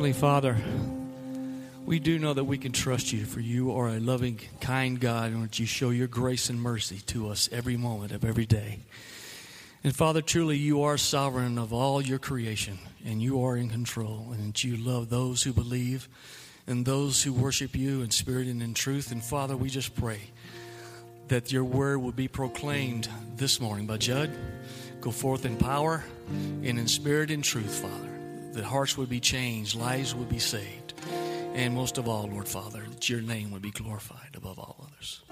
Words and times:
Heavenly 0.00 0.18
Father, 0.18 0.56
we 1.84 1.98
do 1.98 2.18
know 2.18 2.32
that 2.32 2.44
we 2.44 2.56
can 2.56 2.72
trust 2.72 3.12
you, 3.12 3.26
for 3.26 3.40
you 3.40 3.72
are 3.72 3.88
a 3.88 4.00
loving, 4.00 4.40
kind 4.62 4.98
God, 4.98 5.30
and 5.30 5.44
that 5.44 5.58
you 5.58 5.66
show 5.66 5.90
your 5.90 6.06
grace 6.06 6.48
and 6.48 6.58
mercy 6.58 7.00
to 7.08 7.28
us 7.28 7.50
every 7.52 7.76
moment 7.76 8.10
of 8.12 8.24
every 8.24 8.46
day. 8.46 8.78
And 9.84 9.94
Father, 9.94 10.22
truly, 10.22 10.56
you 10.56 10.84
are 10.84 10.96
sovereign 10.96 11.58
of 11.58 11.74
all 11.74 12.00
your 12.00 12.18
creation, 12.18 12.78
and 13.04 13.20
you 13.20 13.44
are 13.44 13.58
in 13.58 13.68
control, 13.68 14.28
and 14.32 14.54
that 14.54 14.64
you 14.64 14.78
love 14.78 15.10
those 15.10 15.42
who 15.42 15.52
believe 15.52 16.08
and 16.66 16.86
those 16.86 17.22
who 17.22 17.34
worship 17.34 17.76
you 17.76 18.00
in 18.00 18.10
spirit 18.10 18.46
and 18.46 18.62
in 18.62 18.72
truth. 18.72 19.12
And 19.12 19.22
Father, 19.22 19.54
we 19.54 19.68
just 19.68 19.94
pray 19.94 20.20
that 21.28 21.52
your 21.52 21.64
word 21.64 21.98
will 21.98 22.10
be 22.10 22.26
proclaimed 22.26 23.06
this 23.36 23.60
morning 23.60 23.86
by 23.86 23.98
Judd. 23.98 24.30
Go 25.02 25.10
forth 25.10 25.44
in 25.44 25.58
power 25.58 26.02
and 26.30 26.78
in 26.78 26.88
spirit 26.88 27.30
and 27.30 27.44
truth, 27.44 27.82
Father 27.82 28.09
that 28.52 28.64
hearts 28.64 28.96
would 28.96 29.08
be 29.08 29.20
changed, 29.20 29.74
lives 29.74 30.14
would 30.14 30.28
be 30.28 30.38
saved. 30.38 30.94
And 31.54 31.74
most 31.74 31.98
of 31.98 32.08
all, 32.08 32.28
Lord 32.28 32.48
Father, 32.48 32.82
that 32.90 33.08
your 33.08 33.20
name 33.20 33.50
would 33.50 33.62
be 33.62 33.70
glorified 33.70 34.34
above 34.34 34.58
all 34.58 34.86
others. 34.88 35.22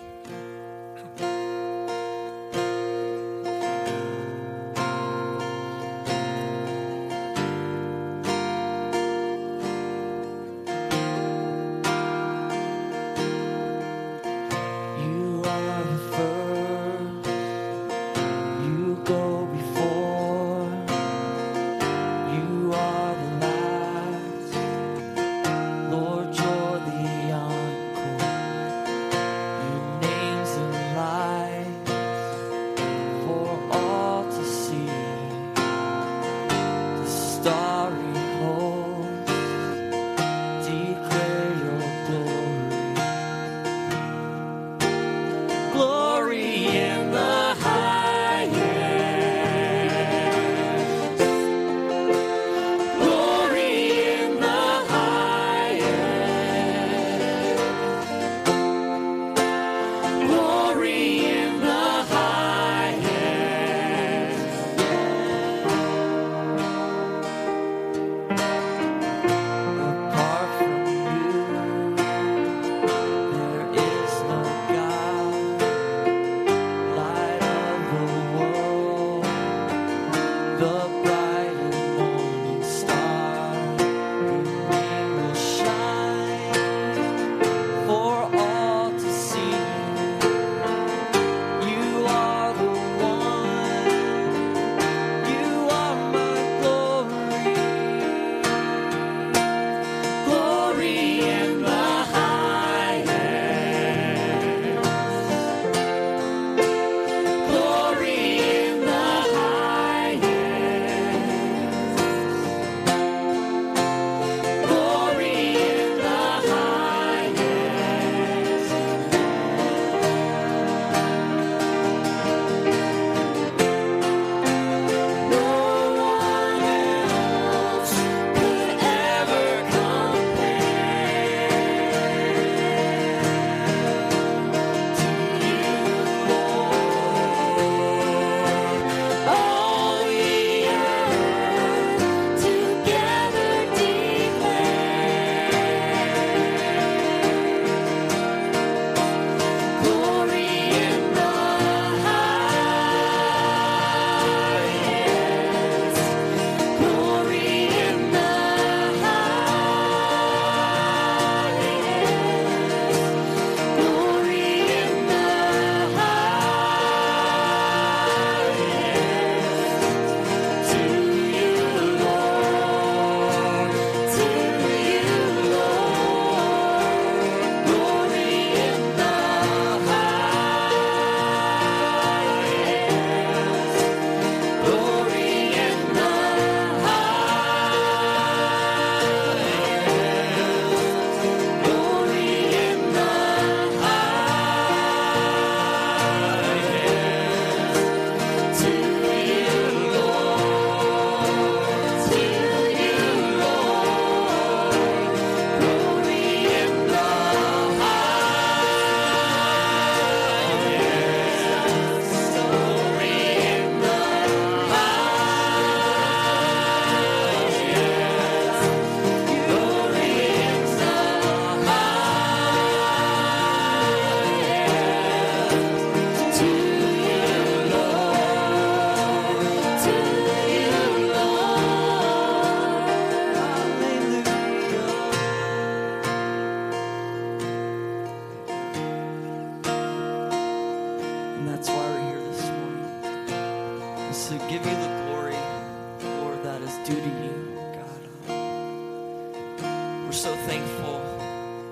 So 250.18 250.34
thankful, 250.34 251.00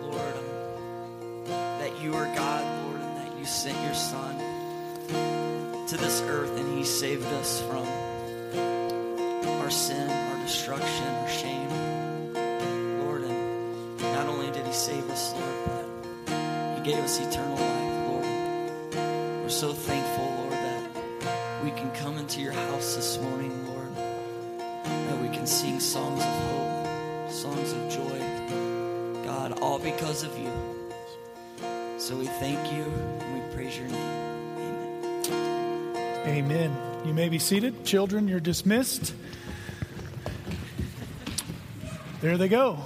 Lord, 0.03 0.37
um, 0.37 1.45
that 1.81 2.00
you 2.00 2.15
are 2.15 2.33
God, 2.33 2.85
Lord, 2.85 3.00
and 3.00 3.17
that 3.17 3.37
you 3.37 3.45
sent 3.45 3.76
your 3.85 3.95
Son 3.95 4.38
to 5.88 5.97
this 5.97 6.21
earth 6.29 6.57
and 6.57 6.79
he 6.79 6.85
saved 6.85 7.26
us 7.26 7.61
from 7.62 7.85
our 9.61 9.69
sin, 9.71 10.09
our 10.09 10.45
destruction, 10.45 11.09
our 11.09 11.29
shame. 11.29 11.69
Lord, 13.00 13.23
and 13.23 13.99
not 14.00 14.29
only 14.29 14.53
did 14.53 14.65
he 14.65 14.73
save 14.73 15.11
us, 15.11 15.33
Lord, 15.33 15.87
but 16.26 16.79
he 16.79 16.85
gave 16.85 17.03
us 17.03 17.19
eternal 17.19 17.57
life, 17.57 18.09
Lord. 18.11 18.26
We're 19.43 19.49
so 19.49 19.73
thankful, 19.73 20.25
Lord, 20.25 20.53
that 20.53 21.65
we 21.65 21.73
can 21.73 21.91
come 21.91 22.17
into 22.17 22.41
your 22.41 22.53
house 22.53 22.95
this 22.95 23.19
morning, 23.19 23.67
Lord, 23.67 23.93
that 23.97 25.21
we 25.21 25.37
can 25.37 25.49
sing 25.49 25.81
songs 25.81 26.23
of 26.23 26.29
hope, 26.29 27.33
songs 27.33 27.73
of 27.73 27.91
joy. 27.91 28.25
God, 29.49 29.61
all 29.61 29.79
because 29.79 30.25
of 30.25 30.37
you. 30.38 30.50
So 31.99 32.17
we 32.17 32.26
thank 32.26 32.73
you 32.73 32.83
and 32.83 33.35
we 33.35 33.55
praise 33.55 33.79
your 33.79 33.87
name. 33.87 35.25
Amen. 36.25 36.26
Amen. 36.26 36.76
You 37.05 37.15
may 37.15 37.29
be 37.29 37.38
seated. 37.38 37.85
Children, 37.85 38.26
you're 38.26 38.41
dismissed. 38.41 39.15
There 42.21 42.37
they 42.37 42.49
go, 42.49 42.79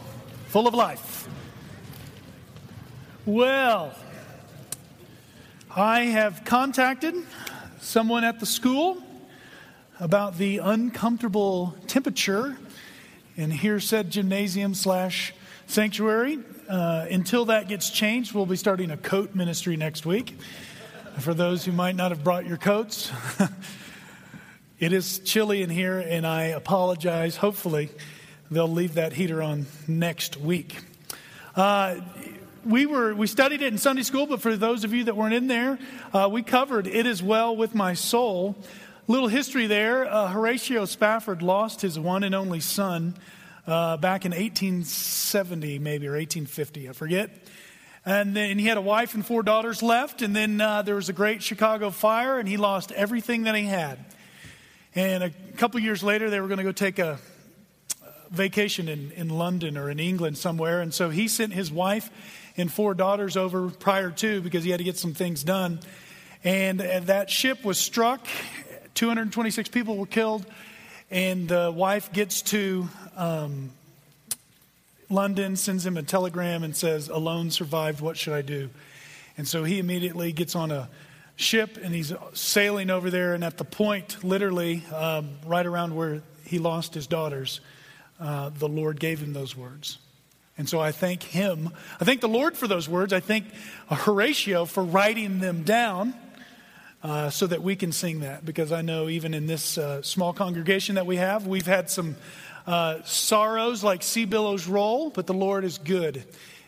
full 0.49 0.69
of 0.69 0.75
life. 0.75 1.29
Well, 3.25 3.95
I 5.75 6.01
have 6.01 6.45
contacted 6.45 7.15
someone 7.81 8.25
at 8.25 8.39
the 8.39 8.47
school 8.47 8.99
about 9.99 10.37
the 10.37 10.59
uncomfortable 10.59 11.75
temperature 11.87 12.59
in 13.37 13.51
here 13.51 13.81
said 13.81 14.11
gymnasium 14.11 14.75
slash 14.75 15.33
sanctuary. 15.67 16.41
Uh, 16.71 17.05
until 17.11 17.47
that 17.47 17.67
gets 17.67 17.91
changed, 17.91 18.33
we'll 18.33 18.47
be 18.47 18.55
starting 18.55 18.93
a 18.93 18.97
coat 18.97 19.35
ministry 19.35 19.77
next 19.77 20.07
week. 20.07 20.39
For 21.19 21.35
those 21.35 21.65
who 21.65 21.73
might 21.73 21.97
not 21.97 22.13
have 22.13 22.23
brought 22.23 22.47
your 22.47 22.59
coats, 22.59 23.11
it 24.79 24.93
is 24.93 25.19
chilly 25.19 25.63
in 25.63 25.71
here, 25.71 25.99
and 25.99 26.25
I 26.25 26.45
apologize. 26.45 27.37
Hopefully, 27.37 27.89
they'll 28.53 28.69
leave 28.69 28.95
that 28.95 29.13
heater 29.13 29.43
on 29.43 29.67
next 29.89 30.37
week. 30.37 30.79
Uh, 31.57 31.97
we 32.65 32.87
were 32.87 33.17
we 33.17 33.27
studied 33.27 33.63
it 33.63 33.73
in 33.73 33.77
Sunday 33.77 34.05
school, 34.05 34.27
but 34.27 34.41
for 34.41 34.55
those 34.55 34.85
of 34.85 34.95
you 34.95 35.03
that 35.05 35.17
weren't 35.17 35.35
in 35.35 35.49
there, 35.49 35.77
uh, 36.13 36.29
we 36.31 36.41
covered 36.41 36.87
"It 36.87 37.05
Is 37.05 37.21
Well 37.21 37.57
with 37.57 37.75
My 37.75 37.95
Soul." 37.95 38.55
Little 39.09 39.27
history 39.27 39.67
there: 39.67 40.07
uh, 40.07 40.29
Horatio 40.29 40.85
Spafford 40.85 41.43
lost 41.43 41.81
his 41.81 41.99
one 41.99 42.23
and 42.23 42.33
only 42.33 42.61
son 42.61 43.17
uh, 43.71 43.97
back 43.97 44.25
in 44.25 44.33
1870, 44.33 45.79
maybe 45.79 46.07
or 46.07 46.13
1850, 46.13 46.89
I 46.89 46.93
forget. 46.93 47.31
And 48.05 48.35
then 48.35 48.59
he 48.59 48.67
had 48.67 48.77
a 48.77 48.81
wife 48.81 49.15
and 49.15 49.25
four 49.25 49.43
daughters 49.43 49.83
left. 49.83 50.23
And 50.23 50.35
then 50.35 50.61
uh, 50.61 50.83
there 50.83 50.95
was 50.95 51.09
a 51.09 51.13
great 51.13 51.43
Chicago 51.43 51.91
fire, 51.91 52.39
and 52.39 52.49
he 52.49 52.57
lost 52.57 52.93
everything 52.93 53.45
that 53.45 53.55
he 53.55 53.65
had. 53.65 53.99
And 54.95 55.23
a 55.23 55.31
couple 55.57 55.79
years 55.81 56.03
later, 56.03 56.31
they 56.31 56.41
were 56.41 56.49
going 56.49 56.59
to 56.59 56.65
go 56.65 56.73
take 56.73 56.99
a 56.99 57.19
vacation 58.31 58.89
in, 58.89 59.11
in 59.13 59.29
London 59.29 59.77
or 59.77 59.91
in 59.91 60.01
England 60.01 60.39
somewhere. 60.39 60.81
And 60.81 60.95
so 60.95 61.11
he 61.11 61.29
sent 61.29 61.53
his 61.53 61.71
wife 61.71 62.11
and 62.57 62.73
four 62.73 62.95
daughters 62.95 63.37
over 63.37 63.69
prior 63.69 64.11
to 64.11 64.41
because 64.41 64.65
he 64.65 64.71
had 64.71 64.79
to 64.79 64.85
get 64.85 64.97
some 64.97 65.15
things 65.15 65.45
done. 65.45 65.81
And 66.43 66.81
uh, 66.81 67.01
that 67.01 67.31
ship 67.31 67.65
was 67.65 67.79
struck. 67.79 68.27
226 68.95 69.69
people 69.69 69.97
were 69.97 70.07
killed. 70.07 70.47
And 71.11 71.49
the 71.49 71.73
wife 71.75 72.13
gets 72.13 72.43
to 72.43 72.89
um, 73.17 73.71
London, 75.09 75.57
sends 75.57 75.85
him 75.85 75.97
a 75.97 76.03
telegram 76.03 76.63
and 76.63 76.77
says, 76.77 77.09
Alone 77.09 77.51
survived, 77.51 78.01
what 78.01 78.17
should 78.17 78.33
I 78.33 78.43
do? 78.43 78.71
And 79.37 79.49
so 79.49 79.65
he 79.65 79.79
immediately 79.79 80.33
gets 80.33 80.55
on 80.55 80.71
a 80.71 80.89
ship 81.35 81.79
and 81.83 81.93
he's 81.95 82.13
sailing 82.33 82.91
over 82.91 83.11
there. 83.11 83.35
And 83.35 83.43
at 83.43 83.59
the 83.59 83.65
point, 83.65 84.23
literally, 84.23 84.85
um, 84.95 85.31
right 85.45 85.67
around 85.67 85.97
where 85.97 86.23
he 86.45 86.59
lost 86.59 86.95
his 86.95 87.09
daughters, 87.09 87.61
uh, 88.21 88.51
the 88.51 88.69
Lord 88.69 89.01
gave 89.01 89.21
him 89.21 89.33
those 89.33 89.57
words. 89.57 89.99
And 90.59 90.69
so 90.69 90.79
I 90.79 90.93
thank 90.93 91.23
him. 91.23 91.71
I 92.01 92.05
thank 92.05 92.21
the 92.21 92.29
Lord 92.29 92.57
for 92.57 92.69
those 92.69 92.89
words. 92.89 93.13
I 93.13 93.21
thank 93.21 93.47
Horatio 93.89 94.67
for 94.67 94.85
writing 94.85 95.41
them 95.41 95.63
down. 95.63 96.15
Uh, 97.03 97.31
so 97.31 97.47
that 97.47 97.63
we 97.63 97.77
can 97.77 97.93
sing 97.93 98.21
that 98.21 98.45
because 98.45 98.73
I 98.73 98.83
know 98.83 99.09
even 99.09 99.33
in 99.33 99.47
this 99.47 99.79
uh, 99.79 100.03
small 100.03 100.35
congregation 100.35 100.97
that 100.97 101.07
we 101.07 101.17
have, 101.17 101.47
we've 101.47 101.67
had 101.67 101.89
some 101.89 102.15
uh, 102.67 103.03
sorrows 103.05 103.83
like 103.83 104.03
sea 104.03 104.27
billows 104.27 104.67
roll, 104.67 105.09
but 105.09 105.27
the 105.27 105.33
Lord 105.33 105.65
is 105.65 105.79
good 105.79 106.23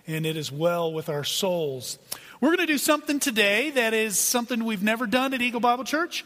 and 0.07 0.25
it 0.25 0.39
is 0.39 0.51
well 0.51 0.91
with 0.91 1.11
our 1.11 1.23
souls. 1.23 1.99
We're 2.41 2.49
going 2.49 2.67
to 2.67 2.73
do 2.73 2.79
something 2.79 3.21
today 3.21 3.73
that 3.73 3.93
is 3.93 4.19
something 4.19 4.65
we've 4.65 4.83
never 4.83 5.07
done 5.07 5.35
at 5.35 5.43
Eagle 5.43 5.61
Bible 5.61 5.85
Church. 5.85 6.25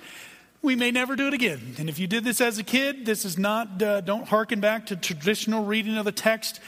We 0.63 0.77
may 0.77 0.93
never 0.93 1.17
do 1.17 1.27
it 1.27 1.35
again. 1.35 1.75
And 1.77 1.89
if 1.89 1.99
you 1.99 2.07
did 2.07 2.23
this 2.23 2.41
as 2.41 2.59
a 2.59 2.63
kid, 2.63 3.07
this 3.07 3.25
is 3.25 3.37
not, 3.37 3.83
uh, 3.83 4.03
don't 4.03 4.27
hearken 4.27 4.61
back 4.61 4.87
to 4.87 4.97
traditional 4.97 5.65
reading 5.65 5.99
of 5.99 6.05
the 6.05 6.13
text. 6.13 6.61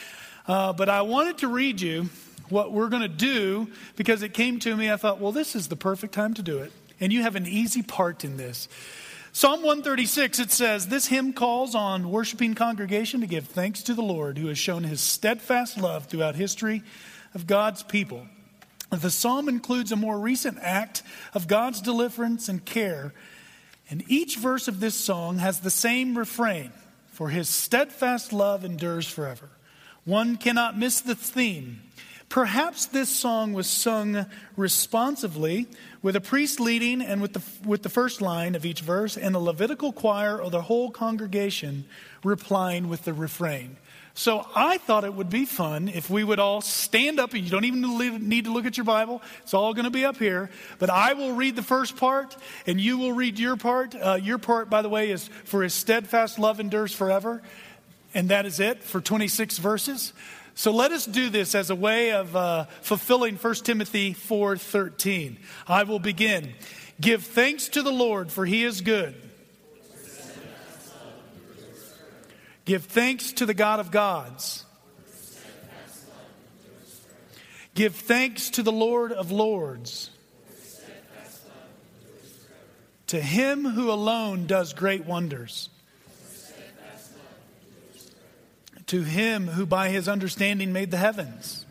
Uh, 0.48 0.72
but 0.72 0.88
I 0.88 1.02
wanted 1.02 1.38
to 1.38 1.48
read 1.48 1.80
you 1.80 2.10
what 2.48 2.72
we're 2.72 2.88
going 2.88 3.02
to 3.02 3.08
do 3.08 3.68
because 3.94 4.22
it 4.22 4.34
came 4.34 4.58
to 4.58 4.76
me. 4.76 4.90
I 4.90 4.96
thought, 4.96 5.20
well, 5.20 5.32
this 5.32 5.54
is 5.54 5.68
the 5.68 5.76
perfect 5.76 6.12
time 6.14 6.34
to 6.34 6.42
do 6.42 6.58
it 6.58 6.72
and 7.00 7.12
you 7.12 7.22
have 7.22 7.36
an 7.36 7.46
easy 7.46 7.82
part 7.82 8.24
in 8.24 8.36
this. 8.36 8.68
Psalm 9.32 9.60
136, 9.60 10.38
it 10.40 10.50
says, 10.50 10.88
This 10.88 11.06
hymn 11.06 11.32
calls 11.32 11.74
on 11.74 12.10
worshiping 12.10 12.54
congregation 12.54 13.20
to 13.20 13.26
give 13.26 13.46
thanks 13.46 13.82
to 13.84 13.94
the 13.94 14.02
Lord 14.02 14.38
who 14.38 14.48
has 14.48 14.58
shown 14.58 14.84
his 14.84 15.00
steadfast 15.00 15.78
love 15.78 16.06
throughout 16.06 16.34
history 16.34 16.82
of 17.34 17.46
God's 17.46 17.82
people. 17.82 18.26
The 18.90 19.10
psalm 19.10 19.48
includes 19.48 19.92
a 19.92 19.96
more 19.96 20.18
recent 20.18 20.58
act 20.62 21.02
of 21.34 21.46
God's 21.46 21.80
deliverance 21.82 22.48
and 22.48 22.64
care, 22.64 23.12
and 23.90 24.02
each 24.08 24.36
verse 24.36 24.66
of 24.66 24.80
this 24.80 24.94
song 24.94 25.38
has 25.38 25.60
the 25.60 25.70
same 25.70 26.16
refrain 26.16 26.72
For 27.12 27.28
his 27.28 27.48
steadfast 27.48 28.32
love 28.32 28.64
endures 28.64 29.08
forever. 29.08 29.50
One 30.04 30.36
cannot 30.36 30.78
miss 30.78 31.00
the 31.00 31.14
theme. 31.14 31.82
Perhaps 32.28 32.86
this 32.86 33.08
song 33.08 33.54
was 33.54 33.66
sung 33.66 34.26
responsively 34.56 35.66
with 36.02 36.14
a 36.14 36.20
priest 36.20 36.60
leading 36.60 37.00
and 37.00 37.22
with 37.22 37.32
the, 37.32 37.42
with 37.66 37.82
the 37.82 37.88
first 37.88 38.20
line 38.20 38.54
of 38.54 38.66
each 38.66 38.82
verse, 38.82 39.16
and 39.16 39.34
a 39.34 39.38
Levitical 39.38 39.92
choir 39.92 40.40
or 40.40 40.50
the 40.50 40.62
whole 40.62 40.90
congregation 40.90 41.86
replying 42.22 42.88
with 42.88 43.04
the 43.04 43.14
refrain. 43.14 43.76
So 44.12 44.44
I 44.54 44.78
thought 44.78 45.04
it 45.04 45.14
would 45.14 45.30
be 45.30 45.44
fun 45.44 45.88
if 45.88 46.10
we 46.10 46.24
would 46.24 46.40
all 46.40 46.60
stand 46.60 47.20
up. 47.20 47.34
You 47.34 47.48
don't 47.48 47.64
even 47.64 48.28
need 48.28 48.44
to 48.44 48.52
look 48.52 48.66
at 48.66 48.76
your 48.76 48.84
Bible, 48.84 49.22
it's 49.42 49.54
all 49.54 49.72
going 49.72 49.84
to 49.84 49.90
be 49.90 50.04
up 50.04 50.18
here. 50.18 50.50
But 50.78 50.90
I 50.90 51.14
will 51.14 51.32
read 51.32 51.56
the 51.56 51.62
first 51.62 51.96
part, 51.96 52.36
and 52.66 52.80
you 52.80 52.98
will 52.98 53.12
read 53.12 53.38
your 53.38 53.56
part. 53.56 53.94
Uh, 53.94 54.18
your 54.20 54.38
part, 54.38 54.68
by 54.68 54.82
the 54.82 54.88
way, 54.88 55.10
is 55.12 55.28
for 55.44 55.62
his 55.62 55.72
steadfast 55.72 56.38
love 56.38 56.60
endures 56.60 56.92
forever. 56.92 57.40
And 58.12 58.30
that 58.30 58.44
is 58.44 58.58
it 58.58 58.82
for 58.82 59.00
26 59.00 59.58
verses. 59.58 60.12
So 60.58 60.72
let 60.72 60.90
us 60.90 61.06
do 61.06 61.30
this 61.30 61.54
as 61.54 61.70
a 61.70 61.76
way 61.76 62.10
of 62.10 62.34
uh, 62.34 62.64
fulfilling 62.82 63.36
1 63.36 63.54
Timothy 63.62 64.12
4:13. 64.12 65.36
I 65.68 65.84
will 65.84 66.00
begin. 66.00 66.52
Give 67.00 67.22
thanks 67.22 67.68
to 67.68 67.82
the 67.82 67.92
Lord 67.92 68.32
for 68.32 68.44
he 68.44 68.64
is 68.64 68.80
good. 68.80 69.14
Give 72.64 72.84
thanks 72.84 73.30
to 73.34 73.46
the 73.46 73.54
God 73.54 73.78
of 73.78 73.92
gods. 73.92 74.64
Give 77.76 77.94
thanks 77.94 78.50
to 78.50 78.64
the 78.64 78.72
Lord 78.72 79.12
of 79.12 79.30
lords. 79.30 80.10
To 83.06 83.20
him 83.20 83.64
who 83.64 83.92
alone 83.92 84.48
does 84.48 84.72
great 84.72 85.06
wonders. 85.06 85.70
To 88.88 89.02
him 89.02 89.48
who 89.48 89.66
by 89.66 89.90
his 89.90 90.08
understanding 90.08 90.72
made 90.72 90.90
the 90.90 90.96
heavens, 90.96 91.66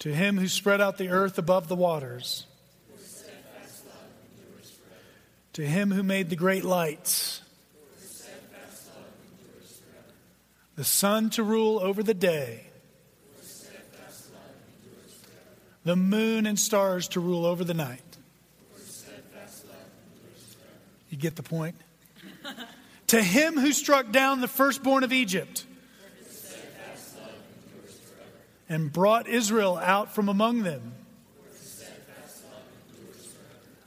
to 0.00 0.12
him 0.12 0.36
who 0.36 0.48
spread 0.48 0.80
out 0.80 0.98
the 0.98 1.08
earth 1.08 1.38
above 1.38 1.68
the 1.68 1.76
waters, 1.76 2.44
to 5.52 5.62
him 5.62 5.92
who 5.92 6.02
made 6.02 6.28
the 6.28 6.36
great 6.36 6.64
lights, 6.64 7.40
the 10.74 10.84
sun 10.84 11.30
to 11.30 11.44
rule 11.44 11.78
over 11.78 12.02
the 12.02 12.14
day, 12.14 12.66
the 15.84 15.96
moon 15.96 16.46
and 16.46 16.58
stars 16.58 17.06
to 17.08 17.20
rule 17.20 17.46
over 17.46 17.62
the 17.62 17.74
night. 17.74 18.02
You 21.10 21.16
get 21.16 21.36
the 21.36 21.42
point? 21.42 21.76
To 23.10 23.20
him 23.20 23.58
who 23.58 23.72
struck 23.72 24.12
down 24.12 24.40
the 24.40 24.46
firstborn 24.46 25.02
of 25.02 25.12
Egypt 25.12 25.64
and 28.68 28.92
brought 28.92 29.26
Israel 29.26 29.76
out 29.76 30.14
from 30.14 30.28
among 30.28 30.62
them 30.62 30.92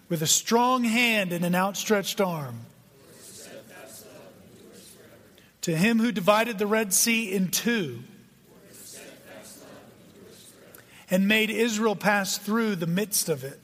with 0.10 0.22
a 0.22 0.28
strong 0.28 0.84
hand 0.84 1.32
and 1.32 1.46
an 1.46 1.56
outstretched 1.56 2.20
arm. 2.20 2.66
To 5.62 5.74
him 5.74 6.00
who 6.00 6.12
divided 6.12 6.58
the 6.58 6.68
Red 6.68 6.94
Sea 6.94 7.32
in 7.32 7.48
two 7.48 8.04
and 11.10 11.30
made 11.30 11.50
Israel 11.50 11.96
pass 11.96 12.38
through 12.38 12.76
the 12.76 12.88
midst 12.88 13.30
of 13.30 13.46
it, 13.46 13.63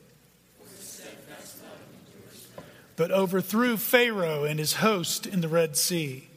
but 3.00 3.12
overthrew 3.12 3.78
Pharaoh 3.78 4.44
and 4.44 4.60
his 4.60 4.74
host 4.74 5.26
in 5.26 5.40
the 5.40 5.48
Red 5.48 5.78
Sea. 5.78 6.28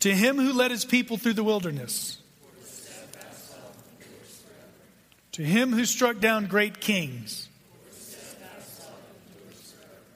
To 0.00 0.14
him 0.14 0.38
who 0.38 0.54
led 0.54 0.70
his 0.70 0.86
people 0.86 1.18
through 1.18 1.34
the 1.34 1.44
wilderness, 1.44 2.16
to 5.32 5.42
him 5.42 5.74
who 5.74 5.84
struck 5.84 6.18
down 6.18 6.46
great 6.46 6.80
kings 6.80 7.50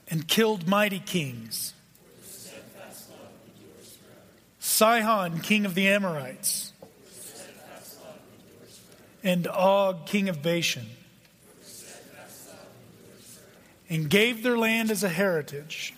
and 0.08 0.26
killed 0.26 0.66
mighty 0.66 1.00
kings. 1.00 1.74
Sihon, 4.60 5.40
king 5.40 5.66
of 5.66 5.74
the 5.74 5.88
Amorites, 5.88 6.72
and 9.22 9.46
Og, 9.46 10.06
king 10.06 10.30
of 10.30 10.42
Bashan, 10.42 10.86
and 13.92 14.08
gave 14.08 14.42
their 14.42 14.56
land 14.56 14.90
as 14.90 15.04
a 15.04 15.08
heritage, 15.10 15.92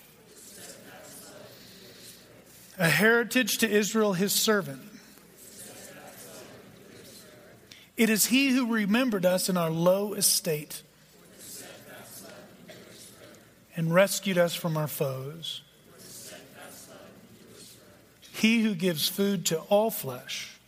a 2.76 2.88
heritage 2.88 3.58
to 3.58 3.70
Israel, 3.70 4.14
his 4.14 4.32
servant. 4.32 4.82
It 7.96 8.10
is 8.10 8.26
he 8.26 8.48
who 8.48 8.72
remembered 8.72 9.24
us 9.24 9.48
in 9.48 9.56
our 9.56 9.70
low 9.70 10.14
estate 10.14 10.82
and 13.76 13.94
rescued 13.94 14.38
us 14.38 14.56
from 14.56 14.76
our 14.76 14.88
foes. 14.88 15.62
He 18.32 18.62
who 18.64 18.74
gives 18.74 19.08
food 19.08 19.46
to 19.46 19.60
all 19.68 19.92
flesh. 19.92 20.58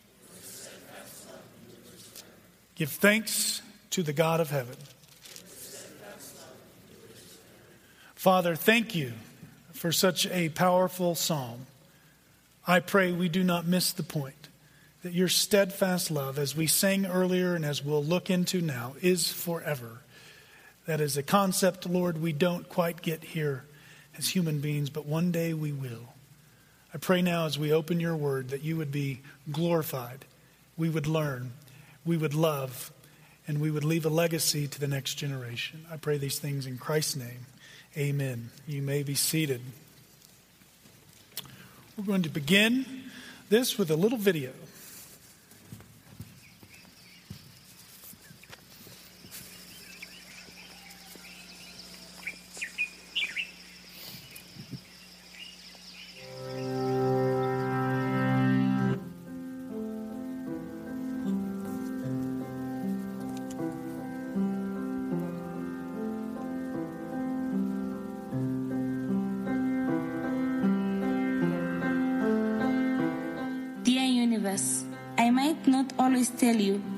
Give 2.76 2.88
thanks 2.88 3.62
to 3.90 4.04
the 4.04 4.12
God 4.12 4.38
of 4.38 4.50
heaven. 4.50 4.76
Father, 8.26 8.56
thank 8.56 8.96
you 8.96 9.12
for 9.72 9.92
such 9.92 10.26
a 10.26 10.48
powerful 10.48 11.14
psalm. 11.14 11.66
I 12.66 12.80
pray 12.80 13.12
we 13.12 13.28
do 13.28 13.44
not 13.44 13.68
miss 13.68 13.92
the 13.92 14.02
point 14.02 14.48
that 15.04 15.12
your 15.12 15.28
steadfast 15.28 16.10
love, 16.10 16.36
as 16.36 16.56
we 16.56 16.66
sang 16.66 17.06
earlier 17.06 17.54
and 17.54 17.64
as 17.64 17.84
we'll 17.84 18.02
look 18.02 18.28
into 18.28 18.60
now, 18.60 18.96
is 19.00 19.30
forever. 19.30 20.00
That 20.86 21.00
is 21.00 21.16
a 21.16 21.22
concept, 21.22 21.88
Lord, 21.88 22.20
we 22.20 22.32
don't 22.32 22.68
quite 22.68 23.00
get 23.00 23.22
here 23.22 23.62
as 24.18 24.30
human 24.30 24.58
beings, 24.58 24.90
but 24.90 25.06
one 25.06 25.30
day 25.30 25.54
we 25.54 25.70
will. 25.70 26.12
I 26.92 26.98
pray 26.98 27.22
now 27.22 27.46
as 27.46 27.60
we 27.60 27.72
open 27.72 28.00
your 28.00 28.16
word 28.16 28.48
that 28.48 28.64
you 28.64 28.76
would 28.76 28.90
be 28.90 29.20
glorified, 29.52 30.24
we 30.76 30.88
would 30.88 31.06
learn, 31.06 31.52
we 32.04 32.16
would 32.16 32.34
love, 32.34 32.90
and 33.46 33.60
we 33.60 33.70
would 33.70 33.84
leave 33.84 34.04
a 34.04 34.08
legacy 34.08 34.66
to 34.66 34.80
the 34.80 34.88
next 34.88 35.14
generation. 35.14 35.86
I 35.92 35.96
pray 35.96 36.18
these 36.18 36.40
things 36.40 36.66
in 36.66 36.76
Christ's 36.76 37.14
name. 37.14 37.46
Amen. 37.98 38.50
You 38.68 38.82
may 38.82 39.02
be 39.02 39.14
seated. 39.14 39.62
We're 41.96 42.04
going 42.04 42.24
to 42.24 42.28
begin 42.28 42.84
this 43.48 43.78
with 43.78 43.90
a 43.90 43.96
little 43.96 44.18
video. 44.18 44.50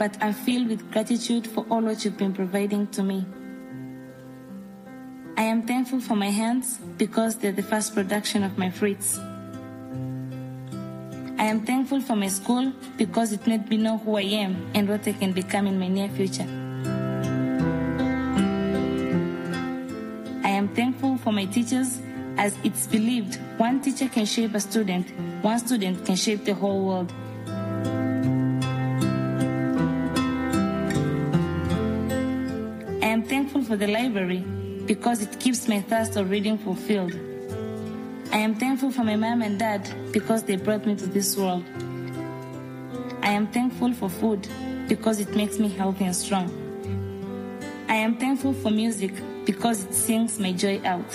But 0.08 0.22
I'm 0.22 0.32
filled 0.32 0.68
with 0.68 0.90
gratitude 0.90 1.46
for 1.46 1.66
all 1.68 1.82
what 1.82 2.02
you've 2.02 2.16
been 2.16 2.32
providing 2.32 2.86
to 2.88 3.02
me. 3.02 3.26
I 5.36 5.42
am 5.42 5.62
thankful 5.66 6.00
for 6.00 6.16
my 6.16 6.30
hands 6.30 6.78
because 6.96 7.36
they're 7.36 7.52
the 7.52 7.62
first 7.62 7.94
production 7.94 8.42
of 8.42 8.56
my 8.56 8.70
fruits. 8.70 9.18
I 11.38 11.44
am 11.44 11.60
thankful 11.66 12.00
for 12.00 12.16
my 12.16 12.28
school 12.28 12.72
because 12.96 13.32
it 13.32 13.46
made 13.46 13.68
me 13.68 13.76
know 13.76 13.98
who 13.98 14.16
I 14.16 14.22
am 14.22 14.70
and 14.74 14.88
what 14.88 15.06
I 15.06 15.12
can 15.12 15.32
become 15.32 15.66
in 15.66 15.78
my 15.78 15.88
near 15.88 16.08
future. 16.08 16.48
I 20.42 20.50
am 20.60 20.68
thankful 20.74 21.18
for 21.18 21.32
my 21.32 21.44
teachers 21.44 22.00
as 22.38 22.56
it's 22.64 22.86
believed 22.86 23.38
one 23.58 23.82
teacher 23.82 24.08
can 24.08 24.24
shape 24.24 24.54
a 24.54 24.60
student, 24.60 25.06
one 25.42 25.58
student 25.58 26.06
can 26.06 26.16
shape 26.16 26.46
the 26.46 26.54
whole 26.54 26.86
world. 26.86 27.12
Thankful 33.48 33.76
for 33.76 33.76
the 33.78 33.90
library 33.90 34.40
because 34.84 35.22
it 35.22 35.40
keeps 35.40 35.68
my 35.68 35.80
thirst 35.80 36.16
of 36.16 36.28
reading 36.28 36.58
fulfilled. 36.58 37.14
I 38.30 38.36
am 38.36 38.54
thankful 38.54 38.90
for 38.90 39.04
my 39.04 39.16
mom 39.16 39.40
and 39.40 39.58
dad 39.58 39.88
because 40.12 40.42
they 40.42 40.56
brought 40.56 40.84
me 40.84 40.94
to 40.96 41.06
this 41.06 41.34
world. 41.34 41.64
I 43.22 43.30
am 43.30 43.46
thankful 43.46 43.94
for 43.94 44.10
food 44.10 44.46
because 44.86 45.18
it 45.18 45.34
makes 45.34 45.58
me 45.58 45.70
healthy 45.70 46.04
and 46.04 46.14
strong. 46.14 46.50
I 47.88 47.94
am 47.94 48.18
thankful 48.18 48.52
for 48.52 48.70
music 48.70 49.14
because 49.46 49.82
it 49.82 49.94
sings 49.94 50.38
my 50.38 50.52
joy 50.52 50.82
out. 50.84 51.10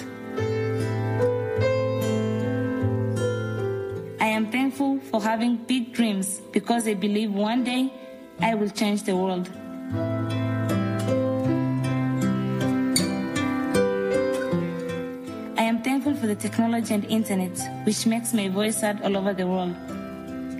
I 4.19 4.29
am 4.37 4.49
thankful 4.51 4.99
for 5.01 5.21
having 5.21 5.57
big 5.57 5.93
dreams 5.93 6.41
because 6.51 6.87
I 6.87 6.95
believe 6.95 7.31
one 7.31 7.63
day 7.63 7.93
I 8.39 8.55
will 8.55 8.71
change 8.71 9.03
the 9.03 9.15
world. 9.15 9.51
For 16.23 16.27
the 16.27 16.35
technology 16.35 16.93
and 16.93 17.03
internet, 17.11 17.51
which 17.85 18.05
makes 18.05 18.33
my 18.33 18.47
voice 18.47 18.79
heard 18.79 19.01
all 19.01 19.17
over 19.17 19.33
the 19.33 19.45
world. 19.45 19.75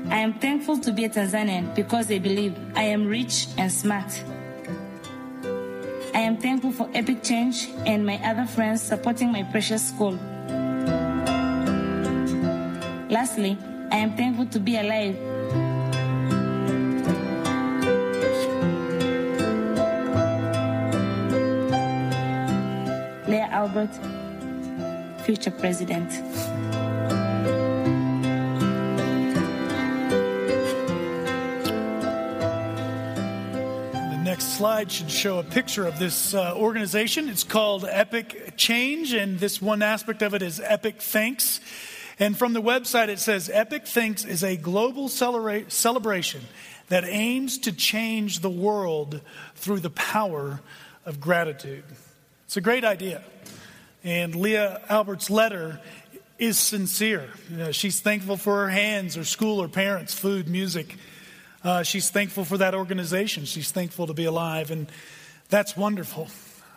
I 0.09 0.17
am 0.17 0.33
thankful 0.33 0.77
to 0.79 0.91
be 0.91 1.05
a 1.05 1.09
Tanzanian 1.09 1.73
because 1.73 2.11
I 2.11 2.19
believe 2.19 2.53
I 2.75 2.83
am 2.83 3.07
rich 3.07 3.47
and 3.57 3.71
smart. 3.71 4.11
I 6.13 6.19
am 6.19 6.35
thankful 6.35 6.73
for 6.73 6.89
Epic 6.93 7.23
Change 7.23 7.69
and 7.85 8.05
my 8.05 8.19
other 8.25 8.45
friends 8.45 8.81
supporting 8.81 9.31
my 9.31 9.43
precious 9.43 9.87
school. 9.87 10.19
Lastly, 13.09 13.57
I 13.89 13.99
am 13.99 14.17
thankful 14.17 14.47
to 14.47 14.59
be 14.59 14.75
alive. 14.75 15.15
Albert, 23.63 23.91
future 25.23 25.51
president. 25.51 26.09
The 34.11 34.21
next 34.23 34.57
slide 34.57 34.91
should 34.91 35.09
show 35.09 35.39
a 35.39 35.43
picture 35.43 35.87
of 35.87 35.97
this 35.97 36.33
uh, 36.33 36.53
organization. 36.57 37.29
It's 37.29 37.45
called 37.45 37.85
Epic 37.87 38.57
Change, 38.57 39.13
and 39.13 39.39
this 39.39 39.61
one 39.61 39.81
aspect 39.81 40.21
of 40.21 40.33
it 40.33 40.41
is 40.41 40.59
Epic 40.59 41.01
Thanks. 41.01 41.61
And 42.19 42.37
from 42.37 42.51
the 42.51 42.61
website, 42.61 43.07
it 43.07 43.19
says 43.19 43.49
Epic 43.51 43.87
Thanks 43.87 44.25
is 44.25 44.43
a 44.43 44.57
global 44.57 45.07
celebra- 45.07 45.71
celebration 45.71 46.41
that 46.89 47.05
aims 47.05 47.59
to 47.59 47.71
change 47.71 48.41
the 48.41 48.49
world 48.49 49.21
through 49.55 49.79
the 49.79 49.89
power 49.89 50.59
of 51.05 51.21
gratitude. 51.21 51.85
It's 52.45 52.57
a 52.57 52.61
great 52.61 52.83
idea. 52.83 53.23
And 54.03 54.35
Leah 54.35 54.81
Albert's 54.89 55.29
letter 55.29 55.79
is 56.37 56.57
sincere. 56.57 57.29
You 57.49 57.57
know, 57.57 57.71
she's 57.71 58.01
thankful 58.01 58.37
for 58.37 58.63
her 58.63 58.69
hands, 58.69 59.15
her 59.15 59.23
school, 59.23 59.61
her 59.61 59.67
parents, 59.67 60.13
food, 60.13 60.47
music. 60.49 60.97
Uh, 61.63 61.83
she's 61.83 62.09
thankful 62.09 62.43
for 62.43 62.57
that 62.57 62.75
organization. 62.75 63.45
She's 63.45 63.71
thankful 63.71 64.07
to 64.07 64.13
be 64.13 64.25
alive. 64.25 64.71
And 64.71 64.91
that's 65.49 65.77
wonderful. 65.77 66.27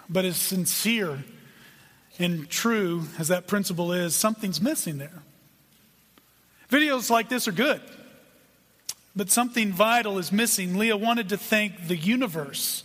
But 0.08 0.24
as 0.24 0.36
sincere 0.36 1.24
and 2.18 2.48
true 2.48 3.02
as 3.18 3.28
that 3.28 3.48
principle 3.48 3.92
is, 3.92 4.14
something's 4.14 4.60
missing 4.60 4.98
there. 4.98 5.22
Videos 6.70 7.10
like 7.10 7.28
this 7.28 7.46
are 7.46 7.52
good, 7.52 7.80
but 9.14 9.30
something 9.30 9.72
vital 9.72 10.18
is 10.18 10.32
missing. 10.32 10.76
Leah 10.76 10.96
wanted 10.96 11.28
to 11.28 11.36
thank 11.36 11.86
the 11.86 11.96
universe. 11.96 12.82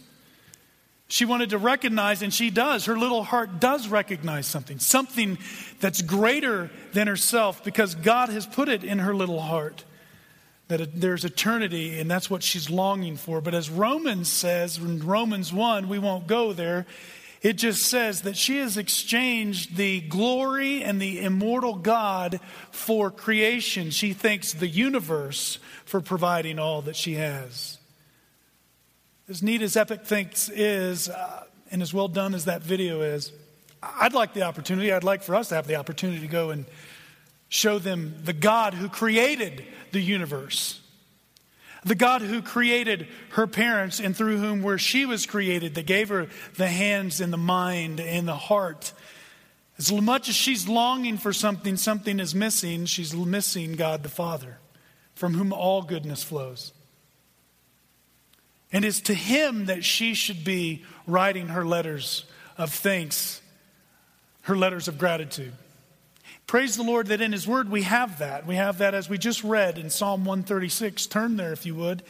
She 1.11 1.25
wanted 1.25 1.49
to 1.49 1.57
recognize, 1.57 2.21
and 2.21 2.33
she 2.33 2.49
does. 2.49 2.85
Her 2.85 2.97
little 2.97 3.21
heart 3.21 3.59
does 3.59 3.89
recognize 3.89 4.47
something, 4.47 4.79
something 4.79 5.37
that's 5.81 6.01
greater 6.01 6.71
than 6.93 7.07
herself 7.07 7.65
because 7.65 7.95
God 7.95 8.29
has 8.29 8.45
put 8.45 8.69
it 8.69 8.85
in 8.85 8.99
her 8.99 9.13
little 9.13 9.41
heart 9.41 9.83
that 10.69 11.01
there's 11.01 11.25
eternity, 11.25 11.99
and 11.99 12.09
that's 12.09 12.29
what 12.29 12.43
she's 12.43 12.69
longing 12.69 13.17
for. 13.17 13.41
But 13.41 13.53
as 13.53 13.69
Romans 13.69 14.29
says, 14.29 14.77
in 14.77 15.05
Romans 15.05 15.51
1, 15.51 15.89
we 15.89 15.99
won't 15.99 16.27
go 16.27 16.53
there, 16.53 16.85
it 17.41 17.57
just 17.57 17.87
says 17.87 18.21
that 18.21 18.37
she 18.37 18.59
has 18.59 18.77
exchanged 18.77 19.75
the 19.75 19.99
glory 19.99 20.81
and 20.81 21.01
the 21.01 21.19
immortal 21.19 21.75
God 21.75 22.39
for 22.71 23.11
creation. 23.11 23.89
She 23.89 24.13
thanks 24.13 24.53
the 24.53 24.69
universe 24.69 25.59
for 25.83 25.99
providing 25.99 26.57
all 26.57 26.83
that 26.83 26.95
she 26.95 27.15
has. 27.15 27.79
As 29.31 29.41
neat 29.41 29.61
as 29.61 29.77
Epic 29.77 30.01
Thanks 30.03 30.49
is, 30.49 31.07
uh, 31.07 31.45
and 31.71 31.81
as 31.81 31.93
well 31.93 32.09
done 32.09 32.35
as 32.35 32.43
that 32.45 32.63
video 32.63 32.99
is, 32.99 33.31
I'd 33.81 34.11
like 34.11 34.33
the 34.33 34.41
opportunity, 34.41 34.91
I'd 34.91 35.05
like 35.05 35.23
for 35.23 35.35
us 35.35 35.47
to 35.49 35.55
have 35.55 35.67
the 35.67 35.77
opportunity 35.77 36.19
to 36.19 36.27
go 36.27 36.49
and 36.49 36.65
show 37.47 37.79
them 37.79 38.13
the 38.25 38.33
God 38.33 38.73
who 38.73 38.89
created 38.89 39.63
the 39.93 40.01
universe. 40.01 40.81
The 41.85 41.95
God 41.95 42.21
who 42.21 42.41
created 42.41 43.07
her 43.29 43.47
parents 43.47 44.01
and 44.01 44.17
through 44.17 44.35
whom 44.35 44.63
where 44.63 44.77
she 44.77 45.05
was 45.05 45.25
created, 45.25 45.75
that 45.75 45.85
gave 45.85 46.09
her 46.09 46.27
the 46.57 46.67
hands 46.67 47.21
and 47.21 47.31
the 47.31 47.37
mind 47.37 48.01
and 48.01 48.27
the 48.27 48.35
heart. 48.35 48.91
As 49.77 49.93
much 49.93 50.27
as 50.27 50.35
she's 50.35 50.67
longing 50.67 51.17
for 51.17 51.31
something, 51.31 51.77
something 51.77 52.19
is 52.19 52.35
missing, 52.35 52.83
she's 52.83 53.15
missing 53.15 53.77
God 53.77 54.03
the 54.03 54.09
Father, 54.09 54.57
from 55.15 55.35
whom 55.35 55.53
all 55.53 55.83
goodness 55.83 56.21
flows. 56.21 56.73
And 58.71 58.85
it's 58.85 59.01
to 59.01 59.13
him 59.13 59.65
that 59.65 59.83
she 59.83 60.13
should 60.13 60.43
be 60.43 60.83
writing 61.05 61.49
her 61.49 61.65
letters 61.65 62.25
of 62.57 62.73
thanks, 62.73 63.41
her 64.41 64.55
letters 64.55 64.87
of 64.87 64.97
gratitude. 64.97 65.53
Praise 66.47 66.75
the 66.75 66.83
Lord 66.83 67.07
that 67.07 67.21
in 67.21 67.31
His 67.31 67.47
Word 67.47 67.69
we 67.69 67.83
have 67.83 68.19
that. 68.19 68.45
We 68.45 68.55
have 68.55 68.79
that 68.79 68.93
as 68.93 69.09
we 69.09 69.17
just 69.17 69.43
read 69.43 69.77
in 69.77 69.89
Psalm 69.89 70.25
136. 70.25 71.07
Turn 71.07 71.37
there 71.37 71.53
if 71.53 71.65
you 71.65 71.75
would. 71.75 72.03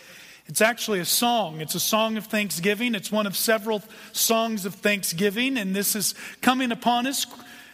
It's 0.48 0.62
actually 0.62 1.00
a 1.00 1.06
song. 1.06 1.62
It's 1.62 1.76
a 1.76 1.80
song 1.80 2.18
of 2.18 2.26
thanksgiving. 2.26 2.96
It's 2.96 3.12
one 3.12 3.28
of 3.28 3.38
several 3.38 3.84
songs 4.12 4.66
of 4.66 4.74
thanksgiving, 4.74 5.58
and 5.58 5.76
this 5.76 5.96
is 5.96 6.16
coming 6.42 6.72
upon 6.72 7.06
us 7.06 7.28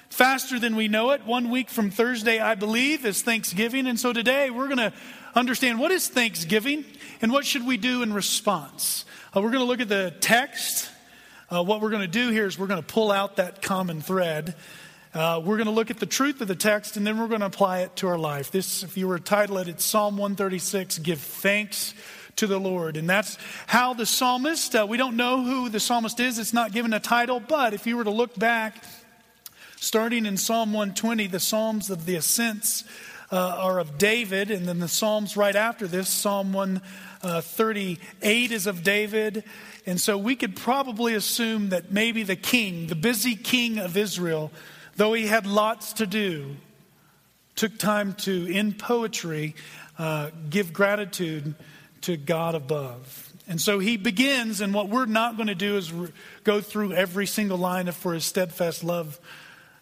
faster 0.09 0.59
than 0.59 0.75
we 0.75 0.87
know 0.87 1.11
it. 1.11 1.25
One 1.25 1.49
week 1.49 1.69
from 1.69 1.89
Thursday, 1.89 2.39
I 2.39 2.55
believe, 2.55 3.05
is 3.05 3.21
Thanksgiving. 3.21 3.87
And 3.87 3.99
so 3.99 4.13
today 4.13 4.49
we're 4.49 4.67
going 4.67 4.77
to 4.77 4.93
understand 5.37 5.79
what 5.79 5.91
is 5.91 6.07
Thanksgiving 6.07 6.83
and 7.21 7.31
what 7.31 7.45
should 7.45 7.65
we 7.65 7.77
do 7.77 8.01
in 8.01 8.11
response. 8.13 9.05
Uh, 9.35 9.41
we're 9.41 9.51
going 9.51 9.61
to 9.61 9.67
look 9.67 9.81
at 9.81 9.89
the 9.89 10.13
text. 10.19 10.89
Uh, 11.49 11.63
what 11.63 11.81
we're 11.81 11.91
going 11.91 12.01
to 12.01 12.07
do 12.07 12.29
here 12.29 12.45
is 12.45 12.57
we're 12.57 12.67
going 12.67 12.81
to 12.81 12.87
pull 12.87 13.11
out 13.11 13.37
that 13.37 13.61
common 13.61 14.01
thread. 14.01 14.55
Uh, 15.13 15.41
we're 15.43 15.57
going 15.57 15.67
to 15.67 15.73
look 15.73 15.89
at 15.89 15.99
the 15.99 16.05
truth 16.05 16.41
of 16.41 16.47
the 16.47 16.55
text 16.55 16.97
and 16.97 17.05
then 17.05 17.19
we're 17.19 17.27
going 17.27 17.41
to 17.41 17.47
apply 17.47 17.79
it 17.79 17.95
to 17.97 18.07
our 18.07 18.17
life. 18.17 18.51
This, 18.51 18.83
if 18.83 18.97
you 18.97 19.07
were 19.07 19.17
to 19.17 19.23
title 19.23 19.57
it, 19.57 19.67
it's 19.67 19.85
Psalm 19.85 20.17
136 20.17 20.99
Give 20.99 21.19
Thanks 21.19 21.93
to 22.35 22.47
the 22.47 22.59
Lord. 22.59 22.97
And 22.97 23.09
that's 23.09 23.37
how 23.67 23.93
the 23.93 24.05
psalmist, 24.05 24.75
uh, 24.75 24.85
we 24.87 24.97
don't 24.97 25.15
know 25.15 25.43
who 25.43 25.69
the 25.69 25.79
psalmist 25.79 26.19
is, 26.19 26.39
it's 26.39 26.53
not 26.53 26.71
given 26.71 26.93
a 26.93 26.99
title, 26.99 27.39
but 27.39 27.73
if 27.73 27.87
you 27.87 27.97
were 27.97 28.03
to 28.03 28.11
look 28.11 28.37
back, 28.37 28.83
starting 29.77 30.25
in 30.25 30.37
Psalm 30.37 30.73
120, 30.73 31.27
the 31.27 31.39
Psalms 31.39 31.89
of 31.89 32.05
the 32.05 32.15
Ascents 32.15 32.83
uh, 33.31 33.35
are 33.35 33.79
of 33.79 33.97
David, 33.97 34.51
and 34.51 34.67
then 34.67 34.79
the 34.79 34.87
Psalms 34.87 35.35
right 35.35 35.55
after 35.55 35.87
this, 35.87 36.09
Psalm 36.09 36.53
138 36.53 38.51
is 38.51 38.67
of 38.67 38.83
David. 38.83 39.43
And 39.85 39.99
so 39.99 40.17
we 40.17 40.35
could 40.35 40.55
probably 40.55 41.13
assume 41.13 41.69
that 41.69 41.91
maybe 41.91 42.23
the 42.23 42.35
king, 42.35 42.87
the 42.87 42.95
busy 42.95 43.35
king 43.35 43.79
of 43.79 43.95
Israel, 43.97 44.51
though 44.95 45.13
he 45.13 45.27
had 45.27 45.45
lots 45.45 45.93
to 45.93 46.07
do, 46.07 46.55
took 47.55 47.77
time 47.77 48.13
to, 48.13 48.45
in 48.45 48.73
poetry, 48.73 49.55
uh, 49.97 50.29
give 50.49 50.73
gratitude 50.73 51.55
to 52.01 52.17
God 52.17 52.55
above. 52.55 53.33
And 53.47 53.61
so 53.61 53.79
he 53.79 53.95
begins, 53.97 54.59
and 54.59 54.73
what 54.73 54.89
we're 54.89 55.05
not 55.05 55.37
going 55.37 55.47
to 55.47 55.55
do 55.55 55.77
is 55.77 55.91
re- 55.91 56.11
go 56.43 56.59
through 56.59 56.93
every 56.93 57.25
single 57.25 57.57
line 57.57 57.87
of 57.87 57.95
For 57.95 58.13
his 58.13 58.25
steadfast 58.25 58.83
love 58.83 59.19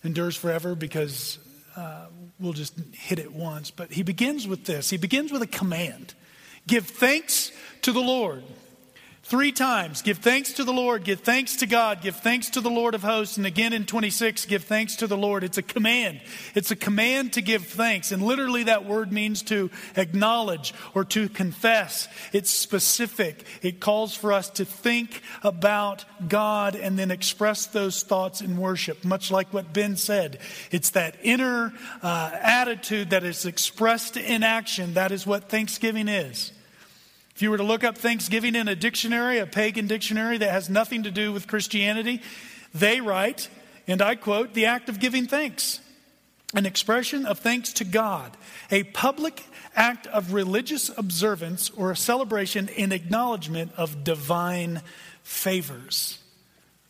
endures 0.03 0.35
forever 0.35 0.75
because 0.75 1.39
uh, 1.75 2.05
we'll 2.39 2.53
just 2.53 2.79
hit 2.93 3.19
it 3.19 3.33
once. 3.33 3.71
But 3.71 3.91
he 3.91 4.03
begins 4.03 4.47
with 4.47 4.65
this 4.65 4.89
he 4.89 4.97
begins 4.97 5.31
with 5.31 5.41
a 5.41 5.47
command 5.47 6.13
Give 6.67 6.85
thanks 6.85 7.51
to 7.83 7.91
the 7.91 7.99
Lord. 7.99 8.43
Three 9.27 9.51
times, 9.51 10.03
give 10.03 10.19
thanks 10.19 10.53
to 10.53 10.63
the 10.63 10.71
Lord, 10.71 11.03
give 11.03 11.21
thanks 11.21 11.55
to 11.55 11.65
God, 11.65 12.03
give 12.03 12.17
thanks 12.17 12.51
to 12.51 12.61
the 12.61 12.69
Lord 12.69 12.93
of 12.93 13.01
hosts. 13.01 13.37
And 13.37 13.47
again 13.47 13.73
in 13.73 13.87
26, 13.87 14.45
give 14.45 14.65
thanks 14.65 14.97
to 14.97 15.07
the 15.07 15.17
Lord. 15.17 15.43
It's 15.43 15.57
a 15.57 15.63
command. 15.63 16.21
It's 16.53 16.69
a 16.69 16.75
command 16.75 17.33
to 17.33 17.41
give 17.41 17.65
thanks. 17.65 18.11
And 18.11 18.21
literally, 18.21 18.65
that 18.65 18.85
word 18.85 19.11
means 19.11 19.41
to 19.43 19.71
acknowledge 19.95 20.75
or 20.93 21.03
to 21.05 21.27
confess. 21.27 22.07
It's 22.33 22.51
specific. 22.51 23.47
It 23.63 23.79
calls 23.79 24.13
for 24.13 24.31
us 24.31 24.51
to 24.51 24.63
think 24.63 25.23
about 25.41 26.05
God 26.29 26.75
and 26.75 26.95
then 26.95 27.09
express 27.09 27.65
those 27.65 28.03
thoughts 28.03 28.41
in 28.41 28.57
worship, 28.57 29.03
much 29.03 29.31
like 29.31 29.51
what 29.51 29.73
Ben 29.73 29.97
said. 29.97 30.37
It's 30.69 30.91
that 30.91 31.15
inner 31.23 31.73
uh, 32.03 32.29
attitude 32.31 33.09
that 33.09 33.23
is 33.23 33.47
expressed 33.47 34.17
in 34.17 34.43
action. 34.43 34.93
That 34.93 35.11
is 35.11 35.25
what 35.25 35.49
thanksgiving 35.49 36.09
is. 36.09 36.51
If 37.35 37.41
you 37.41 37.51
were 37.51 37.57
to 37.57 37.63
look 37.63 37.83
up 37.83 37.97
Thanksgiving 37.97 38.55
in 38.55 38.69
a 38.69 38.77
dictionary, 38.77 39.39
a 39.39 39.45
pagan 39.45 39.87
dictionary 39.87 40.37
that 40.37 40.51
has 40.51 40.69
nothing 40.69 41.03
to 41.03 41.11
do 41.11 41.33
with 41.33 41.47
Christianity, 41.47 42.21
they 42.73 43.01
write, 43.01 43.49
and 43.87 44.01
I 44.01 44.15
quote, 44.15 44.53
the 44.53 44.67
act 44.67 44.87
of 44.87 45.01
giving 45.01 45.27
thanks, 45.27 45.81
an 46.53 46.65
expression 46.65 47.25
of 47.25 47.39
thanks 47.39 47.73
to 47.73 47.83
God, 47.83 48.37
a 48.71 48.83
public 48.83 49.43
act 49.75 50.07
of 50.07 50.31
religious 50.31 50.89
observance 50.97 51.69
or 51.71 51.91
a 51.91 51.95
celebration 51.97 52.69
in 52.69 52.93
acknowledgement 52.93 53.73
of 53.75 54.05
divine 54.05 54.81
favors. 55.21 56.19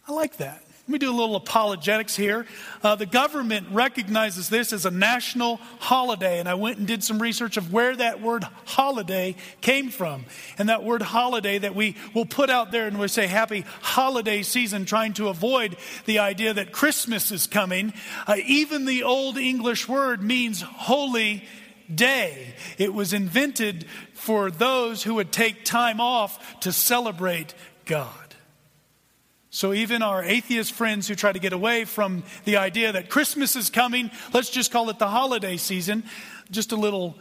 I 0.08 0.12
like 0.12 0.38
that. 0.38 0.64
Let 0.88 0.92
me 0.92 1.00
do 1.00 1.10
a 1.10 1.18
little 1.18 1.36
apologetics 1.36 2.16
here. 2.16 2.46
Uh, 2.84 2.94
the 2.94 3.08
government 3.08 3.70
recognizes 3.72 4.50
this 4.50 4.72
as 4.72 4.86
a 4.86 4.92
national 4.92 5.56
holiday, 5.80 6.40
and 6.40 6.48
I 6.48 6.54
went 6.54 6.78
and 6.78 6.86
did 6.86 7.04
some 7.04 7.20
research 7.20 7.58
of 7.58 7.74
where 7.74 7.96
that 7.96 8.22
word 8.22 8.44
holiday 8.66 9.36
came 9.62 9.90
from. 9.90 10.26
And 10.60 10.70
that 10.70 10.84
word 10.84 11.02
holiday 11.02 11.58
that 11.58 11.74
we 11.74 11.96
will 12.14 12.28
put 12.28 12.52
out 12.52 12.72
there 12.72 12.86
and 12.86 13.00
we 13.00 13.08
say 13.08 13.26
happy 13.26 13.66
holiday 13.82 14.44
season, 14.44 14.86
trying 14.86 15.14
to 15.14 15.30
avoid 15.30 15.76
the 16.06 16.20
idea 16.20 16.54
that 16.54 16.72
Christmas 16.72 17.32
is 17.32 17.48
coming. 17.48 17.92
Uh, 18.28 18.36
even 18.46 18.86
the 18.86 19.02
old 19.02 19.40
English 19.40 19.90
word 19.90 20.22
means 20.22 20.62
holy 20.62 21.44
day. 21.94 22.54
It 22.78 22.94
was 22.94 23.12
invented 23.12 23.88
for 24.14 24.52
those 24.52 25.02
who 25.02 25.16
would 25.16 25.32
take 25.32 25.66
time 25.66 26.00
off 26.00 26.60
to 26.60 26.72
celebrate 26.72 27.56
God. 27.86 28.25
So, 29.56 29.72
even 29.72 30.02
our 30.02 30.22
atheist 30.22 30.74
friends 30.74 31.08
who 31.08 31.16
try 31.16 31.32
to 31.32 31.40
get 31.40 31.54
away 31.54 31.86
from 31.86 32.24
the 32.44 32.58
idea 32.58 32.92
that 32.92 33.10
Christmas 33.10 33.56
is 33.56 33.70
coming, 33.70 34.12
let's 34.34 34.50
just 34.50 34.70
call 34.70 34.90
it 34.90 35.00
the 35.00 35.08
holiday 35.08 35.56
season, 35.56 36.04
just 36.52 36.74
a 36.74 36.76
little 36.76 37.18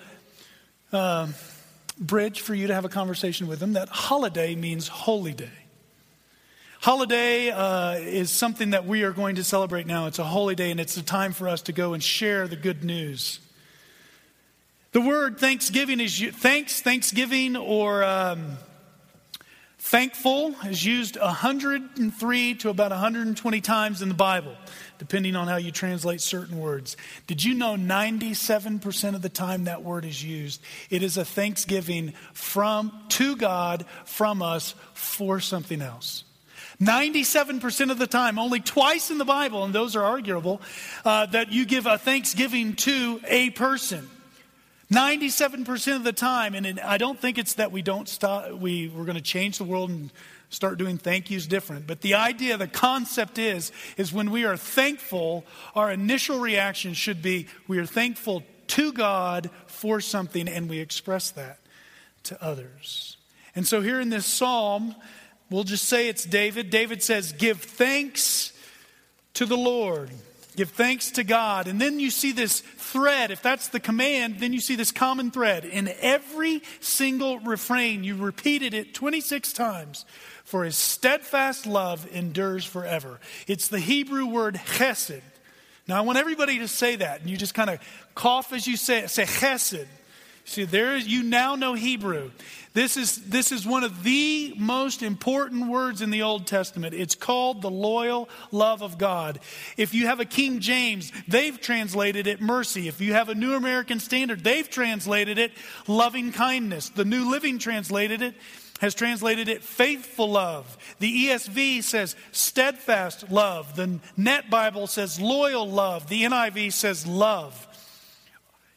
uh, 0.92 1.28
bridge 1.96 2.40
for 2.40 2.52
you 2.52 2.66
to 2.66 2.74
have 2.74 2.84
a 2.84 2.88
conversation 2.88 3.46
with 3.46 3.60
them 3.60 3.74
that 3.74 3.88
holiday 3.88 4.56
means 4.56 4.88
holy 4.88 5.32
day. 5.32 5.48
Holiday 6.80 7.50
uh, 7.50 7.98
is 7.98 8.32
something 8.32 8.70
that 8.70 8.84
we 8.84 9.04
are 9.04 9.12
going 9.12 9.36
to 9.36 9.44
celebrate 9.44 9.86
now. 9.86 10.08
It's 10.08 10.18
a 10.18 10.24
holy 10.24 10.56
day, 10.56 10.72
and 10.72 10.80
it's 10.80 10.96
a 10.96 11.04
time 11.04 11.34
for 11.34 11.48
us 11.48 11.62
to 11.62 11.72
go 11.72 11.94
and 11.94 12.02
share 12.02 12.48
the 12.48 12.56
good 12.56 12.82
news. 12.82 13.38
The 14.90 15.00
word 15.00 15.38
Thanksgiving 15.38 16.00
is 16.00 16.20
thanks, 16.32 16.82
Thanksgiving, 16.82 17.54
or. 17.54 18.02
Um, 18.02 18.56
Thankful 19.84 20.54
is 20.64 20.82
used 20.82 21.20
103 21.20 22.54
to 22.54 22.70
about 22.70 22.90
120 22.90 23.60
times 23.60 24.00
in 24.00 24.08
the 24.08 24.14
Bible, 24.14 24.56
depending 24.96 25.36
on 25.36 25.46
how 25.46 25.56
you 25.56 25.70
translate 25.70 26.22
certain 26.22 26.58
words. 26.58 26.96
Did 27.26 27.44
you 27.44 27.52
know 27.52 27.76
97% 27.76 29.14
of 29.14 29.20
the 29.20 29.28
time 29.28 29.64
that 29.64 29.82
word 29.82 30.06
is 30.06 30.24
used, 30.24 30.62
it 30.88 31.02
is 31.02 31.18
a 31.18 31.24
thanksgiving 31.24 32.14
from 32.32 32.98
to 33.10 33.36
God 33.36 33.84
from 34.06 34.40
us 34.40 34.74
for 34.94 35.38
something 35.38 35.82
else. 35.82 36.24
97% 36.80 37.90
of 37.90 37.98
the 37.98 38.06
time, 38.06 38.38
only 38.38 38.60
twice 38.60 39.10
in 39.10 39.18
the 39.18 39.26
Bible, 39.26 39.64
and 39.64 39.74
those 39.74 39.94
are 39.96 40.02
arguable, 40.02 40.62
uh, 41.04 41.26
that 41.26 41.52
you 41.52 41.66
give 41.66 41.84
a 41.84 41.98
thanksgiving 41.98 42.74
to 42.76 43.20
a 43.26 43.50
person. 43.50 44.08
97% 44.92 45.96
of 45.96 46.04
the 46.04 46.12
time, 46.12 46.54
and 46.54 46.78
I 46.80 46.98
don't 46.98 47.18
think 47.18 47.38
it's 47.38 47.54
that 47.54 47.72
we 47.72 47.82
don't 47.82 48.08
stop, 48.08 48.52
we, 48.52 48.88
we're 48.88 49.04
going 49.04 49.16
to 49.16 49.22
change 49.22 49.58
the 49.58 49.64
world 49.64 49.90
and 49.90 50.12
start 50.50 50.78
doing 50.78 50.98
thank 50.98 51.30
yous 51.30 51.46
different. 51.46 51.86
But 51.86 52.00
the 52.00 52.14
idea, 52.14 52.56
the 52.56 52.66
concept 52.66 53.38
is, 53.38 53.72
is 53.96 54.12
when 54.12 54.30
we 54.30 54.44
are 54.44 54.56
thankful, 54.56 55.44
our 55.74 55.90
initial 55.90 56.38
reaction 56.38 56.94
should 56.94 57.22
be 57.22 57.48
we 57.66 57.78
are 57.78 57.86
thankful 57.86 58.42
to 58.68 58.92
God 58.92 59.50
for 59.66 60.00
something 60.00 60.48
and 60.48 60.68
we 60.68 60.80
express 60.80 61.30
that 61.32 61.58
to 62.24 62.42
others. 62.42 63.16
And 63.56 63.66
so 63.66 63.80
here 63.80 64.00
in 64.00 64.10
this 64.10 64.26
psalm, 64.26 64.94
We'll 65.50 65.64
just 65.64 65.84
say 65.84 66.08
it's 66.08 66.24
David. 66.24 66.70
David 66.70 67.02
says, 67.02 67.32
Give 67.32 67.60
thanks 67.60 68.52
to 69.34 69.46
the 69.46 69.56
Lord. 69.56 70.10
Give 70.56 70.70
thanks 70.70 71.10
to 71.12 71.24
God. 71.24 71.66
And 71.66 71.80
then 71.80 71.98
you 71.98 72.10
see 72.10 72.30
this 72.30 72.60
thread. 72.60 73.30
If 73.32 73.42
that's 73.42 73.68
the 73.68 73.80
command, 73.80 74.38
then 74.38 74.52
you 74.52 74.60
see 74.60 74.76
this 74.76 74.92
common 74.92 75.30
thread. 75.30 75.64
In 75.64 75.92
every 76.00 76.62
single 76.80 77.40
refrain, 77.40 78.04
you 78.04 78.14
repeated 78.16 78.72
it 78.72 78.94
26 78.94 79.52
times. 79.52 80.04
For 80.44 80.64
his 80.64 80.76
steadfast 80.76 81.66
love 81.66 82.06
endures 82.12 82.64
forever. 82.64 83.18
It's 83.48 83.68
the 83.68 83.80
Hebrew 83.80 84.26
word 84.26 84.54
chesed. 84.54 85.22
Now, 85.88 85.98
I 85.98 86.00
want 86.02 86.18
everybody 86.18 86.60
to 86.60 86.68
say 86.68 86.96
that. 86.96 87.20
And 87.20 87.28
you 87.28 87.36
just 87.36 87.54
kind 87.54 87.70
of 87.70 87.80
cough 88.14 88.52
as 88.52 88.66
you 88.66 88.76
say 88.76 89.00
it. 89.00 89.10
Say 89.10 89.24
chesed. 89.24 89.86
See, 90.44 90.64
there 90.64 90.94
is, 90.94 91.06
you 91.06 91.22
now 91.22 91.54
know 91.54 91.74
Hebrew. 91.74 92.30
This 92.74 92.96
is, 92.96 93.16
this 93.28 93.52
is 93.52 93.64
one 93.64 93.84
of 93.84 94.02
the 94.02 94.52
most 94.58 95.02
important 95.02 95.68
words 95.68 96.02
in 96.02 96.10
the 96.10 96.22
Old 96.22 96.46
Testament. 96.46 96.92
It's 96.92 97.14
called 97.14 97.62
the 97.62 97.70
loyal 97.70 98.28
love 98.50 98.82
of 98.82 98.98
God. 98.98 99.38
If 99.76 99.94
you 99.94 100.06
have 100.06 100.20
a 100.20 100.24
King 100.24 100.60
James, 100.60 101.12
they've 101.28 101.58
translated 101.58 102.26
it 102.26 102.40
mercy. 102.40 102.88
If 102.88 103.00
you 103.00 103.14
have 103.14 103.28
a 103.28 103.34
New 103.34 103.54
American 103.54 104.00
Standard, 104.00 104.42
they've 104.42 104.68
translated 104.68 105.38
it 105.38 105.52
loving 105.86 106.32
kindness. 106.32 106.88
The 106.88 107.04
New 107.04 107.30
Living 107.30 107.58
translated 107.58 108.22
it 108.22 108.34
has 108.80 108.94
translated 108.94 109.48
it 109.48 109.62
faithful 109.62 110.30
love. 110.30 110.76
The 110.98 111.28
ESV 111.28 111.84
says 111.84 112.16
steadfast 112.32 113.30
love. 113.30 113.76
The 113.76 114.00
Net 114.16 114.50
Bible 114.50 114.88
says 114.88 115.20
loyal 115.20 115.68
love. 115.68 116.08
The 116.08 116.24
NIV 116.24 116.72
says 116.72 117.06
love. 117.06 117.68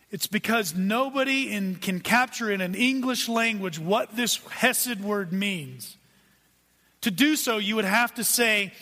It's 0.09 0.27
because 0.27 0.73
nobody 0.73 1.51
in, 1.51 1.75
can 1.75 1.99
capture 1.99 2.49
in 2.49 2.61
an 2.61 2.75
English 2.75 3.27
language 3.27 3.77
what 3.77 4.15
this 4.15 4.37
Hesed 4.49 5.01
word 5.01 5.33
means. 5.33 5.97
To 7.01 7.11
do 7.11 7.35
so, 7.35 7.57
you 7.57 7.75
would 7.75 7.85
have 7.85 8.13
to 8.15 8.23
say 8.23 8.73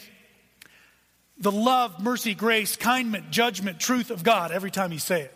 the 1.37 1.51
love, 1.51 2.01
mercy, 2.01 2.35
grace, 2.35 2.75
kindness, 2.75 3.23
judgment, 3.31 3.79
truth 3.79 4.11
of 4.11 4.23
God 4.23 4.51
every 4.51 4.71
time 4.71 4.91
you 4.91 4.99
say 4.99 5.21
it. 5.21 5.35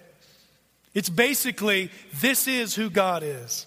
It's 0.94 1.10
basically, 1.10 1.92
this 2.20 2.48
is 2.48 2.76
who 2.76 2.90
God 2.90 3.24
is. 3.24 3.66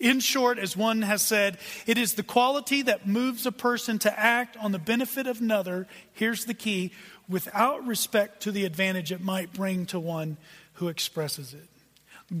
In 0.00 0.20
short, 0.20 0.58
as 0.58 0.76
one 0.76 1.02
has 1.02 1.22
said, 1.22 1.58
it 1.86 1.98
is 1.98 2.14
the 2.14 2.22
quality 2.22 2.82
that 2.82 3.06
moves 3.06 3.46
a 3.46 3.52
person 3.52 3.98
to 4.00 4.18
act 4.18 4.56
on 4.58 4.72
the 4.72 4.78
benefit 4.78 5.26
of 5.26 5.40
another, 5.40 5.86
here's 6.12 6.44
the 6.44 6.54
key, 6.54 6.92
without 7.28 7.86
respect 7.86 8.42
to 8.42 8.52
the 8.52 8.64
advantage 8.64 9.12
it 9.12 9.20
might 9.20 9.52
bring 9.52 9.86
to 9.86 9.98
one 9.98 10.36
who 10.74 10.88
expresses 10.88 11.54
it. 11.54 11.68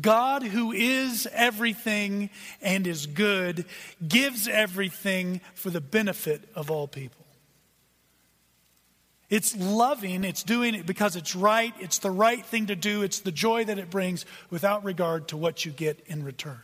God, 0.00 0.42
who 0.42 0.72
is 0.72 1.28
everything 1.32 2.30
and 2.62 2.86
is 2.86 3.06
good, 3.06 3.66
gives 4.06 4.48
everything 4.48 5.40
for 5.54 5.70
the 5.70 5.80
benefit 5.80 6.48
of 6.54 6.70
all 6.70 6.88
people. 6.88 7.24
It's 9.30 9.56
loving, 9.56 10.24
it's 10.24 10.42
doing 10.42 10.74
it 10.74 10.86
because 10.86 11.16
it's 11.16 11.34
right, 11.34 11.74
it's 11.80 11.98
the 11.98 12.10
right 12.10 12.44
thing 12.44 12.66
to 12.66 12.76
do, 12.76 13.02
it's 13.02 13.20
the 13.20 13.32
joy 13.32 13.64
that 13.64 13.78
it 13.78 13.90
brings 13.90 14.26
without 14.50 14.84
regard 14.84 15.28
to 15.28 15.36
what 15.36 15.64
you 15.64 15.72
get 15.72 16.00
in 16.06 16.24
return. 16.24 16.60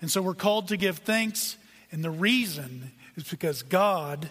And 0.00 0.10
so 0.10 0.22
we're 0.22 0.34
called 0.34 0.68
to 0.68 0.76
give 0.76 0.98
thanks, 0.98 1.56
and 1.90 2.04
the 2.04 2.10
reason 2.10 2.92
is 3.16 3.24
because 3.24 3.62
God, 3.62 4.30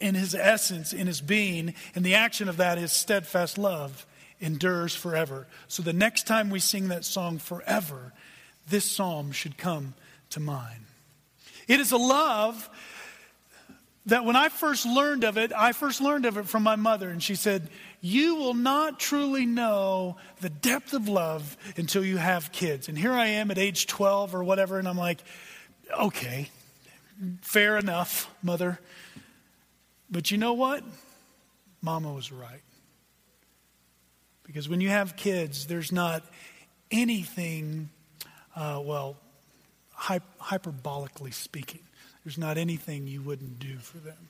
in 0.00 0.14
his 0.14 0.34
essence, 0.34 0.92
in 0.92 1.06
his 1.06 1.20
being, 1.20 1.74
and 1.94 2.04
the 2.04 2.14
action 2.14 2.48
of 2.48 2.58
that 2.58 2.78
is 2.78 2.92
steadfast 2.92 3.58
love, 3.58 4.06
endures 4.42 4.94
forever. 4.94 5.46
So 5.68 5.82
the 5.82 5.92
next 5.92 6.26
time 6.26 6.50
we 6.50 6.58
sing 6.58 6.88
that 6.88 7.04
song, 7.04 7.38
Forever, 7.38 8.12
this 8.68 8.84
psalm 8.84 9.32
should 9.32 9.56
come 9.56 9.94
to 10.30 10.40
mind. 10.40 10.84
It 11.68 11.80
is 11.80 11.92
a 11.92 11.96
love 11.96 12.68
that 14.06 14.24
when 14.24 14.34
I 14.34 14.48
first 14.48 14.84
learned 14.84 15.24
of 15.24 15.38
it, 15.38 15.52
I 15.56 15.72
first 15.72 16.00
learned 16.00 16.26
of 16.26 16.36
it 16.36 16.46
from 16.46 16.64
my 16.64 16.76
mother, 16.76 17.08
and 17.08 17.22
she 17.22 17.36
said, 17.36 17.68
You 18.00 18.34
will 18.34 18.54
not 18.54 18.98
truly 18.98 19.46
know 19.46 20.16
the 20.40 20.50
depth 20.50 20.92
of 20.92 21.08
love 21.08 21.56
until 21.76 22.04
you 22.04 22.16
have 22.16 22.50
kids. 22.50 22.88
And 22.88 22.98
here 22.98 23.12
I 23.12 23.26
am 23.26 23.50
at 23.50 23.58
age 23.58 23.86
12 23.86 24.34
or 24.34 24.42
whatever, 24.42 24.78
and 24.78 24.88
I'm 24.88 24.98
like, 24.98 25.22
Okay, 26.00 26.50
fair 27.42 27.76
enough, 27.76 28.28
mother. 28.42 28.80
But 30.10 30.30
you 30.30 30.38
know 30.38 30.54
what? 30.54 30.82
Mama 31.80 32.12
was 32.12 32.32
right. 32.32 32.62
Because 34.44 34.68
when 34.68 34.80
you 34.80 34.88
have 34.88 35.16
kids, 35.16 35.66
there's 35.66 35.92
not 35.92 36.24
anything, 36.90 37.88
uh, 38.56 38.80
well, 38.84 39.16
hy- 39.92 40.20
hyperbolically 40.40 41.32
speaking, 41.32 41.80
there's 42.24 42.38
not 42.38 42.58
anything 42.58 43.06
you 43.06 43.22
wouldn't 43.22 43.58
do 43.58 43.78
for 43.78 43.98
them. 43.98 44.28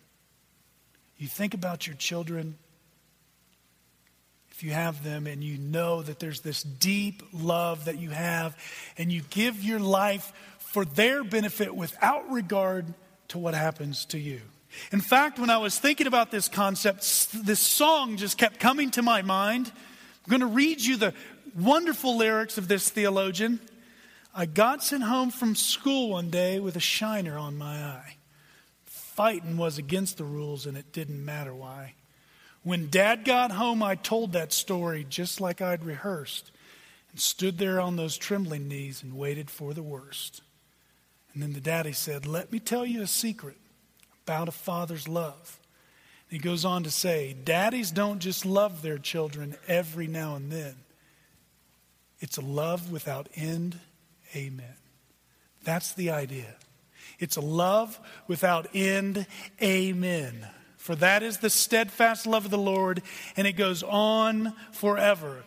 You 1.19 1.29
think 1.29 1.55
about 1.55 1.87
your 1.87 1.97
children, 1.97 2.57
if 4.51 4.63
you 4.63 4.73
have 4.73 5.05
them, 5.05 5.27
and 5.27 5.43
you 5.43 5.57
know 5.59 6.03
that 6.03 6.19
there's 6.19 6.41
this 6.41 6.63
deep 6.63 7.23
love 7.33 7.87
that 7.87 7.99
you 7.99 8.11
have, 8.11 8.57
and 8.99 9.11
you 9.11 9.23
give 9.31 9.63
your 9.63 9.79
life 9.79 10.33
for 10.59 10.85
their 10.85 11.23
benefit 11.23 11.75
without 11.75 12.31
regard 12.31 12.87
to 13.29 13.39
what 13.39 13.55
happens 13.55 14.05
to 14.07 14.19
you. 14.19 14.41
In 14.91 15.01
fact, 15.01 15.39
when 15.39 15.51
I 15.51 15.59
was 15.59 15.79
thinking 15.79 16.07
about 16.07 16.31
this 16.31 16.49
concept, 16.49 17.03
this 17.33 17.61
song 17.61 18.17
just 18.17 18.39
kept 18.39 18.59
coming 18.59 18.91
to 18.93 19.03
my 19.03 19.23
mind. 19.23 19.71
I'm 20.25 20.31
going 20.31 20.41
to 20.41 20.47
read 20.47 20.81
you 20.81 20.97
the 20.97 21.15
wonderful 21.55 22.17
lyrics 22.17 22.57
of 22.57 22.69
this 22.69 22.89
theologian. 22.89 23.61
I 24.35 24.47
got 24.47 24.85
sent 24.85 25.03
home 25.03 25.31
from 25.31 25.57
school 25.57 26.11
one 26.11 26.31
day 26.31 26.61
with 26.61 26.77
a 26.77 26.81
shiner 26.81 27.37
on 27.37 27.59
my 27.59 27.75
eye. 27.83 28.17
Fighting 28.85 29.57
was 29.57 29.79
against 29.79 30.19
the 30.19 30.25
rules, 30.25 30.65
and 30.65 30.77
it 30.77 30.93
didn't 30.93 31.25
matter 31.25 31.55
why. 31.55 31.95
When 32.63 32.89
dad 32.89 33.25
got 33.25 33.51
home, 33.51 33.83
I 33.83 33.97
told 33.97 34.33
that 34.33 34.53
story 34.53 35.05
just 35.09 35.41
like 35.41 35.61
I'd 35.61 35.85
rehearsed 35.85 36.53
and 37.11 37.21
stood 37.21 37.59
there 37.59 37.81
on 37.81 37.97
those 37.97 38.17
trembling 38.17 38.69
knees 38.69 39.03
and 39.03 39.17
waited 39.17 39.51
for 39.51 39.75
the 39.75 39.83
worst. 39.83 40.41
And 41.35 41.43
then 41.43 41.53
the 41.53 41.61
daddy 41.61 41.93
said, 41.93 42.27
Let 42.27 42.53
me 42.53 42.61
tell 42.61 42.87
you 42.87 43.03
a 43.03 43.07
secret 43.09 43.57
about 44.25 44.49
a 44.49 44.53
father's 44.53 45.09
love. 45.09 45.59
He 46.33 46.39
goes 46.39 46.65
on 46.65 46.85
to 46.85 46.91
say, 46.91 47.37
Daddies 47.45 47.91
don't 47.91 48.19
just 48.19 48.47
love 48.47 48.81
their 48.81 48.97
children 48.97 49.55
every 49.69 50.07
now 50.07 50.35
and 50.35 50.51
then, 50.51 50.77
it's 52.21 52.39
a 52.39 52.41
love 52.41 52.91
without 52.91 53.29
end 53.37 53.79
Amen. 54.35 54.77
That's 55.63 55.93
the 55.93 56.09
idea. 56.09 56.55
It's 57.19 57.37
a 57.37 57.43
love 57.43 58.01
without 58.29 58.67
end. 58.73 59.27
Amen. 59.63 60.49
For 60.79 60.95
that 60.97 61.23
is 61.23 61.37
the 61.37 61.51
steadfast 61.51 62.27
love 62.27 62.47
of 62.47 62.51
the 62.51 62.57
Lord, 62.57 63.03
and 63.37 63.47
it 63.47 63.53
goes 63.53 63.83
on 63.83 64.55
forever. 64.73 65.45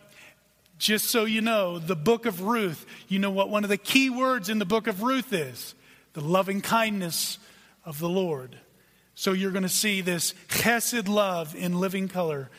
Just 0.77 1.09
so 1.09 1.25
you 1.25 1.41
know, 1.41 1.79
the 1.79 1.95
book 1.95 2.27
of 2.27 2.43
Ruth, 2.43 2.85
you 3.07 3.17
know 3.17 3.31
what 3.31 3.49
one 3.49 3.63
of 3.63 3.71
the 3.71 3.77
key 3.77 4.11
words 4.11 4.49
in 4.49 4.59
the 4.59 4.65
book 4.65 4.85
of 4.85 5.01
Ruth 5.01 5.33
is? 5.33 5.73
The 6.13 6.21
loving 6.21 6.61
kindness 6.61 7.39
of 7.85 7.97
the 7.97 8.07
Lord. 8.07 8.59
So 9.15 9.31
you're 9.31 9.51
going 9.51 9.63
to 9.63 9.69
see 9.69 10.01
this 10.01 10.33
chesed 10.49 11.07
love 11.07 11.55
in 11.55 11.79
living 11.79 12.07
color 12.07 12.49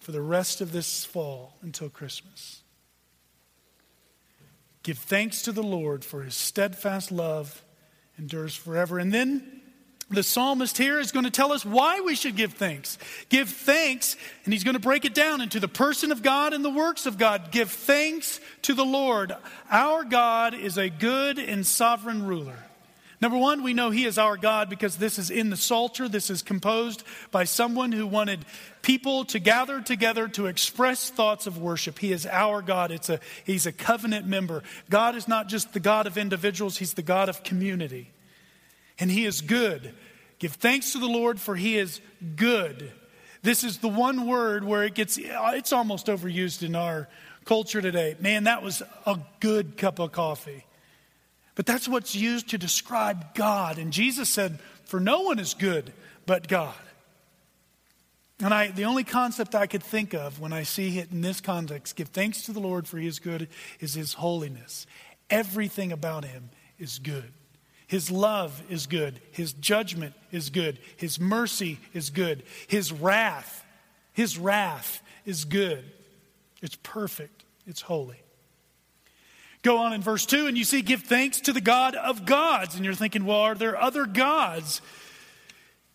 for 0.00 0.12
the 0.12 0.22
rest 0.22 0.60
of 0.60 0.72
this 0.72 1.04
fall 1.04 1.54
until 1.62 1.90
Christmas. 1.90 2.62
Give 4.82 4.98
thanks 4.98 5.42
to 5.42 5.52
the 5.52 5.62
Lord 5.62 6.04
for 6.04 6.22
his 6.22 6.34
steadfast 6.34 7.12
love 7.12 7.62
endures 8.18 8.54
forever. 8.54 8.98
And 8.98 9.12
then 9.12 9.60
the 10.10 10.22
psalmist 10.22 10.78
here 10.78 10.98
is 10.98 11.12
going 11.12 11.26
to 11.26 11.30
tell 11.30 11.52
us 11.52 11.64
why 11.64 12.00
we 12.00 12.14
should 12.14 12.36
give 12.36 12.54
thanks. 12.54 12.96
Give 13.28 13.48
thanks, 13.48 14.16
and 14.44 14.54
he's 14.54 14.64
going 14.64 14.74
to 14.76 14.80
break 14.80 15.04
it 15.04 15.14
down 15.14 15.42
into 15.42 15.60
the 15.60 15.68
person 15.68 16.10
of 16.10 16.22
God 16.22 16.54
and 16.54 16.64
the 16.64 16.70
works 16.70 17.04
of 17.04 17.18
God. 17.18 17.50
Give 17.50 17.70
thanks 17.70 18.40
to 18.62 18.72
the 18.72 18.84
Lord. 18.84 19.34
Our 19.70 20.04
God 20.04 20.54
is 20.54 20.78
a 20.78 20.88
good 20.88 21.38
and 21.38 21.66
sovereign 21.66 22.26
ruler. 22.26 22.56
Number 23.20 23.36
one, 23.36 23.64
we 23.64 23.74
know 23.74 23.90
He 23.90 24.04
is 24.04 24.16
our 24.16 24.36
God 24.36 24.70
because 24.70 24.96
this 24.96 25.18
is 25.18 25.30
in 25.30 25.50
the 25.50 25.56
Psalter. 25.56 26.08
This 26.08 26.30
is 26.30 26.42
composed 26.42 27.02
by 27.32 27.44
someone 27.44 27.90
who 27.90 28.06
wanted 28.06 28.44
people 28.82 29.24
to 29.26 29.40
gather 29.40 29.80
together 29.80 30.28
to 30.28 30.46
express 30.46 31.10
thoughts 31.10 31.46
of 31.46 31.58
worship. 31.58 31.98
He 31.98 32.12
is 32.12 32.26
our 32.26 32.62
God. 32.62 32.92
It's 32.92 33.08
a, 33.08 33.18
he's 33.44 33.66
a 33.66 33.72
covenant 33.72 34.26
member. 34.26 34.62
God 34.88 35.16
is 35.16 35.26
not 35.26 35.48
just 35.48 35.72
the 35.72 35.80
God 35.80 36.06
of 36.06 36.16
individuals, 36.16 36.78
He's 36.78 36.94
the 36.94 37.02
God 37.02 37.28
of 37.28 37.42
community. 37.42 38.12
And 39.00 39.10
He 39.10 39.24
is 39.24 39.40
good. 39.40 39.94
Give 40.38 40.52
thanks 40.52 40.92
to 40.92 40.98
the 40.98 41.08
Lord, 41.08 41.40
for 41.40 41.56
He 41.56 41.76
is 41.76 42.00
good. 42.36 42.92
This 43.42 43.64
is 43.64 43.78
the 43.78 43.88
one 43.88 44.26
word 44.26 44.62
where 44.62 44.84
it 44.84 44.94
gets, 44.94 45.18
it's 45.20 45.72
almost 45.72 46.06
overused 46.06 46.62
in 46.62 46.76
our 46.76 47.08
culture 47.44 47.82
today. 47.82 48.16
Man, 48.20 48.44
that 48.44 48.62
was 48.62 48.82
a 49.06 49.18
good 49.40 49.76
cup 49.76 49.98
of 49.98 50.12
coffee. 50.12 50.64
But 51.58 51.66
that's 51.66 51.88
what's 51.88 52.14
used 52.14 52.50
to 52.50 52.56
describe 52.56 53.34
God. 53.34 53.78
And 53.78 53.92
Jesus 53.92 54.28
said, 54.28 54.60
For 54.84 55.00
no 55.00 55.22
one 55.22 55.40
is 55.40 55.54
good 55.54 55.92
but 56.24 56.46
God. 56.46 56.72
And 58.38 58.54
I, 58.54 58.68
the 58.68 58.84
only 58.84 59.02
concept 59.02 59.56
I 59.56 59.66
could 59.66 59.82
think 59.82 60.14
of 60.14 60.38
when 60.38 60.52
I 60.52 60.62
see 60.62 61.00
it 61.00 61.10
in 61.10 61.20
this 61.20 61.40
context, 61.40 61.96
give 61.96 62.10
thanks 62.10 62.42
to 62.42 62.52
the 62.52 62.60
Lord 62.60 62.86
for 62.86 62.98
his 62.98 63.18
good, 63.18 63.48
is 63.80 63.94
his 63.94 64.12
holiness. 64.12 64.86
Everything 65.30 65.90
about 65.90 66.24
him 66.24 66.50
is 66.78 67.00
good. 67.00 67.32
His 67.88 68.08
love 68.08 68.62
is 68.70 68.86
good. 68.86 69.20
His 69.32 69.52
judgment 69.52 70.14
is 70.30 70.50
good. 70.50 70.78
His 70.96 71.18
mercy 71.18 71.80
is 71.92 72.10
good. 72.10 72.44
His 72.68 72.92
wrath, 72.92 73.64
his 74.12 74.38
wrath 74.38 75.02
is 75.26 75.44
good. 75.44 75.84
It's 76.62 76.76
perfect. 76.84 77.42
It's 77.66 77.80
holy. 77.80 78.22
Go 79.62 79.78
on 79.78 79.92
in 79.92 80.02
verse 80.02 80.24
2 80.24 80.46
and 80.46 80.56
you 80.56 80.64
see, 80.64 80.82
give 80.82 81.02
thanks 81.02 81.40
to 81.42 81.52
the 81.52 81.60
God 81.60 81.94
of 81.94 82.24
gods. 82.24 82.76
And 82.76 82.84
you're 82.84 82.94
thinking, 82.94 83.24
well, 83.24 83.40
are 83.40 83.54
there 83.54 83.80
other 83.80 84.06
gods? 84.06 84.80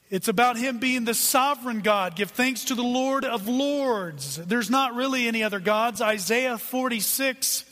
It's 0.10 0.28
about 0.28 0.58
him 0.58 0.78
being 0.78 1.06
the 1.06 1.14
sovereign 1.14 1.80
God. 1.82 2.16
Give 2.16 2.30
thanks 2.30 2.66
to 2.66 2.76
the 2.76 2.84
Lord 2.84 3.26
of 3.26 3.48
lords. 3.48 4.36
There's 4.36 4.70
not 4.70 4.94
really 4.94 5.28
any 5.28 5.42
other 5.42 5.60
gods. 5.60 6.02
Isaiah 6.02 6.58
46 6.58 7.66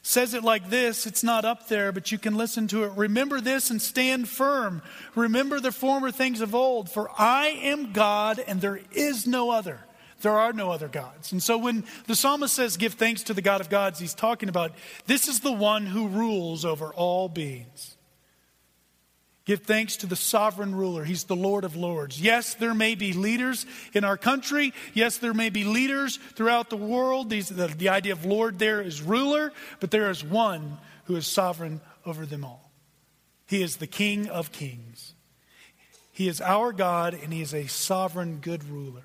says 0.00 0.34
it 0.34 0.44
like 0.44 0.70
this. 0.70 1.06
It's 1.06 1.24
not 1.24 1.44
up 1.44 1.68
there, 1.68 1.90
but 1.90 2.12
you 2.12 2.18
can 2.18 2.36
listen 2.36 2.68
to 2.68 2.84
it. 2.84 2.92
Remember 2.96 3.40
this 3.40 3.70
and 3.70 3.82
stand 3.82 4.28
firm. 4.28 4.80
Remember 5.14 5.60
the 5.60 5.72
former 5.72 6.10
things 6.10 6.40
of 6.40 6.54
old, 6.54 6.90
for 6.90 7.10
I 7.18 7.48
am 7.48 7.92
God 7.92 8.38
and 8.38 8.60
there 8.60 8.80
is 8.92 9.26
no 9.26 9.50
other. 9.50 9.80
There 10.24 10.38
are 10.38 10.54
no 10.54 10.70
other 10.70 10.88
gods. 10.88 11.32
And 11.32 11.42
so 11.42 11.58
when 11.58 11.84
the 12.06 12.16
psalmist 12.16 12.54
says, 12.54 12.76
Give 12.76 12.94
thanks 12.94 13.22
to 13.24 13.34
the 13.34 13.42
God 13.42 13.60
of 13.60 13.68
gods, 13.68 14.00
he's 14.00 14.14
talking 14.14 14.48
about 14.48 14.72
this 15.06 15.28
is 15.28 15.40
the 15.40 15.52
one 15.52 15.86
who 15.86 16.08
rules 16.08 16.64
over 16.64 16.92
all 16.94 17.28
beings. 17.28 17.96
Give 19.44 19.60
thanks 19.60 19.96
to 19.98 20.06
the 20.06 20.16
sovereign 20.16 20.74
ruler. 20.74 21.04
He's 21.04 21.24
the 21.24 21.36
Lord 21.36 21.64
of 21.64 21.76
Lords. 21.76 22.18
Yes, 22.18 22.54
there 22.54 22.72
may 22.72 22.94
be 22.94 23.12
leaders 23.12 23.66
in 23.92 24.02
our 24.02 24.16
country. 24.16 24.72
Yes, 24.94 25.18
there 25.18 25.34
may 25.34 25.50
be 25.50 25.64
leaders 25.64 26.16
throughout 26.34 26.70
the 26.70 26.78
world. 26.78 27.28
These, 27.28 27.50
the, 27.50 27.66
the 27.66 27.90
idea 27.90 28.12
of 28.12 28.24
Lord 28.24 28.58
there 28.58 28.80
is 28.80 29.02
ruler, 29.02 29.52
but 29.80 29.90
there 29.90 30.08
is 30.08 30.24
one 30.24 30.78
who 31.04 31.16
is 31.16 31.26
sovereign 31.26 31.82
over 32.06 32.24
them 32.24 32.44
all. 32.44 32.72
He 33.46 33.62
is 33.62 33.76
the 33.76 33.86
King 33.86 34.30
of 34.30 34.52
kings. 34.52 35.14
He 36.10 36.28
is 36.28 36.40
our 36.40 36.72
God, 36.72 37.12
and 37.12 37.30
He 37.30 37.42
is 37.42 37.52
a 37.52 37.66
sovereign, 37.66 38.38
good 38.40 38.64
ruler. 38.64 39.02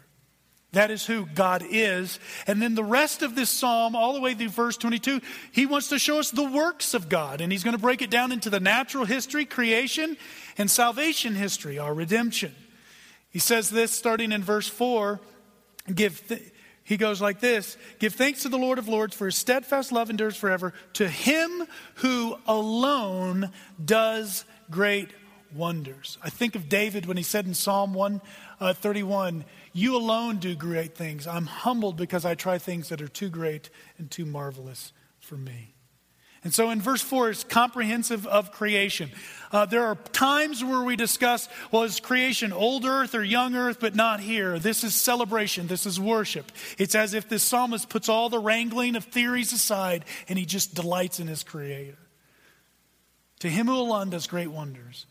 That 0.71 0.91
is 0.91 1.05
who 1.05 1.25
God 1.25 1.63
is. 1.67 2.19
And 2.45 2.61
then 2.61 2.75
the 2.75 2.83
rest 2.83 3.23
of 3.23 3.35
this 3.35 3.49
psalm, 3.49 3.95
all 3.95 4.13
the 4.13 4.21
way 4.21 4.35
through 4.35 4.49
verse 4.49 4.77
22, 4.77 5.19
he 5.51 5.65
wants 5.65 5.89
to 5.89 5.97
show 5.97 6.19
us 6.19 6.29
the 6.29 6.43
works 6.43 6.93
of 6.93 7.09
God. 7.09 7.41
And 7.41 7.51
he's 7.51 7.63
going 7.63 7.75
to 7.75 7.81
break 7.81 8.03
it 8.03 8.11
down 8.11 8.31
into 8.31 8.51
the 8.51 8.59
natural 8.59 9.05
history, 9.05 9.45
creation, 9.45 10.15
and 10.57 10.69
salvation 10.69 11.33
history, 11.33 11.79
our 11.79 11.93
redemption. 11.93 12.53
He 13.31 13.39
says 13.39 13.69
this 13.69 13.91
starting 13.91 14.31
in 14.31 14.43
verse 14.43 14.67
4 14.67 15.19
give 15.93 16.27
th- 16.27 16.43
he 16.83 16.97
goes 16.97 17.21
like 17.21 17.39
this 17.39 17.77
Give 17.99 18.13
thanks 18.13 18.41
to 18.41 18.49
the 18.49 18.57
Lord 18.57 18.79
of 18.79 18.87
Lords, 18.87 19.15
for 19.15 19.25
his 19.25 19.35
steadfast 19.35 19.91
love 19.91 20.09
endures 20.09 20.35
forever. 20.35 20.73
To 20.93 21.07
him 21.07 21.67
who 21.95 22.35
alone 22.47 23.51
does 23.83 24.43
great 24.71 25.09
wonders. 25.53 26.17
I 26.23 26.31
think 26.31 26.55
of 26.55 26.67
David 26.67 27.05
when 27.05 27.15
he 27.15 27.23
said 27.23 27.45
in 27.45 27.53
Psalm 27.53 27.93
131, 27.93 29.41
uh, 29.41 29.43
You 29.73 29.95
alone 29.95 30.37
do 30.37 30.55
great 30.55 30.95
things. 30.95 31.27
I'm 31.27 31.45
humbled 31.45 31.97
because 31.97 32.25
I 32.25 32.35
try 32.35 32.57
things 32.57 32.89
that 32.89 33.01
are 33.01 33.07
too 33.07 33.29
great 33.29 33.69
and 33.97 34.09
too 34.09 34.25
marvelous 34.25 34.93
for 35.19 35.35
me. 35.35 35.75
And 36.43 36.53
so 36.53 36.69
in 36.69 36.79
verse 36.79 37.01
4, 37.01 37.31
it's 37.31 37.43
comprehensive 37.43 38.25
of 38.25 38.51
creation. 38.51 39.11
Uh, 39.51 39.65
there 39.65 39.85
are 39.87 39.95
times 39.95 40.63
where 40.63 40.81
we 40.81 40.95
discuss, 40.95 41.49
well, 41.69 41.83
is 41.83 41.99
creation 41.99 42.53
old 42.53 42.85
earth 42.85 43.13
or 43.13 43.23
young 43.23 43.55
earth, 43.55 43.79
but 43.81 43.93
not 43.93 44.21
here. 44.21 44.57
This 44.57 44.85
is 44.85 44.95
celebration. 44.95 45.67
This 45.67 45.85
is 45.85 45.99
worship. 45.99 46.51
It's 46.77 46.95
as 46.95 47.13
if 47.13 47.27
this 47.27 47.43
psalmist 47.43 47.89
puts 47.89 48.07
all 48.07 48.29
the 48.29 48.39
wrangling 48.39 48.95
of 48.95 49.03
theories 49.05 49.51
aside 49.51 50.05
and 50.29 50.39
he 50.39 50.45
just 50.45 50.73
delights 50.73 51.19
in 51.19 51.27
his 51.27 51.43
creator. 51.43 51.97
To 53.39 53.49
him 53.49 53.67
who 53.67 53.75
alone 53.75 54.09
does 54.09 54.27
great 54.27 54.51
wonders. 54.51 55.07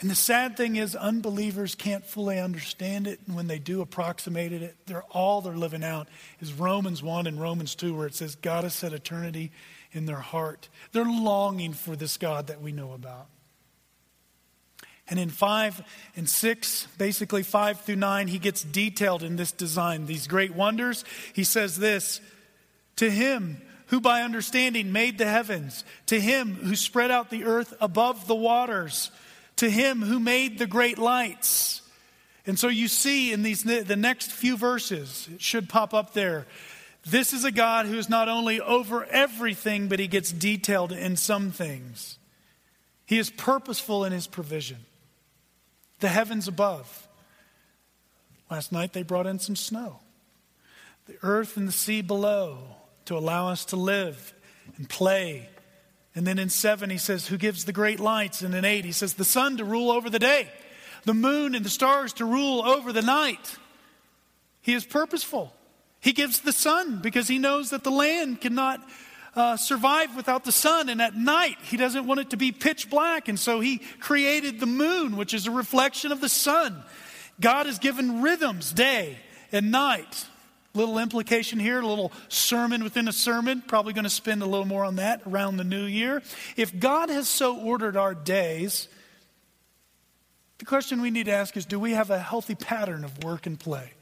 And 0.00 0.08
the 0.08 0.14
sad 0.14 0.56
thing 0.56 0.76
is, 0.76 0.94
unbelievers 0.94 1.74
can't 1.74 2.06
fully 2.06 2.38
understand 2.38 3.08
it. 3.08 3.18
And 3.26 3.34
when 3.34 3.48
they 3.48 3.58
do 3.58 3.80
approximate 3.80 4.52
it, 4.52 4.76
they're 4.86 5.02
all 5.04 5.40
they're 5.40 5.56
living 5.56 5.82
out 5.82 6.08
is 6.40 6.52
Romans 6.52 7.02
1 7.02 7.26
and 7.26 7.40
Romans 7.40 7.74
2, 7.74 7.94
where 7.96 8.06
it 8.06 8.14
says, 8.14 8.36
God 8.36 8.62
has 8.62 8.74
set 8.74 8.92
eternity 8.92 9.50
in 9.90 10.06
their 10.06 10.16
heart. 10.16 10.68
They're 10.92 11.04
longing 11.04 11.72
for 11.72 11.96
this 11.96 12.16
God 12.16 12.46
that 12.46 12.62
we 12.62 12.70
know 12.70 12.92
about. 12.92 13.26
And 15.10 15.18
in 15.18 15.30
5 15.30 15.82
and 16.16 16.28
6, 16.28 16.86
basically 16.96 17.42
5 17.42 17.80
through 17.80 17.96
9, 17.96 18.28
he 18.28 18.38
gets 18.38 18.62
detailed 18.62 19.24
in 19.24 19.34
this 19.34 19.50
design, 19.50 20.06
these 20.06 20.28
great 20.28 20.54
wonders. 20.54 21.04
He 21.32 21.44
says 21.44 21.76
this 21.76 22.20
To 22.96 23.10
him 23.10 23.62
who 23.86 24.00
by 24.00 24.22
understanding 24.22 24.92
made 24.92 25.18
the 25.18 25.26
heavens, 25.26 25.82
to 26.06 26.20
him 26.20 26.54
who 26.54 26.76
spread 26.76 27.10
out 27.10 27.30
the 27.30 27.44
earth 27.44 27.74
above 27.80 28.28
the 28.28 28.34
waters 28.34 29.10
to 29.58 29.70
him 29.70 30.02
who 30.02 30.18
made 30.18 30.58
the 30.58 30.66
great 30.66 30.98
lights. 30.98 31.82
And 32.46 32.58
so 32.58 32.68
you 32.68 32.88
see 32.88 33.32
in 33.32 33.42
these 33.42 33.62
the 33.62 33.96
next 33.96 34.32
few 34.32 34.56
verses, 34.56 35.28
it 35.34 35.42
should 35.42 35.68
pop 35.68 35.92
up 35.92 36.14
there. 36.14 36.46
This 37.04 37.32
is 37.32 37.44
a 37.44 37.52
God 37.52 37.86
who 37.86 37.98
is 37.98 38.08
not 38.08 38.28
only 38.28 38.60
over 38.60 39.04
everything, 39.04 39.88
but 39.88 39.98
he 39.98 40.08
gets 40.08 40.32
detailed 40.32 40.92
in 40.92 41.16
some 41.16 41.50
things. 41.50 42.18
He 43.06 43.18
is 43.18 43.30
purposeful 43.30 44.04
in 44.04 44.12
his 44.12 44.26
provision. 44.26 44.78
The 46.00 46.08
heavens 46.08 46.48
above. 46.48 47.08
Last 48.50 48.72
night 48.72 48.92
they 48.92 49.02
brought 49.02 49.26
in 49.26 49.38
some 49.38 49.56
snow. 49.56 50.00
The 51.06 51.16
earth 51.22 51.56
and 51.56 51.66
the 51.66 51.72
sea 51.72 52.02
below 52.02 52.58
to 53.06 53.16
allow 53.16 53.48
us 53.48 53.64
to 53.66 53.76
live 53.76 54.34
and 54.76 54.88
play 54.88 55.48
and 56.18 56.26
then 56.26 56.40
in 56.40 56.48
seven, 56.48 56.90
he 56.90 56.98
says, 56.98 57.28
Who 57.28 57.36
gives 57.36 57.64
the 57.64 57.72
great 57.72 58.00
lights? 58.00 58.42
And 58.42 58.52
in 58.52 58.64
eight, 58.64 58.84
he 58.84 58.90
says, 58.90 59.14
The 59.14 59.24
sun 59.24 59.58
to 59.58 59.64
rule 59.64 59.92
over 59.92 60.10
the 60.10 60.18
day, 60.18 60.48
the 61.04 61.14
moon 61.14 61.54
and 61.54 61.64
the 61.64 61.70
stars 61.70 62.12
to 62.14 62.24
rule 62.24 62.60
over 62.60 62.92
the 62.92 63.02
night. 63.02 63.56
He 64.60 64.74
is 64.74 64.84
purposeful. 64.84 65.54
He 66.00 66.10
gives 66.10 66.40
the 66.40 66.50
sun 66.50 66.98
because 67.02 67.28
he 67.28 67.38
knows 67.38 67.70
that 67.70 67.84
the 67.84 67.92
land 67.92 68.40
cannot 68.40 68.80
uh, 69.36 69.56
survive 69.56 70.16
without 70.16 70.42
the 70.42 70.50
sun. 70.50 70.88
And 70.88 71.00
at 71.00 71.14
night, 71.14 71.58
he 71.62 71.76
doesn't 71.76 72.04
want 72.04 72.18
it 72.18 72.30
to 72.30 72.36
be 72.36 72.50
pitch 72.50 72.90
black. 72.90 73.28
And 73.28 73.38
so 73.38 73.60
he 73.60 73.78
created 74.00 74.58
the 74.58 74.66
moon, 74.66 75.16
which 75.16 75.32
is 75.32 75.46
a 75.46 75.52
reflection 75.52 76.10
of 76.10 76.20
the 76.20 76.28
sun. 76.28 76.82
God 77.40 77.66
has 77.66 77.78
given 77.78 78.22
rhythms, 78.22 78.72
day 78.72 79.18
and 79.52 79.70
night. 79.70 80.26
Little 80.74 80.98
implication 80.98 81.58
here, 81.58 81.80
a 81.80 81.86
little 81.86 82.12
sermon 82.28 82.84
within 82.84 83.08
a 83.08 83.12
sermon. 83.12 83.62
Probably 83.66 83.92
going 83.92 84.04
to 84.04 84.10
spend 84.10 84.42
a 84.42 84.46
little 84.46 84.66
more 84.66 84.84
on 84.84 84.96
that 84.96 85.22
around 85.26 85.56
the 85.56 85.64
new 85.64 85.84
year. 85.84 86.22
If 86.56 86.78
God 86.78 87.08
has 87.08 87.28
so 87.28 87.58
ordered 87.58 87.96
our 87.96 88.14
days, 88.14 88.88
the 90.58 90.64
question 90.64 91.00
we 91.00 91.10
need 91.10 91.26
to 91.26 91.32
ask 91.32 91.56
is 91.56 91.64
do 91.64 91.80
we 91.80 91.92
have 91.92 92.10
a 92.10 92.18
healthy 92.18 92.54
pattern 92.54 93.04
of 93.04 93.24
work 93.24 93.46
and 93.46 93.58
play? 93.58 93.92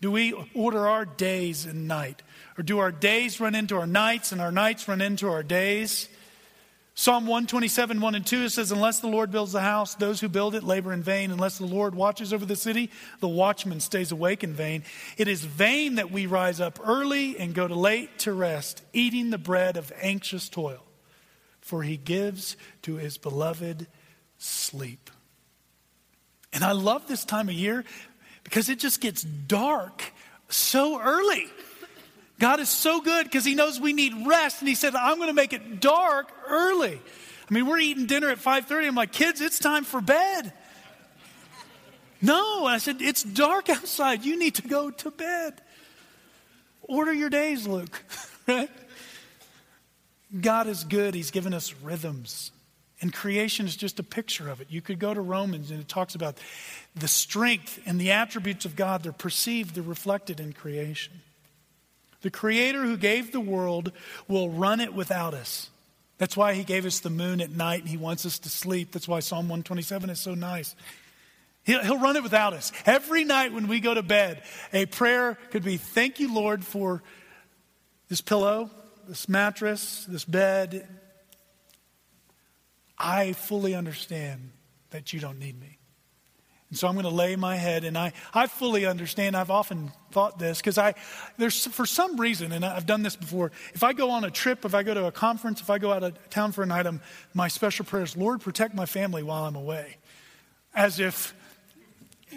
Do 0.00 0.10
we 0.10 0.34
order 0.54 0.86
our 0.86 1.04
days 1.04 1.64
and 1.64 1.88
night? 1.88 2.22
Or 2.58 2.62
do 2.62 2.78
our 2.78 2.92
days 2.92 3.40
run 3.40 3.54
into 3.54 3.76
our 3.76 3.86
nights 3.86 4.32
and 4.32 4.40
our 4.40 4.52
nights 4.52 4.88
run 4.88 5.00
into 5.00 5.28
our 5.28 5.42
days? 5.42 6.08
Psalm 6.98 7.26
127, 7.26 8.00
1 8.00 8.14
and 8.14 8.26
2 8.26 8.44
it 8.44 8.50
says, 8.50 8.72
Unless 8.72 9.00
the 9.00 9.06
Lord 9.06 9.30
builds 9.30 9.52
the 9.52 9.60
house, 9.60 9.94
those 9.96 10.18
who 10.18 10.30
build 10.30 10.54
it 10.54 10.64
labor 10.64 10.94
in 10.94 11.02
vain. 11.02 11.30
Unless 11.30 11.58
the 11.58 11.66
Lord 11.66 11.94
watches 11.94 12.32
over 12.32 12.46
the 12.46 12.56
city, 12.56 12.90
the 13.20 13.28
watchman 13.28 13.80
stays 13.80 14.12
awake 14.12 14.42
in 14.42 14.54
vain. 14.54 14.82
It 15.18 15.28
is 15.28 15.44
vain 15.44 15.96
that 15.96 16.10
we 16.10 16.24
rise 16.24 16.58
up 16.58 16.80
early 16.82 17.38
and 17.38 17.54
go 17.54 17.68
to 17.68 17.74
late 17.74 18.20
to 18.20 18.32
rest, 18.32 18.82
eating 18.94 19.28
the 19.28 19.36
bread 19.36 19.76
of 19.76 19.92
anxious 20.00 20.48
toil. 20.48 20.82
For 21.60 21.82
he 21.82 21.98
gives 21.98 22.56
to 22.82 22.96
his 22.96 23.18
beloved 23.18 23.86
sleep. 24.38 25.10
And 26.54 26.64
I 26.64 26.72
love 26.72 27.06
this 27.08 27.26
time 27.26 27.50
of 27.50 27.54
year 27.54 27.84
because 28.42 28.70
it 28.70 28.78
just 28.78 29.02
gets 29.02 29.22
dark 29.22 30.02
so 30.48 30.98
early. 30.98 31.46
God 32.38 32.60
is 32.60 32.68
so 32.68 33.00
good 33.00 33.24
because 33.24 33.44
He 33.44 33.54
knows 33.54 33.80
we 33.80 33.92
need 33.92 34.26
rest, 34.26 34.60
and 34.60 34.68
He 34.68 34.74
said, 34.74 34.94
"I'm 34.94 35.16
going 35.16 35.28
to 35.28 35.34
make 35.34 35.52
it 35.52 35.80
dark 35.80 36.30
early." 36.48 37.00
I 37.48 37.54
mean, 37.54 37.66
we're 37.66 37.78
eating 37.78 38.06
dinner 38.06 38.28
at 38.30 38.38
5:30. 38.38 38.88
I'm 38.88 38.94
like, 38.94 39.12
"Kids, 39.12 39.40
it's 39.40 39.58
time 39.58 39.84
for 39.84 40.00
bed." 40.00 40.52
No, 42.20 42.64
I 42.64 42.78
said, 42.78 43.00
"It's 43.00 43.22
dark 43.22 43.68
outside. 43.68 44.24
You 44.24 44.38
need 44.38 44.56
to 44.56 44.68
go 44.68 44.90
to 44.90 45.10
bed." 45.10 45.60
Order 46.82 47.12
your 47.12 47.30
days, 47.30 47.66
Luke. 47.66 48.02
right? 48.46 48.70
God 50.40 50.66
is 50.66 50.84
good. 50.84 51.14
He's 51.14 51.30
given 51.30 51.54
us 51.54 51.74
rhythms. 51.74 52.52
And 53.00 53.12
creation 53.12 53.66
is 53.66 53.76
just 53.76 53.98
a 53.98 54.02
picture 54.02 54.48
of 54.48 54.60
it. 54.60 54.68
You 54.70 54.80
could 54.80 54.98
go 54.98 55.12
to 55.12 55.20
Romans 55.20 55.70
and 55.70 55.80
it 55.80 55.88
talks 55.88 56.14
about 56.14 56.38
the 56.94 57.08
strength 57.08 57.78
and 57.84 58.00
the 58.00 58.12
attributes 58.12 58.64
of 58.64 58.74
God. 58.74 59.02
They're 59.02 59.12
perceived, 59.12 59.74
they're 59.74 59.82
reflected 59.82 60.40
in 60.40 60.52
creation. 60.52 61.20
The 62.22 62.30
Creator 62.30 62.82
who 62.82 62.96
gave 62.96 63.32
the 63.32 63.40
world 63.40 63.92
will 64.28 64.50
run 64.50 64.80
it 64.80 64.94
without 64.94 65.34
us. 65.34 65.70
That's 66.18 66.36
why 66.36 66.54
He 66.54 66.64
gave 66.64 66.86
us 66.86 67.00
the 67.00 67.10
moon 67.10 67.40
at 67.40 67.50
night 67.50 67.80
and 67.80 67.88
He 67.88 67.96
wants 67.96 68.24
us 68.24 68.38
to 68.40 68.48
sleep. 68.48 68.92
That's 68.92 69.08
why 69.08 69.20
Psalm 69.20 69.48
127 69.48 70.10
is 70.10 70.20
so 70.20 70.34
nice. 70.34 70.74
He'll, 71.64 71.82
he'll 71.82 71.98
run 71.98 72.16
it 72.16 72.22
without 72.22 72.52
us. 72.52 72.72
Every 72.86 73.24
night 73.24 73.52
when 73.52 73.68
we 73.68 73.80
go 73.80 73.92
to 73.92 74.02
bed, 74.02 74.42
a 74.72 74.86
prayer 74.86 75.36
could 75.50 75.64
be 75.64 75.76
Thank 75.76 76.20
you, 76.20 76.32
Lord, 76.32 76.64
for 76.64 77.02
this 78.08 78.20
pillow, 78.20 78.70
this 79.08 79.28
mattress, 79.28 80.06
this 80.08 80.24
bed. 80.24 80.88
I 82.98 83.32
fully 83.32 83.74
understand 83.74 84.52
that 84.90 85.12
you 85.12 85.20
don't 85.20 85.38
need 85.38 85.60
me. 85.60 85.78
And 86.70 86.78
so 86.78 86.88
I'm 86.88 86.94
going 86.94 87.04
to 87.04 87.10
lay 87.10 87.36
my 87.36 87.54
head, 87.54 87.84
and 87.84 87.96
I, 87.96 88.12
I 88.34 88.48
fully 88.48 88.86
understand. 88.86 89.36
I've 89.36 89.52
often 89.52 89.92
thought 90.10 90.38
this 90.38 90.58
because 90.58 90.78
I, 90.78 90.94
there's 91.38 91.66
for 91.68 91.86
some 91.86 92.20
reason, 92.20 92.50
and 92.50 92.64
I've 92.64 92.86
done 92.86 93.02
this 93.02 93.14
before. 93.14 93.52
If 93.72 93.84
I 93.84 93.92
go 93.92 94.10
on 94.10 94.24
a 94.24 94.30
trip, 94.32 94.64
if 94.64 94.74
I 94.74 94.82
go 94.82 94.92
to 94.92 95.06
a 95.06 95.12
conference, 95.12 95.60
if 95.60 95.70
I 95.70 95.78
go 95.78 95.92
out 95.92 96.02
of 96.02 96.30
town 96.30 96.50
for 96.50 96.64
an 96.64 96.72
item, 96.72 97.00
my 97.34 97.46
special 97.46 97.84
prayer 97.84 98.02
is, 98.02 98.16
Lord, 98.16 98.40
protect 98.40 98.74
my 98.74 98.86
family 98.86 99.22
while 99.22 99.44
I'm 99.44 99.54
away. 99.54 99.96
As 100.74 100.98
if, 100.98 101.34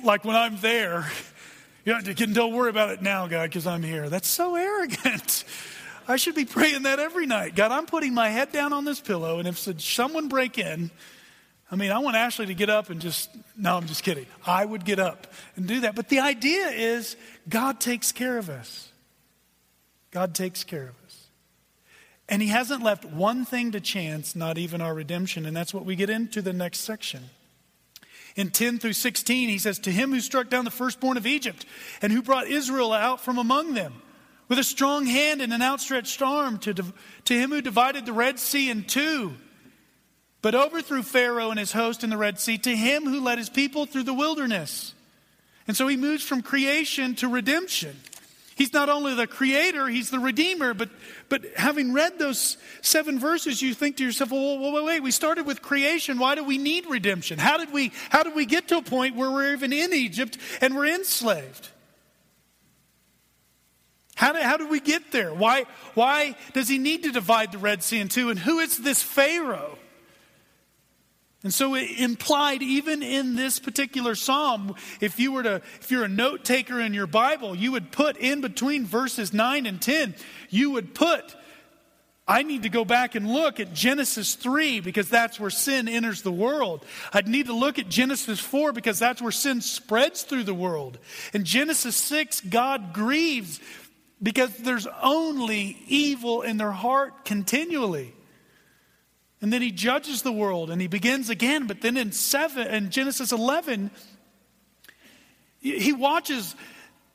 like 0.03 0.23
when 0.23 0.35
I'm 0.35 0.57
there, 0.57 1.09
you 1.85 1.93
know, 1.93 2.01
don't 2.01 2.53
worry 2.53 2.69
about 2.69 2.91
it 2.91 3.01
now, 3.01 3.25
God, 3.25 3.49
because 3.49 3.65
I'm 3.65 3.81
here. 3.81 4.09
That's 4.09 4.27
so 4.27 4.55
arrogant. 4.55 5.43
I 6.07 6.17
should 6.17 6.35
be 6.35 6.45
praying 6.45 6.83
that 6.83 6.99
every 6.99 7.25
night. 7.25 7.55
God, 7.55 7.71
I'm 7.71 7.85
putting 7.85 8.13
my 8.13 8.29
head 8.29 8.51
down 8.51 8.73
on 8.73 8.85
this 8.85 8.99
pillow, 8.99 9.39
and 9.39 9.47
if 9.47 9.57
someone 9.81 10.27
break 10.27 10.57
in, 10.57 10.91
I 11.71 11.75
mean, 11.75 11.91
I 11.91 11.99
want 11.99 12.15
Ashley 12.15 12.47
to 12.47 12.55
get 12.55 12.69
up 12.69 12.89
and 12.89 12.99
just, 12.99 13.29
no, 13.55 13.77
I'm 13.77 13.85
just 13.85 14.03
kidding. 14.03 14.25
I 14.45 14.65
would 14.65 14.85
get 14.85 14.99
up 14.99 15.27
and 15.55 15.67
do 15.67 15.81
that. 15.81 15.95
But 15.95 16.09
the 16.09 16.19
idea 16.19 16.67
is 16.69 17.15
God 17.47 17.79
takes 17.79 18.11
care 18.11 18.37
of 18.37 18.49
us. 18.49 18.91
God 20.11 20.33
takes 20.33 20.63
care 20.63 20.83
of 20.83 20.95
us. 21.05 21.27
And 22.27 22.41
He 22.41 22.47
hasn't 22.47 22.81
left 22.81 23.05
one 23.05 23.45
thing 23.45 23.71
to 23.73 23.79
chance, 23.79 24.35
not 24.35 24.57
even 24.57 24.81
our 24.81 24.93
redemption. 24.93 25.45
And 25.45 25.55
that's 25.55 25.73
what 25.73 25.85
we 25.85 25.95
get 25.95 26.09
into 26.09 26.41
the 26.41 26.53
next 26.53 26.79
section. 26.79 27.29
In 28.35 28.49
10 28.49 28.79
through 28.79 28.93
16, 28.93 29.49
he 29.49 29.57
says, 29.57 29.79
To 29.79 29.91
him 29.91 30.11
who 30.11 30.21
struck 30.21 30.49
down 30.49 30.63
the 30.63 30.71
firstborn 30.71 31.17
of 31.17 31.25
Egypt 31.25 31.65
and 32.01 32.11
who 32.11 32.21
brought 32.21 32.47
Israel 32.47 32.93
out 32.93 33.21
from 33.21 33.37
among 33.37 33.73
them 33.73 34.01
with 34.47 34.59
a 34.59 34.63
strong 34.63 35.05
hand 35.05 35.41
and 35.41 35.51
an 35.51 35.61
outstretched 35.61 36.21
arm, 36.21 36.57
to, 36.59 36.73
to 37.25 37.33
him 37.33 37.49
who 37.49 37.61
divided 37.61 38.05
the 38.05 38.13
Red 38.13 38.39
Sea 38.39 38.69
in 38.69 38.83
two 38.83 39.33
but 40.41 40.55
overthrew 40.55 41.03
Pharaoh 41.03 41.49
and 41.49 41.59
his 41.59 41.71
host 41.71 42.03
in 42.03 42.09
the 42.09 42.17
Red 42.17 42.39
Sea, 42.39 42.57
to 42.59 42.75
him 42.75 43.03
who 43.03 43.21
led 43.21 43.37
his 43.37 43.49
people 43.49 43.85
through 43.85 44.03
the 44.03 44.13
wilderness. 44.13 44.93
And 45.67 45.75
so 45.75 45.87
he 45.87 45.97
moves 45.97 46.23
from 46.23 46.41
creation 46.41 47.15
to 47.15 47.27
redemption. 47.27 47.95
He's 48.55 48.73
not 48.73 48.89
only 48.89 49.13
the 49.15 49.27
creator, 49.27 49.87
he's 49.87 50.09
the 50.09 50.19
redeemer. 50.19 50.73
But, 50.73 50.89
but 51.29 51.45
having 51.55 51.93
read 51.93 52.19
those 52.19 52.57
seven 52.81 53.17
verses, 53.17 53.61
you 53.61 53.73
think 53.73 53.97
to 53.97 54.03
yourself, 54.03 54.31
well, 54.31 54.59
wait, 54.59 54.73
wait, 54.73 54.85
wait, 54.85 55.03
we 55.03 55.11
started 55.11 55.45
with 55.45 55.61
creation. 55.61 56.19
Why 56.19 56.35
do 56.35 56.43
we 56.43 56.57
need 56.57 56.85
redemption? 56.85 57.39
How 57.39 57.57
did, 57.57 57.71
we, 57.71 57.93
how 58.09 58.23
did 58.23 58.35
we 58.35 58.45
get 58.45 58.67
to 58.67 58.77
a 58.77 58.81
point 58.81 59.15
where 59.15 59.31
we're 59.31 59.53
even 59.53 59.71
in 59.71 59.93
Egypt 59.93 60.37
and 60.59 60.75
we're 60.75 60.93
enslaved? 60.93 61.69
How 64.15 64.33
did, 64.33 64.43
how 64.43 64.57
did 64.57 64.69
we 64.69 64.81
get 64.81 65.11
there? 65.11 65.33
Why, 65.33 65.63
why 65.93 66.35
does 66.51 66.67
he 66.67 66.79
need 66.79 67.03
to 67.03 67.13
divide 67.13 67.53
the 67.53 67.59
Red 67.59 67.81
Sea 67.81 67.99
in 67.99 68.09
two? 68.09 68.29
And 68.29 68.37
who 68.37 68.59
is 68.59 68.77
this 68.77 69.01
Pharaoh? 69.01 69.77
And 71.43 71.53
so 71.53 71.75
it 71.75 71.99
implied 71.99 72.61
even 72.61 73.01
in 73.01 73.35
this 73.35 73.59
particular 73.59 74.13
psalm, 74.13 74.75
if 74.99 75.19
you 75.19 75.31
were 75.31 75.43
to, 75.43 75.55
if 75.79 75.89
you're 75.89 76.03
a 76.03 76.09
note 76.09 76.43
taker 76.43 76.81
in 76.81 76.93
your 76.93 77.07
Bible, 77.07 77.55
you 77.55 77.71
would 77.71 77.91
put 77.93 78.17
in 78.17 78.41
between 78.41 78.85
verses 78.85 79.33
9 79.33 79.65
and 79.65 79.81
10, 79.81 80.15
you 80.49 80.71
would 80.71 80.93
put, 80.93 81.33
I 82.27 82.43
need 82.43 82.63
to 82.63 82.69
go 82.69 82.83
back 82.83 83.15
and 83.15 83.25
look 83.25 83.61
at 83.61 83.73
Genesis 83.73 84.35
3 84.35 84.81
because 84.81 85.09
that's 85.09 85.39
where 85.39 85.49
sin 85.49 85.87
enters 85.87 86.23
the 86.23 86.31
world. 86.31 86.85
I'd 87.13 87.29
need 87.29 87.45
to 87.45 87.53
look 87.53 87.79
at 87.79 87.87
Genesis 87.87 88.41
4 88.41 88.73
because 88.73 88.99
that's 88.99 89.21
where 89.21 89.31
sin 89.31 89.61
spreads 89.61 90.23
through 90.23 90.43
the 90.43 90.53
world. 90.53 90.97
In 91.33 91.45
Genesis 91.45 91.95
6, 91.95 92.41
God 92.41 92.91
grieves 92.91 93.61
because 94.21 94.53
there's 94.57 94.87
only 95.01 95.77
evil 95.87 96.41
in 96.41 96.57
their 96.57 96.73
heart 96.73 97.23
continually. 97.23 98.13
And 99.41 99.53
then 99.53 99.61
he 99.61 99.71
judges 99.71 100.21
the 100.21 100.31
world 100.31 100.69
and 100.69 100.81
he 100.81 100.87
begins 100.87 101.29
again. 101.29 101.67
But 101.67 101.81
then 101.81 101.95
in, 101.95 102.11
seven, 102.11 102.67
in 102.67 102.89
Genesis 102.89 103.31
11, 103.31 103.91
he 105.61 105.93
watches 105.93 106.55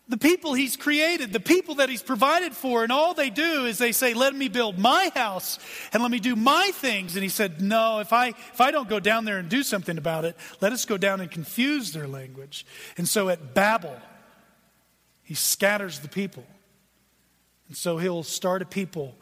the 0.06 0.18
people 0.18 0.52
he's 0.52 0.76
created, 0.76 1.32
the 1.32 1.40
people 1.40 1.76
that 1.76 1.88
he's 1.88 2.02
provided 2.02 2.54
for, 2.54 2.82
and 2.82 2.92
all 2.92 3.14
they 3.14 3.30
do 3.30 3.64
is 3.64 3.78
they 3.78 3.92
say, 3.92 4.12
Let 4.12 4.34
me 4.34 4.48
build 4.48 4.78
my 4.78 5.10
house 5.14 5.58
and 5.92 6.02
let 6.02 6.12
me 6.12 6.20
do 6.20 6.36
my 6.36 6.70
things. 6.74 7.14
And 7.16 7.22
he 7.22 7.30
said, 7.30 7.62
No, 7.62 8.00
if 8.00 8.12
I, 8.12 8.28
if 8.28 8.60
I 8.60 8.70
don't 8.70 8.88
go 8.88 9.00
down 9.00 9.24
there 9.24 9.38
and 9.38 9.48
do 9.48 9.62
something 9.62 9.96
about 9.96 10.26
it, 10.26 10.36
let 10.60 10.72
us 10.72 10.84
go 10.84 10.98
down 10.98 11.22
and 11.22 11.30
confuse 11.30 11.92
their 11.92 12.06
language. 12.06 12.66
And 12.98 13.08
so 13.08 13.30
at 13.30 13.54
Babel, 13.54 13.96
he 15.22 15.34
scatters 15.34 16.00
the 16.00 16.08
people. 16.08 16.44
And 17.68 17.76
so 17.76 17.96
he'll 17.96 18.22
start 18.22 18.60
a 18.60 18.66
people 18.66 19.16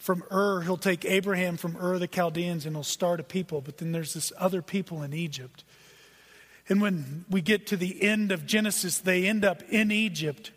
from 0.00 0.24
Ur, 0.32 0.62
he'll 0.62 0.78
take 0.78 1.04
Abraham 1.04 1.58
from 1.58 1.76
Ur 1.76 1.98
the 1.98 2.08
Chaldeans 2.08 2.64
and 2.64 2.74
he'll 2.74 2.82
start 2.82 3.20
a 3.20 3.22
people. 3.22 3.60
But 3.60 3.76
then 3.76 3.92
there's 3.92 4.14
this 4.14 4.32
other 4.38 4.62
people 4.62 5.02
in 5.02 5.12
Egypt. 5.12 5.62
And 6.70 6.80
when 6.80 7.26
we 7.28 7.42
get 7.42 7.66
to 7.68 7.76
the 7.76 8.02
end 8.02 8.32
of 8.32 8.46
Genesis, 8.46 8.98
they 8.98 9.26
end 9.26 9.44
up 9.44 9.62
in 9.68 9.92
Egypt 9.92 10.52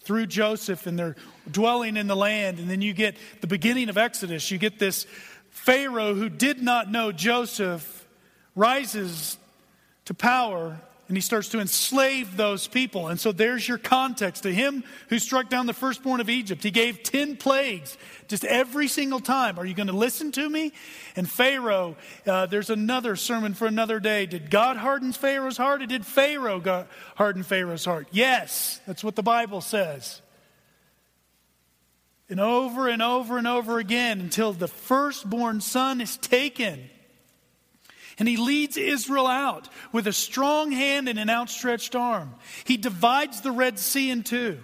through 0.00 0.26
Joseph 0.26 0.86
and 0.86 0.98
they're 0.98 1.16
dwelling 1.50 1.96
in 1.96 2.06
the 2.06 2.14
land. 2.14 2.58
And 2.58 2.68
then 2.68 2.82
you 2.82 2.92
get 2.92 3.16
the 3.40 3.46
beginning 3.46 3.88
of 3.88 3.96
Exodus. 3.96 4.50
You 4.50 4.58
get 4.58 4.78
this 4.78 5.06
Pharaoh 5.48 6.14
who 6.14 6.28
did 6.28 6.62
not 6.62 6.90
know 6.90 7.12
Joseph 7.12 8.06
rises 8.54 9.38
to 10.04 10.12
power 10.12 10.78
and 11.12 11.16
he 11.18 11.20
starts 11.20 11.48
to 11.48 11.60
enslave 11.60 12.38
those 12.38 12.66
people. 12.66 13.08
And 13.08 13.20
so 13.20 13.32
there's 13.32 13.68
your 13.68 13.76
context. 13.76 14.44
To 14.44 14.50
him 14.50 14.82
who 15.10 15.18
struck 15.18 15.50
down 15.50 15.66
the 15.66 15.74
firstborn 15.74 16.22
of 16.22 16.30
Egypt, 16.30 16.62
he 16.62 16.70
gave 16.70 17.02
10 17.02 17.36
plagues 17.36 17.98
just 18.28 18.46
every 18.46 18.88
single 18.88 19.20
time. 19.20 19.58
Are 19.58 19.66
you 19.66 19.74
going 19.74 19.88
to 19.88 19.92
listen 19.92 20.32
to 20.32 20.48
me? 20.48 20.72
And 21.14 21.30
Pharaoh, 21.30 21.96
uh, 22.26 22.46
there's 22.46 22.70
another 22.70 23.14
sermon 23.14 23.52
for 23.52 23.66
another 23.66 24.00
day. 24.00 24.24
Did 24.24 24.50
God 24.50 24.78
harden 24.78 25.12
Pharaoh's 25.12 25.58
heart 25.58 25.82
or 25.82 25.86
did 25.86 26.06
Pharaoh 26.06 26.86
harden 27.16 27.42
Pharaoh's 27.42 27.84
heart? 27.84 28.08
Yes, 28.10 28.80
that's 28.86 29.04
what 29.04 29.14
the 29.14 29.22
Bible 29.22 29.60
says. 29.60 30.22
And 32.30 32.40
over 32.40 32.88
and 32.88 33.02
over 33.02 33.36
and 33.36 33.46
over 33.46 33.78
again 33.78 34.18
until 34.18 34.54
the 34.54 34.66
firstborn 34.66 35.60
son 35.60 36.00
is 36.00 36.16
taken. 36.16 36.88
And 38.18 38.28
he 38.28 38.36
leads 38.36 38.76
Israel 38.76 39.26
out 39.26 39.68
with 39.92 40.06
a 40.06 40.12
strong 40.12 40.72
hand 40.72 41.08
and 41.08 41.18
an 41.18 41.30
outstretched 41.30 41.94
arm. 41.96 42.34
He 42.64 42.76
divides 42.76 43.40
the 43.40 43.52
Red 43.52 43.78
Sea 43.78 44.10
in 44.10 44.22
two. 44.22 44.60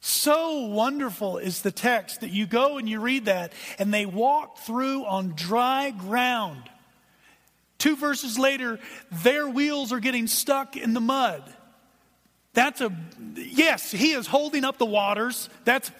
So 0.00 0.66
wonderful 0.66 1.36
is 1.38 1.60
the 1.60 1.70
text 1.70 2.22
that 2.22 2.30
you 2.30 2.46
go 2.46 2.78
and 2.78 2.88
you 2.88 3.00
read 3.00 3.26
that, 3.26 3.52
and 3.78 3.92
they 3.92 4.06
walk 4.06 4.58
through 4.58 5.04
on 5.04 5.34
dry 5.36 5.90
ground. 5.90 6.62
Two 7.76 7.96
verses 7.96 8.38
later, 8.38 8.78
their 9.10 9.48
wheels 9.48 9.92
are 9.92 10.00
getting 10.00 10.26
stuck 10.26 10.76
in 10.76 10.94
the 10.94 11.00
mud. 11.00 11.42
That's 12.52 12.80
a, 12.80 12.92
yes, 13.34 13.90
he 13.90 14.12
is 14.12 14.26
holding 14.26 14.64
up 14.64 14.78
the 14.78 14.86
waters. 14.86 15.48
That's 15.64 15.90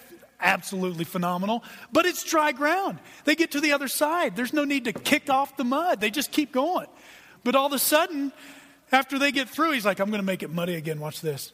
absolutely 0.41 1.05
phenomenal, 1.05 1.62
but 1.93 2.07
it's 2.07 2.24
dry 2.24 2.53
ground. 2.53 2.99
They 3.24 3.34
get 3.34 3.53
to 3.53 3.61
the 3.61 3.72
other 3.72 3.88
side. 3.88 4.36
There's 4.36 4.53
no 4.53 4.64
need 4.64 4.84
to 4.84 4.93
kick 4.93 5.30
off 5.30 5.57
the 5.57 5.64
mud, 5.64 6.01
they 6.01 6.11
just 6.11 6.32
keep 6.32 6.53
going. 6.53 6.86
But 7.45 7.55
all 7.55 7.66
of 7.66 7.72
a 7.72 7.78
sudden, 7.78 8.32
after 8.93 9.18
they 9.18 9.32
get 9.32 9.49
through, 9.49 9.72
he's 9.72 9.86
like, 9.86 9.99
I'm 10.01 10.09
going 10.09 10.20
to 10.20 10.26
make 10.26 10.43
it 10.43 10.51
muddy 10.51 10.74
again. 10.74 11.01
Watch 11.01 11.20
this. 11.20 11.53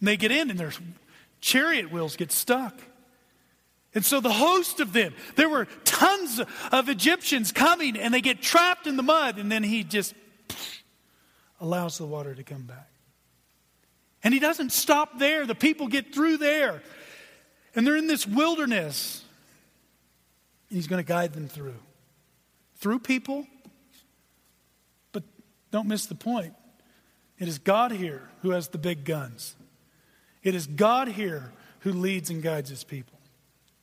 And 0.00 0.08
they 0.08 0.16
get 0.16 0.32
in, 0.32 0.50
and 0.50 0.58
their 0.58 0.72
chariot 1.40 1.92
wheels 1.92 2.16
get 2.16 2.32
stuck. 2.32 2.80
And 3.94 4.04
so 4.04 4.20
the 4.20 4.32
host 4.32 4.80
of 4.80 4.92
them, 4.92 5.14
there 5.36 5.48
were 5.48 5.66
tons 5.84 6.40
of 6.72 6.88
Egyptians 6.88 7.52
coming, 7.52 7.98
and 7.98 8.12
they 8.12 8.22
get 8.22 8.40
trapped 8.40 8.86
in 8.86 8.96
the 8.96 9.02
mud, 9.02 9.38
and 9.38 9.52
then 9.52 9.62
he 9.62 9.84
just 9.84 10.14
allows 11.60 11.98
the 11.98 12.06
water 12.06 12.34
to 12.34 12.42
come 12.42 12.62
back. 12.62 12.91
And 14.24 14.32
he 14.32 14.40
doesn't 14.40 14.72
stop 14.72 15.18
there. 15.18 15.46
The 15.46 15.54
people 15.54 15.88
get 15.88 16.14
through 16.14 16.38
there. 16.38 16.82
And 17.74 17.86
they're 17.86 17.96
in 17.96 18.06
this 18.06 18.26
wilderness. 18.26 19.24
And 20.68 20.76
he's 20.76 20.86
going 20.86 21.02
to 21.02 21.06
guide 21.06 21.32
them 21.32 21.48
through. 21.48 21.74
Through 22.76 23.00
people. 23.00 23.46
But 25.12 25.24
don't 25.70 25.88
miss 25.88 26.06
the 26.06 26.14
point. 26.14 26.54
It 27.38 27.48
is 27.48 27.58
God 27.58 27.90
here 27.90 28.28
who 28.42 28.50
has 28.50 28.68
the 28.68 28.78
big 28.78 29.04
guns. 29.04 29.56
It 30.42 30.54
is 30.54 30.66
God 30.66 31.08
here 31.08 31.52
who 31.80 31.92
leads 31.92 32.30
and 32.30 32.42
guides 32.42 32.70
his 32.70 32.84
people. 32.84 33.18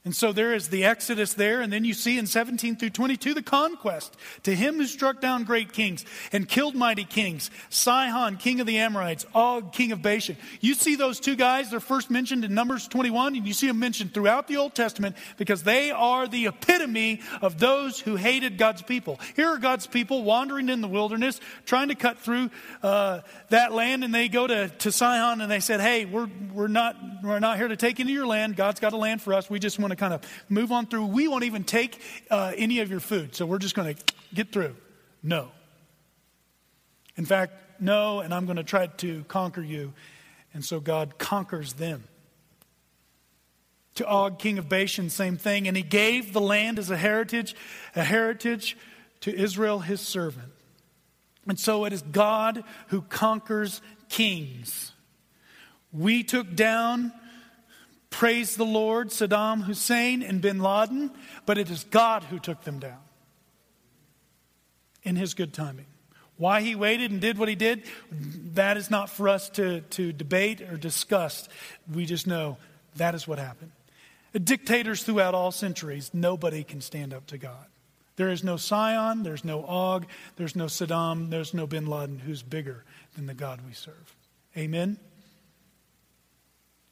And 0.05 0.15
so 0.15 0.31
there 0.31 0.53
is 0.53 0.69
the 0.69 0.85
Exodus 0.85 1.33
there, 1.33 1.59
and 1.59 1.73
then 1.73 1.83
you 1.83 1.93
see 1.93 2.17
in 2.17 2.25
17 2.25 2.77
through 2.77 2.91
22 2.91 3.33
the 3.33 3.41
conquest. 3.41 4.15
To 4.43 4.55
him 4.55 4.77
who 4.77 4.85
struck 4.85 5.19
down 5.19 5.43
great 5.43 5.73
kings 5.73 6.05
and 6.31 6.47
killed 6.47 6.73
mighty 6.73 7.03
kings, 7.03 7.51
Sihon, 7.69 8.37
king 8.37 8.61
of 8.61 8.65
the 8.65 8.77
Amorites, 8.77 9.25
Og, 9.35 9.73
king 9.73 9.91
of 9.91 10.01
Bashan. 10.01 10.37
You 10.61 10.73
see 10.73 10.95
those 10.95 11.19
two 11.19 11.35
guys, 11.35 11.69
they're 11.69 11.81
first 11.81 12.09
mentioned 12.09 12.45
in 12.45 12.53
Numbers 12.53 12.87
21, 12.87 13.35
and 13.35 13.45
you 13.45 13.53
see 13.53 13.67
them 13.67 13.77
mentioned 13.77 14.13
throughout 14.13 14.47
the 14.47 14.55
Old 14.55 14.73
Testament 14.73 15.17
because 15.35 15.63
they 15.63 15.91
are 15.91 16.29
the 16.29 16.47
epitome 16.47 17.19
of 17.41 17.59
those 17.59 17.99
who 17.99 18.15
hated 18.15 18.57
God's 18.57 18.81
people. 18.81 19.19
Here 19.35 19.47
are 19.47 19.57
God's 19.57 19.85
people 19.85 20.23
wandering 20.23 20.69
in 20.69 20.79
the 20.79 20.87
wilderness, 20.87 21.41
trying 21.65 21.89
to 21.89 21.95
cut 21.95 22.19
through 22.19 22.51
uh, 22.81 23.19
that 23.49 23.73
land, 23.73 24.05
and 24.05 24.15
they 24.15 24.29
go 24.29 24.47
to, 24.47 24.69
to 24.69 24.93
Sihon 24.93 25.41
and 25.41 25.51
they 25.51 25.59
said, 25.59 25.81
Hey, 25.81 26.05
we're, 26.05 26.29
we're, 26.53 26.69
not, 26.69 26.95
we're 27.21 27.39
not 27.39 27.57
here 27.57 27.67
to 27.67 27.75
take 27.75 27.99
into 27.99 28.13
your 28.13 28.25
land. 28.25 28.55
God's 28.55 28.79
got 28.79 28.93
a 28.93 28.97
land 28.97 29.21
for 29.21 29.33
us. 29.33 29.49
We 29.49 29.59
just 29.59 29.77
want 29.77 29.88
to 29.89 29.95
kind 29.95 30.13
of 30.13 30.21
move 30.49 30.71
on 30.71 30.87
through. 30.87 31.05
We 31.05 31.27
won't 31.27 31.43
even 31.43 31.63
take 31.63 32.01
uh, 32.29 32.53
any 32.55 32.79
of 32.79 32.89
your 32.89 32.99
food. 32.99 33.35
So 33.35 33.45
we're 33.45 33.59
just 33.59 33.75
going 33.75 33.95
to 33.95 34.03
get 34.33 34.51
through. 34.51 34.75
No. 35.23 35.49
In 37.15 37.25
fact, 37.25 37.53
no, 37.81 38.19
and 38.19 38.33
I'm 38.33 38.45
going 38.45 38.57
to 38.57 38.63
try 38.63 38.87
to 38.87 39.23
conquer 39.25 39.61
you. 39.61 39.93
And 40.53 40.63
so 40.63 40.79
God 40.79 41.17
conquers 41.17 41.73
them. 41.73 42.03
To 43.95 44.07
Og, 44.07 44.39
king 44.39 44.57
of 44.57 44.69
Bashan, 44.69 45.09
same 45.09 45.37
thing. 45.37 45.67
And 45.67 45.75
he 45.75 45.83
gave 45.83 46.33
the 46.33 46.41
land 46.41 46.79
as 46.79 46.89
a 46.89 46.97
heritage, 46.97 47.55
a 47.95 48.03
heritage 48.03 48.77
to 49.21 49.35
Israel, 49.35 49.79
his 49.79 50.01
servant. 50.01 50.51
And 51.47 51.59
so 51.59 51.85
it 51.85 51.93
is 51.93 52.01
God 52.01 52.63
who 52.87 53.01
conquers 53.01 53.81
kings. 54.07 54.93
We 55.91 56.23
took 56.23 56.55
down, 56.55 57.11
praise 58.09 58.55
the 58.55 58.65
Lord, 58.65 59.09
Saddam 59.09 59.63
Hussein 59.63 60.21
and 60.23 60.41
bin 60.41 60.59
Laden, 60.59 61.11
but 61.45 61.57
it 61.57 61.69
is 61.69 61.83
God 61.85 62.23
who 62.23 62.39
took 62.39 62.63
them 62.63 62.79
down 62.79 62.99
in 65.03 65.15
his 65.15 65.33
good 65.33 65.53
timing. 65.53 65.85
Why 66.37 66.61
he 66.61 66.73
waited 66.73 67.11
and 67.11 67.19
did 67.19 67.37
what 67.37 67.49
he 67.49 67.55
did, 67.55 67.83
that 68.53 68.77
is 68.77 68.89
not 68.89 69.09
for 69.09 69.27
us 69.27 69.49
to, 69.51 69.81
to 69.81 70.13
debate 70.13 70.61
or 70.61 70.77
discuss. 70.77 71.49
We 71.93 72.05
just 72.05 72.27
know 72.27 72.57
that 72.95 73.13
is 73.13 73.27
what 73.27 73.39
happened. 73.39 73.71
Dictators 74.33 75.03
throughout 75.03 75.33
all 75.33 75.51
centuries, 75.51 76.11
nobody 76.13 76.63
can 76.63 76.81
stand 76.81 77.13
up 77.13 77.25
to 77.27 77.37
God. 77.37 77.65
There 78.15 78.29
is 78.29 78.43
no 78.43 78.57
Sihon, 78.57 79.23
there's 79.23 79.43
no 79.43 79.63
Og, 79.65 80.05
there's 80.35 80.55
no 80.55 80.65
Saddam, 80.65 81.29
there's 81.29 81.53
no 81.53 81.65
bin 81.65 81.87
Laden 81.87 82.19
who's 82.19 82.43
bigger 82.43 82.83
than 83.15 83.25
the 83.25 83.33
God 83.33 83.61
we 83.65 83.73
serve. 83.73 84.15
Amen? 84.57 84.97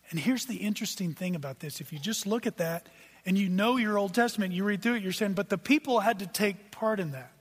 And 0.10 0.20
here's 0.20 0.46
the 0.46 0.56
interesting 0.56 1.14
thing 1.14 1.36
about 1.36 1.60
this. 1.60 1.82
If 1.82 1.92
you 1.92 2.00
just 2.00 2.26
look 2.26 2.48
at 2.48 2.58
that 2.58 2.88
and 3.26 3.38
you 3.38 3.50
know 3.50 3.78
your 3.78 3.98
Old 3.98 4.14
Testament, 4.14 4.54
you 4.54 4.64
read 4.64 4.82
through 4.82 4.96
it, 4.96 5.04
you're 5.04 5.12
saying, 5.12 5.34
but 5.34 5.50
the 5.50 5.58
people 5.58 6.00
had 6.00 6.20
to 6.20 6.28
take 6.28 6.72
part 6.72 7.00
in 7.00 7.12
that. 7.12 7.32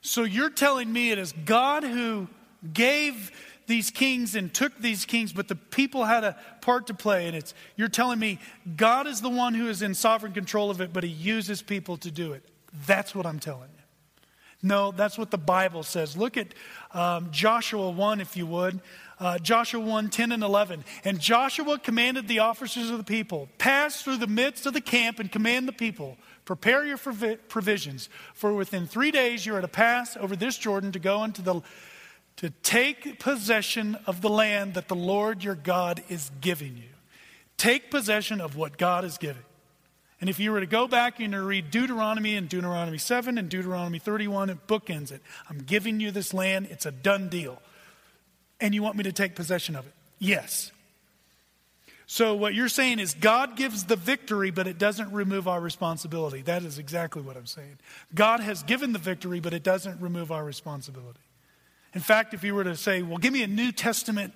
So 0.00 0.24
you're 0.24 0.50
telling 0.50 0.92
me 0.92 1.10
it 1.10 1.18
is 1.18 1.32
God 1.44 1.84
who 1.84 2.28
gave 2.72 3.30
these 3.66 3.90
kings 3.90 4.34
and 4.34 4.52
took 4.52 4.76
these 4.78 5.04
kings, 5.04 5.32
but 5.32 5.48
the 5.48 5.54
people 5.54 6.04
had 6.04 6.24
a 6.24 6.36
part 6.60 6.88
to 6.88 6.94
play. 6.94 7.26
And 7.26 7.36
it's 7.36 7.54
you're 7.76 7.88
telling 7.88 8.18
me 8.18 8.38
God 8.76 9.06
is 9.06 9.20
the 9.20 9.30
one 9.30 9.54
who 9.54 9.68
is 9.68 9.82
in 9.82 9.94
sovereign 9.94 10.32
control 10.32 10.70
of 10.70 10.80
it, 10.80 10.92
but 10.92 11.04
he 11.04 11.10
uses 11.10 11.62
people 11.62 11.96
to 11.98 12.10
do 12.10 12.32
it. 12.32 12.42
That's 12.86 13.14
what 13.14 13.26
I'm 13.26 13.38
telling 13.38 13.68
you. 13.76 13.82
No, 14.62 14.92
that's 14.92 15.18
what 15.18 15.30
the 15.30 15.38
Bible 15.38 15.82
says. 15.82 16.16
Look 16.16 16.36
at 16.36 16.54
um, 16.92 17.28
Joshua 17.32 17.90
1, 17.90 18.20
if 18.20 18.36
you 18.36 18.46
would. 18.46 18.80
Uh, 19.22 19.38
Joshua 19.38 19.80
1, 19.80 20.10
10 20.10 20.32
and 20.32 20.42
11. 20.42 20.84
And 21.04 21.20
Joshua 21.20 21.78
commanded 21.78 22.26
the 22.26 22.40
officers 22.40 22.90
of 22.90 22.98
the 22.98 23.04
people, 23.04 23.48
pass 23.56 24.02
through 24.02 24.16
the 24.16 24.26
midst 24.26 24.66
of 24.66 24.72
the 24.72 24.80
camp 24.80 25.20
and 25.20 25.30
command 25.30 25.68
the 25.68 25.72
people, 25.72 26.18
prepare 26.44 26.84
your 26.84 26.98
provisions, 26.98 28.08
for 28.34 28.52
within 28.52 28.88
three 28.88 29.12
days 29.12 29.46
you 29.46 29.54
are 29.54 29.60
to 29.60 29.68
pass 29.68 30.16
over 30.16 30.34
this 30.34 30.58
Jordan 30.58 30.90
to 30.90 30.98
go 30.98 31.22
into 31.22 31.40
the 31.40 31.62
to 32.38 32.50
take 32.64 33.20
possession 33.20 33.96
of 34.06 34.22
the 34.22 34.28
land 34.28 34.74
that 34.74 34.88
the 34.88 34.96
Lord 34.96 35.44
your 35.44 35.54
God 35.54 36.02
is 36.08 36.32
giving 36.40 36.76
you. 36.76 36.88
Take 37.56 37.92
possession 37.92 38.40
of 38.40 38.56
what 38.56 38.76
God 38.76 39.04
is 39.04 39.18
giving. 39.18 39.44
And 40.20 40.30
if 40.30 40.40
you 40.40 40.50
were 40.50 40.60
to 40.60 40.66
go 40.66 40.88
back 40.88 41.20
and 41.20 41.34
read 41.46 41.70
Deuteronomy 41.70 42.34
and 42.34 42.48
Deuteronomy 42.48 42.98
7 42.98 43.38
and 43.38 43.48
Deuteronomy 43.48 44.00
31, 44.00 44.50
it 44.50 44.66
bookends 44.66 45.12
it. 45.12 45.20
I'm 45.48 45.58
giving 45.58 46.00
you 46.00 46.10
this 46.10 46.34
land, 46.34 46.68
it's 46.70 46.86
a 46.86 46.90
done 46.90 47.28
deal. 47.28 47.60
And 48.62 48.72
you 48.76 48.82
want 48.82 48.96
me 48.96 49.02
to 49.02 49.12
take 49.12 49.34
possession 49.34 49.74
of 49.74 49.86
it? 49.86 49.92
Yes. 50.20 50.70
So, 52.06 52.36
what 52.36 52.54
you're 52.54 52.68
saying 52.68 53.00
is 53.00 53.12
God 53.14 53.56
gives 53.56 53.84
the 53.84 53.96
victory, 53.96 54.52
but 54.52 54.68
it 54.68 54.78
doesn't 54.78 55.10
remove 55.10 55.48
our 55.48 55.60
responsibility. 55.60 56.42
That 56.42 56.62
is 56.62 56.78
exactly 56.78 57.22
what 57.22 57.36
I'm 57.36 57.46
saying. 57.46 57.80
God 58.14 58.38
has 58.38 58.62
given 58.62 58.92
the 58.92 59.00
victory, 59.00 59.40
but 59.40 59.52
it 59.52 59.64
doesn't 59.64 60.00
remove 60.00 60.30
our 60.30 60.44
responsibility. 60.44 61.18
In 61.92 62.00
fact, 62.00 62.34
if 62.34 62.44
you 62.44 62.54
were 62.54 62.62
to 62.62 62.76
say, 62.76 63.02
well, 63.02 63.18
give 63.18 63.32
me 63.32 63.42
a 63.42 63.48
New 63.48 63.72
Testament 63.72 64.32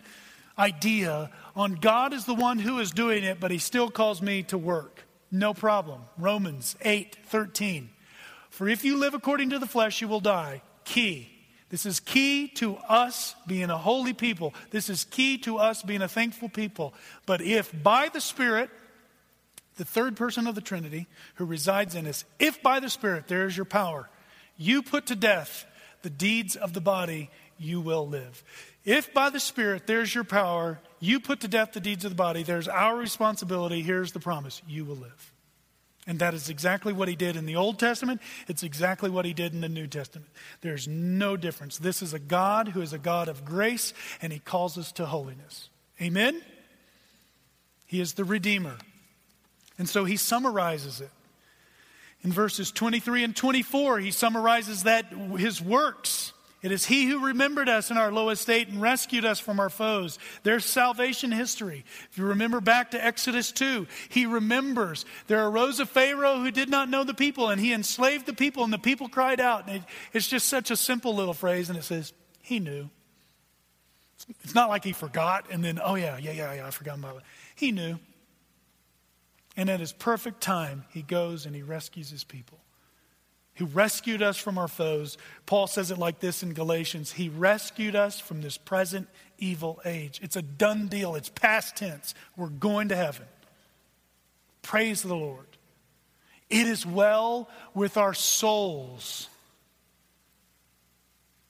idea 0.58 1.30
on 1.54 1.74
God 1.74 2.12
is 2.12 2.24
the 2.24 2.34
one 2.34 2.58
who 2.58 2.80
is 2.80 2.90
doing 2.90 3.22
it, 3.22 3.38
but 3.38 3.52
he 3.52 3.58
still 3.58 3.90
calls 3.90 4.20
me 4.20 4.42
to 4.44 4.58
work, 4.58 5.04
no 5.30 5.54
problem. 5.54 6.00
Romans 6.18 6.74
8 6.82 7.16
13. 7.26 7.90
For 8.50 8.68
if 8.68 8.84
you 8.84 8.96
live 8.96 9.14
according 9.14 9.50
to 9.50 9.60
the 9.60 9.66
flesh, 9.66 10.00
you 10.00 10.08
will 10.08 10.20
die. 10.20 10.62
Key. 10.84 11.35
This 11.68 11.84
is 11.84 11.98
key 11.98 12.48
to 12.56 12.76
us 12.76 13.34
being 13.46 13.70
a 13.70 13.78
holy 13.78 14.12
people. 14.12 14.54
This 14.70 14.88
is 14.88 15.04
key 15.04 15.38
to 15.38 15.58
us 15.58 15.82
being 15.82 16.02
a 16.02 16.08
thankful 16.08 16.48
people. 16.48 16.94
But 17.26 17.40
if 17.40 17.72
by 17.82 18.08
the 18.08 18.20
Spirit, 18.20 18.70
the 19.76 19.84
third 19.84 20.16
person 20.16 20.46
of 20.46 20.54
the 20.54 20.60
Trinity 20.60 21.06
who 21.34 21.44
resides 21.44 21.94
in 21.94 22.06
us, 22.06 22.24
if 22.38 22.62
by 22.62 22.78
the 22.78 22.88
Spirit 22.88 23.26
there 23.26 23.46
is 23.46 23.56
your 23.56 23.66
power, 23.66 24.08
you 24.56 24.82
put 24.82 25.06
to 25.06 25.16
death 25.16 25.66
the 26.02 26.10
deeds 26.10 26.54
of 26.54 26.72
the 26.72 26.80
body, 26.80 27.30
you 27.58 27.80
will 27.80 28.06
live. 28.06 28.44
If 28.84 29.12
by 29.12 29.30
the 29.30 29.40
Spirit 29.40 29.88
there's 29.88 30.14
your 30.14 30.24
power, 30.24 30.78
you 31.00 31.18
put 31.18 31.40
to 31.40 31.48
death 31.48 31.72
the 31.72 31.80
deeds 31.80 32.04
of 32.04 32.12
the 32.12 32.16
body, 32.16 32.44
there's 32.44 32.68
our 32.68 32.96
responsibility. 32.96 33.82
Here's 33.82 34.12
the 34.12 34.20
promise 34.20 34.62
you 34.68 34.84
will 34.84 34.96
live. 34.96 35.32
And 36.06 36.20
that 36.20 36.34
is 36.34 36.48
exactly 36.48 36.92
what 36.92 37.08
he 37.08 37.16
did 37.16 37.34
in 37.34 37.46
the 37.46 37.56
Old 37.56 37.80
Testament. 37.80 38.20
It's 38.46 38.62
exactly 38.62 39.10
what 39.10 39.24
he 39.24 39.32
did 39.32 39.52
in 39.52 39.60
the 39.60 39.68
New 39.68 39.88
Testament. 39.88 40.30
There's 40.60 40.86
no 40.86 41.36
difference. 41.36 41.78
This 41.78 42.00
is 42.00 42.14
a 42.14 42.20
God 42.20 42.68
who 42.68 42.80
is 42.80 42.92
a 42.92 42.98
God 42.98 43.28
of 43.28 43.44
grace, 43.44 43.92
and 44.22 44.32
he 44.32 44.38
calls 44.38 44.78
us 44.78 44.92
to 44.92 45.06
holiness. 45.06 45.68
Amen? 46.00 46.40
He 47.86 48.00
is 48.00 48.14
the 48.14 48.24
Redeemer. 48.24 48.76
And 49.78 49.88
so 49.88 50.04
he 50.04 50.16
summarizes 50.16 51.00
it. 51.00 51.10
In 52.22 52.32
verses 52.32 52.70
23 52.70 53.24
and 53.24 53.36
24, 53.36 53.98
he 53.98 54.10
summarizes 54.10 54.84
that 54.84 55.12
his 55.38 55.60
works 55.60 56.32
it 56.66 56.72
is 56.72 56.84
He 56.84 57.06
who 57.06 57.24
remembered 57.24 57.68
us 57.68 57.92
in 57.92 57.96
our 57.96 58.10
low 58.10 58.28
estate 58.30 58.66
and 58.66 58.82
rescued 58.82 59.24
us 59.24 59.38
from 59.38 59.60
our 59.60 59.70
foes. 59.70 60.18
There's 60.42 60.64
salvation 60.64 61.30
history. 61.30 61.84
If 62.10 62.18
you 62.18 62.24
remember 62.24 62.60
back 62.60 62.90
to 62.90 63.04
Exodus 63.04 63.52
2, 63.52 63.86
He 64.08 64.26
remembers. 64.26 65.04
There 65.28 65.46
arose 65.46 65.78
a 65.78 65.86
Pharaoh 65.86 66.40
who 66.40 66.50
did 66.50 66.68
not 66.68 66.90
know 66.90 67.04
the 67.04 67.14
people, 67.14 67.50
and 67.50 67.60
he 67.60 67.72
enslaved 67.72 68.26
the 68.26 68.32
people, 68.32 68.64
and 68.64 68.72
the 68.72 68.78
people 68.78 69.08
cried 69.08 69.38
out. 69.38 69.68
And 69.68 69.76
it, 69.76 69.82
it's 70.12 70.26
just 70.26 70.48
such 70.48 70.72
a 70.72 70.76
simple 70.76 71.14
little 71.14 71.34
phrase, 71.34 71.68
and 71.68 71.78
it 71.78 71.84
says, 71.84 72.12
He 72.42 72.58
knew. 72.58 72.90
It's 74.42 74.56
not 74.56 74.68
like 74.68 74.82
He 74.82 74.92
forgot, 74.92 75.46
and 75.52 75.64
then, 75.64 75.78
oh, 75.80 75.94
yeah, 75.94 76.18
yeah, 76.18 76.32
yeah, 76.32 76.52
yeah, 76.52 76.66
I 76.66 76.70
forgot 76.72 76.98
about 76.98 77.18
it. 77.18 77.22
He 77.54 77.70
knew. 77.70 78.00
And 79.56 79.70
at 79.70 79.78
His 79.78 79.92
perfect 79.92 80.40
time, 80.40 80.84
He 80.88 81.02
goes 81.02 81.46
and 81.46 81.54
He 81.54 81.62
rescues 81.62 82.10
His 82.10 82.24
people 82.24 82.58
who 83.56 83.66
rescued 83.66 84.22
us 84.22 84.36
from 84.36 84.58
our 84.58 84.68
foes. 84.68 85.18
Paul 85.46 85.66
says 85.66 85.90
it 85.90 85.98
like 85.98 86.20
this 86.20 86.42
in 86.42 86.52
Galatians 86.52 87.12
He 87.12 87.28
rescued 87.28 87.96
us 87.96 88.20
from 88.20 88.42
this 88.42 88.56
present 88.56 89.08
evil 89.38 89.80
age. 89.84 90.20
It's 90.22 90.36
a 90.36 90.42
done 90.42 90.88
deal, 90.88 91.14
it's 91.14 91.28
past 91.28 91.76
tense. 91.76 92.14
We're 92.36 92.48
going 92.48 92.88
to 92.88 92.96
heaven. 92.96 93.26
Praise 94.62 95.02
the 95.02 95.14
Lord. 95.14 95.46
It 96.48 96.66
is 96.66 96.86
well 96.86 97.48
with 97.74 97.96
our 97.96 98.14
souls. 98.14 99.28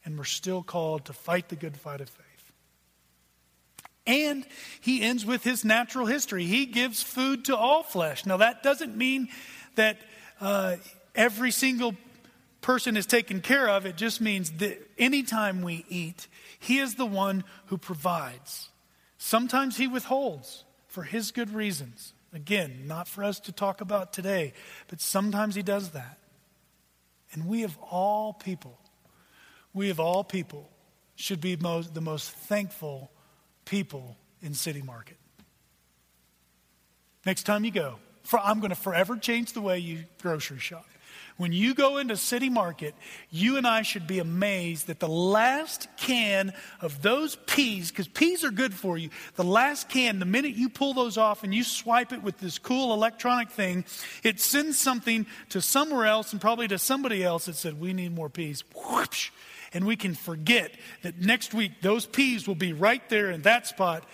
And 0.05 0.17
we're 0.17 0.25
still 0.25 0.63
called 0.63 1.07
to 1.07 1.13
fight 1.13 1.49
the 1.49 1.57
good 1.57 1.77
fight 1.77 2.01
of 2.01 2.09
faith. 2.09 2.53
And 4.07 4.47
he 4.81 5.03
ends 5.03 5.27
with 5.27 5.43
his 5.43 5.65
natural 5.65 6.07
history. 6.07 6.45
He 6.45 6.67
gives 6.67 7.03
food 7.03 7.47
to 7.47 7.57
all 7.57 7.83
flesh. 7.83 8.25
Now, 8.25 8.37
that 8.37 8.63
doesn't 8.63 8.97
mean 8.97 9.29
that 9.75 9.99
uh, 10.41 10.77
every 11.17 11.51
single 11.51 11.95
person 12.61 12.97
is 12.97 13.07
taken 13.07 13.41
care 13.41 13.69
of. 13.69 13.87
It 13.87 13.97
just 13.97 14.21
means 14.21 14.51
that 14.59 14.79
anytime 14.99 15.63
we 15.63 15.85
eat, 15.89 16.29
He 16.59 16.79
is 16.79 16.95
the 16.95 17.07
one 17.07 17.45
who 17.67 17.79
provides. 17.79 18.69
Sometimes 19.19 19.77
He 19.77 19.87
withholds 19.87 20.65
for 20.87 21.03
His 21.03 21.31
good 21.33 21.53
reasons. 21.53 22.13
Again, 22.33 22.83
not 22.87 23.09
for 23.09 23.25
us 23.25 23.41
to 23.41 23.53
talk 23.53 23.81
about 23.81 24.13
today, 24.13 24.53
but 24.89 25.01
sometimes 25.01 25.55
He 25.55 25.63
does 25.63 25.91
that. 25.91 26.19
And 27.33 27.47
we 27.47 27.65
of 27.65 27.77
all 27.79 28.33
people, 28.33 28.79
we 29.73 29.91
of 29.91 30.01
all 30.01 30.25
people 30.25 30.69
should 31.17 31.41
be 31.41 31.57
most, 31.57 31.95
the 31.95 32.01
most 32.01 32.31
thankful 32.31 33.11
people 33.65 34.17
in 34.43 34.55
City 34.55 34.83
Market. 34.83 35.17
Next 37.25 37.45
time 37.45 37.65
you 37.65 37.71
go, 37.71 37.97
for, 38.23 38.39
I'm 38.39 38.61
going 38.61 38.71
to 38.71 38.77
forever 38.77 39.17
change 39.17 39.53
the 39.53 39.61
way 39.61 39.79
you 39.79 40.05
grocery 40.21 40.59
shop. 40.59 40.87
When 41.37 41.53
you 41.53 41.75
go 41.75 41.99
into 41.99 42.17
City 42.17 42.49
Market, 42.49 42.95
you 43.31 43.59
and 43.59 43.67
I 43.67 43.83
should 43.83 44.07
be 44.07 44.21
amazed 44.21 44.87
that 44.87 45.01
the 45.01 45.09
last 45.09 45.87
can 45.99 46.55
of 46.81 47.03
those 47.03 47.37
peas, 47.47 47.91
because 47.91 48.09
peas 48.09 48.43
are 48.43 48.51
good 48.51 48.73
for 48.73 48.97
you, 48.97 49.11
the 49.35 49.45
last 49.45 49.91
can, 49.91 50.19
the 50.19 50.25
minute 50.25 50.55
you 50.55 50.71
pull 50.71 50.95
those 50.95 51.19
off 51.19 51.45
and 51.45 51.55
you 51.55 51.63
swipe 51.63 52.13
it 52.13 52.23
with 52.23 52.39
this 52.39 52.59
cool 52.59 52.95
electronic 52.95 53.51
thing, 53.51 53.85
it 54.23 54.41
sends 54.41 54.79
something 54.79 55.27
to 55.51 55.61
somewhere 55.61 56.07
else 56.07 56.33
and 56.33 56.41
probably 56.41 56.69
to 56.69 56.79
somebody 56.79 57.23
else 57.23 57.45
that 57.45 57.57
said, 57.57 57.79
We 57.79 57.93
need 57.93 58.15
more 58.15 58.31
peas. 58.31 58.65
Whoosh, 58.75 59.31
and 59.75 59.87
we 59.87 59.97
can 59.97 60.15
forget 60.15 60.73
that 61.03 61.19
next 61.21 61.53
week 61.53 61.83
those 61.83 62.07
peas 62.07 62.49
will 62.49 62.55
be 62.55 62.73
right 62.73 63.07
there 63.11 63.31
in 63.31 63.43
that 63.43 63.67
spot, 63.67 64.05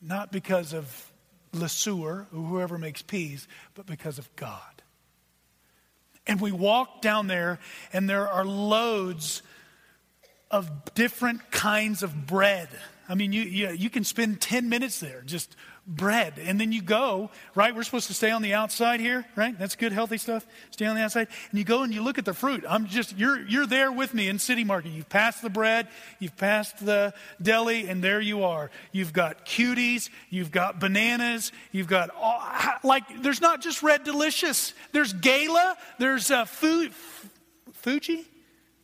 not 0.00 0.32
because 0.32 0.72
of 0.72 1.12
Lesueur, 1.52 2.26
or 2.32 2.42
whoever 2.42 2.78
makes 2.78 3.02
peas, 3.02 3.46
but 3.74 3.84
because 3.84 4.18
of 4.18 4.34
God. 4.36 4.73
And 6.26 6.40
we 6.40 6.52
walk 6.52 7.02
down 7.02 7.26
there, 7.26 7.58
and 7.92 8.08
there 8.08 8.28
are 8.28 8.44
loads 8.44 9.42
of 10.50 10.94
different 10.94 11.50
kinds 11.50 12.02
of 12.02 12.26
bread. 12.26 12.68
I 13.08 13.14
mean, 13.14 13.32
you, 13.32 13.42
you, 13.42 13.70
you 13.70 13.90
can 13.90 14.04
spend 14.04 14.40
10 14.40 14.68
minutes 14.68 15.00
there 15.00 15.22
just 15.22 15.54
bread. 15.86 16.38
And 16.38 16.58
then 16.58 16.72
you 16.72 16.82
go, 16.82 17.30
right? 17.54 17.74
We're 17.74 17.82
supposed 17.82 18.06
to 18.06 18.14
stay 18.14 18.30
on 18.30 18.42
the 18.42 18.54
outside 18.54 19.00
here, 19.00 19.26
right? 19.36 19.58
That's 19.58 19.76
good, 19.76 19.92
healthy 19.92 20.16
stuff. 20.16 20.46
Stay 20.70 20.86
on 20.86 20.96
the 20.96 21.02
outside. 21.02 21.28
And 21.50 21.58
you 21.58 21.64
go 21.64 21.82
and 21.82 21.92
you 21.92 22.02
look 22.02 22.18
at 22.18 22.24
the 22.24 22.32
fruit. 22.32 22.64
I'm 22.68 22.86
just, 22.86 23.16
you're, 23.16 23.40
you're 23.46 23.66
there 23.66 23.92
with 23.92 24.14
me 24.14 24.28
in 24.28 24.38
City 24.38 24.64
Market. 24.64 24.92
You've 24.92 25.08
passed 25.08 25.42
the 25.42 25.50
bread, 25.50 25.88
you've 26.18 26.36
passed 26.36 26.84
the 26.84 27.12
deli, 27.40 27.88
and 27.88 28.02
there 28.02 28.20
you 28.20 28.44
are. 28.44 28.70
You've 28.92 29.12
got 29.12 29.44
cuties, 29.44 30.08
you've 30.30 30.50
got 30.50 30.80
bananas, 30.80 31.52
you've 31.70 31.88
got, 31.88 32.10
all, 32.10 32.42
like, 32.82 33.22
there's 33.22 33.40
not 33.40 33.60
just 33.60 33.82
Red 33.82 34.04
Delicious. 34.04 34.72
There's 34.92 35.12
Gala, 35.12 35.76
there's 35.98 36.30
uh, 36.30 36.46
Fu, 36.46 36.88
Fuji, 37.72 38.24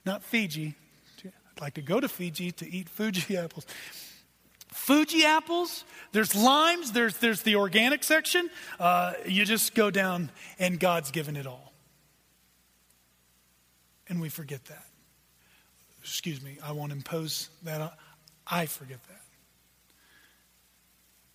not 0.04 0.22
Fiji. 0.22 0.74
I'd 1.24 1.60
like 1.60 1.74
to 1.74 1.82
go 1.82 2.00
to 2.00 2.08
Fiji 2.08 2.52
to 2.52 2.70
eat 2.70 2.88
Fuji 2.88 3.36
apples. 3.38 3.66
Fuji 4.72 5.24
apples, 5.24 5.84
there's 6.12 6.34
limes, 6.34 6.92
there's, 6.92 7.16
there's 7.18 7.42
the 7.42 7.56
organic 7.56 8.04
section. 8.04 8.50
Uh, 8.78 9.14
you 9.26 9.44
just 9.44 9.74
go 9.74 9.90
down, 9.90 10.30
and 10.58 10.78
God's 10.78 11.10
given 11.10 11.36
it 11.36 11.46
all. 11.46 11.72
And 14.08 14.20
we 14.20 14.28
forget 14.28 14.64
that. 14.66 14.86
Excuse 16.00 16.42
me, 16.42 16.58
I 16.64 16.72
won't 16.72 16.92
impose 16.92 17.50
that. 17.62 17.96
I 18.46 18.66
forget 18.66 19.02
that. 19.08 19.20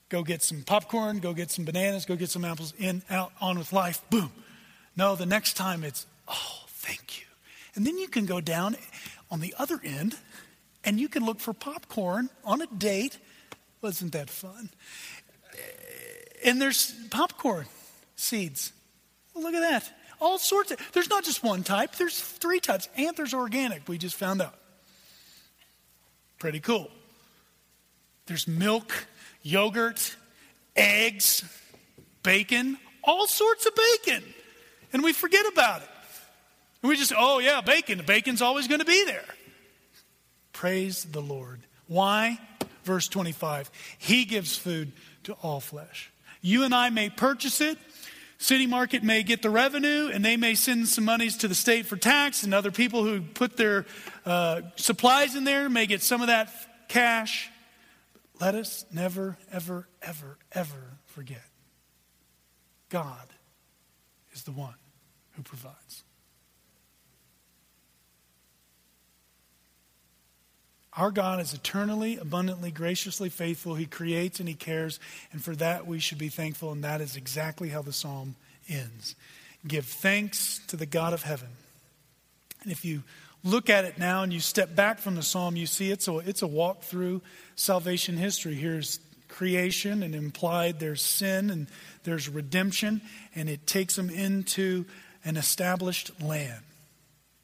Go 0.10 0.24
get 0.24 0.44
some 0.44 0.64
popcorn, 0.64 1.20
go 1.20 1.34
get 1.34 1.52
some 1.52 1.66
bananas, 1.66 2.06
go 2.06 2.16
get 2.16 2.30
some 2.30 2.46
apples, 2.46 2.74
in, 2.78 3.02
out, 3.10 3.32
on 3.42 3.58
with 3.58 3.74
life, 3.74 4.02
boom. 4.10 4.32
No, 4.96 5.16
the 5.16 5.26
next 5.26 5.54
time 5.54 5.84
it's, 5.84 6.06
oh, 6.28 6.64
thank 6.68 7.20
you. 7.20 7.26
And 7.76 7.86
then 7.86 7.98
you 7.98 8.08
can 8.08 8.26
go 8.26 8.40
down 8.40 8.78
on 9.32 9.40
the 9.40 9.54
other 9.58 9.80
end 9.84 10.16
and 10.84 11.00
you 11.00 11.10
can 11.10 11.26
look 11.26 11.40
for 11.40 11.54
popcorn 11.54 12.30
on 12.44 12.62
a 12.62 12.68
date. 12.68 13.18
Wasn't 13.86 14.14
that 14.14 14.32
fun? 14.32 14.72
And 16.44 16.60
there's 16.60 16.92
popcorn 17.12 17.68
seeds. 18.16 18.74
Well, 19.32 19.44
look 19.44 19.54
at 19.54 19.60
that. 19.60 19.94
All 20.20 20.40
sorts 20.40 20.72
of, 20.72 20.80
there's 20.94 21.08
not 21.08 21.24
just 21.24 21.44
one 21.44 21.62
type, 21.62 21.94
there's 21.98 22.20
three 22.20 22.60
types. 22.60 22.90
And 22.98 23.16
there's 23.16 23.36
organic, 23.36 23.88
we 23.88 24.00
just 24.00 24.16
found 24.16 24.42
out. 24.42 24.56
Pretty 26.40 26.60
cool. 26.60 26.90
There's 28.26 28.48
milk, 28.48 29.06
yogurt, 29.44 30.16
eggs, 30.76 31.44
bacon, 32.24 32.80
all 33.04 33.28
sorts 33.28 33.68
of 33.68 33.74
bacon. 33.76 34.24
And 34.94 35.04
we 35.04 35.14
forget 35.14 35.46
about 35.46 35.84
it. 35.84 35.90
And 36.82 36.90
we 36.90 36.98
just, 36.98 37.14
oh 37.16 37.38
yeah, 37.38 37.62
bacon. 37.62 38.00
The 38.00 38.04
Bacon's 38.04 38.42
always 38.42 38.68
going 38.68 38.80
to 38.80 38.86
be 38.86 39.06
there. 39.06 39.26
Praise 40.54 41.04
the 41.04 41.22
Lord. 41.22 41.60
Why? 41.86 42.40
Verse 42.86 43.08
25. 43.08 43.70
He 43.98 44.26
gives 44.26 44.56
food 44.56 44.94
to 45.24 45.34
all 45.42 45.60
flesh. 45.60 46.12
You 46.42 46.64
and 46.64 46.74
I 46.74 46.90
may 46.92 47.10
purchase 47.10 47.60
it. 47.60 47.78
City 48.38 48.68
Market 48.68 49.02
may 49.02 49.24
get 49.24 49.42
the 49.42 49.50
revenue, 49.50 50.10
and 50.14 50.24
they 50.24 50.38
may 50.38 50.56
send 50.56 50.88
some 50.88 51.06
monies 51.06 51.38
to 51.38 51.48
the 51.48 51.56
state 51.56 51.86
for 51.86 51.96
tax, 51.98 52.44
and 52.44 52.54
other 52.54 52.72
people 52.72 53.04
who 53.04 53.22
put 53.22 53.58
their 53.58 53.86
uh, 54.26 54.62
supplies 54.76 55.36
in 55.36 55.46
there 55.46 55.70
may 55.70 55.86
get 55.88 56.04
some 56.04 56.22
of 56.22 56.28
that 56.28 56.50
cash. 56.88 57.50
Let 58.40 58.56
us 58.56 58.86
never, 58.92 59.38
ever, 59.52 59.88
ever, 60.02 60.38
ever 60.52 60.98
forget 61.06 61.44
God 62.90 63.28
is 64.34 64.44
the 64.44 64.52
one 64.52 64.76
who 65.32 65.42
provides. 65.42 66.05
Our 70.98 71.12
God 71.12 71.42
is 71.42 71.54
eternally, 71.54 72.18
abundantly, 72.18 72.72
graciously 72.72 73.30
faithful. 73.30 73.76
He 73.76 73.86
creates 73.86 74.40
and 74.40 74.48
He 74.48 74.56
cares, 74.56 75.00
and 75.32 75.44
for 75.44 75.56
that 75.58 75.86
we 75.86 76.00
should 76.00 76.18
be 76.18 76.30
thankful, 76.30 76.72
and 76.72 76.84
that 76.84 77.02
is 77.02 77.16
exactly 77.18 77.70
how 77.70 77.82
the 77.82 77.92
psalm 77.92 78.36
ends. 78.70 79.16
Give 79.68 79.86
thanks 79.86 80.62
to 80.68 80.78
the 80.78 80.86
God 80.86 81.14
of 81.14 81.24
heaven. 81.24 81.50
And 82.64 82.72
if 82.72 82.86
you 82.86 83.04
look 83.44 83.70
at 83.70 83.86
it 83.86 84.00
now 84.00 84.24
and 84.24 84.32
you 84.32 84.40
step 84.40 84.76
back 84.76 85.00
from 85.00 85.16
the 85.16 85.22
psalm, 85.22 85.56
you 85.56 85.66
see 85.68 85.92
it's 85.92 86.08
a, 86.08 86.18
it's 86.20 86.42
a 86.42 86.48
walk 86.48 86.82
through 86.82 87.22
salvation 87.56 88.18
history. 88.18 88.56
Here's 88.56 89.00
creation, 89.28 90.02
and 90.02 90.16
implied 90.16 90.80
there's 90.80 91.02
sin 91.02 91.50
and 91.50 91.68
there's 92.04 92.30
redemption, 92.30 93.02
and 93.36 93.50
it 93.50 93.68
takes 93.68 93.96
them 93.96 94.10
into 94.10 94.86
an 95.26 95.36
established 95.36 96.12
land. 96.22 96.62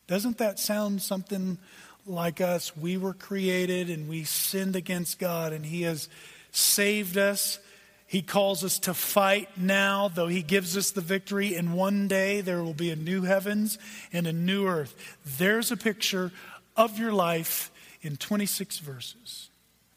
Doesn't 0.08 0.38
that 0.38 0.60
sound 0.60 1.02
something 1.02 1.58
like 2.06 2.42
us. 2.42 2.76
We 2.76 2.98
were 2.98 3.14
created 3.14 3.90
and 3.90 4.10
we 4.10 4.24
sinned 4.24 4.76
against 4.76 5.20
God, 5.20 5.54
and 5.54 5.66
He 5.66 5.84
has 5.84 6.10
saved 6.52 7.18
us. 7.18 7.60
He 8.08 8.22
calls 8.22 8.64
us 8.64 8.80
to 8.80 8.94
fight 8.94 9.50
now, 9.58 10.10
though 10.10 10.28
He 10.28 10.42
gives 10.42 10.76
us 10.76 10.92
the 10.92 11.02
victory. 11.02 11.56
And 11.56 11.74
one 11.74 12.08
day 12.08 12.42
there 12.42 12.64
will 12.64 12.74
be 12.74 12.92
a 12.92 12.96
new 12.96 13.22
heavens 13.22 13.78
and 14.12 14.28
a 14.28 14.34
new 14.34 14.68
earth. 14.68 14.96
There's 15.38 15.72
a 15.72 15.78
picture 15.78 16.32
of 16.76 17.00
your 17.00 17.14
life 17.14 17.72
in 18.02 18.18
26 18.18 18.80
verses. 18.80 19.50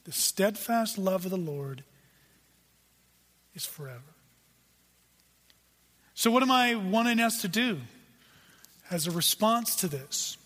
The 0.05 0.13
steadfast 0.13 0.99
love 0.99 1.25
of 1.25 1.31
the 1.31 1.37
Lord 1.37 1.83
is 3.55 3.67
forever. 3.67 4.01
So, 6.15 6.31
what 6.31 6.43
am 6.43 6.51
I 6.51 6.77
wanting 6.77 7.19
us 7.19 7.43
to 7.43 7.49
do 7.49 7.79
as 8.91 9.07
a 9.07 9.11
response 9.11 9.75
to 9.77 9.89
this? 9.89 10.37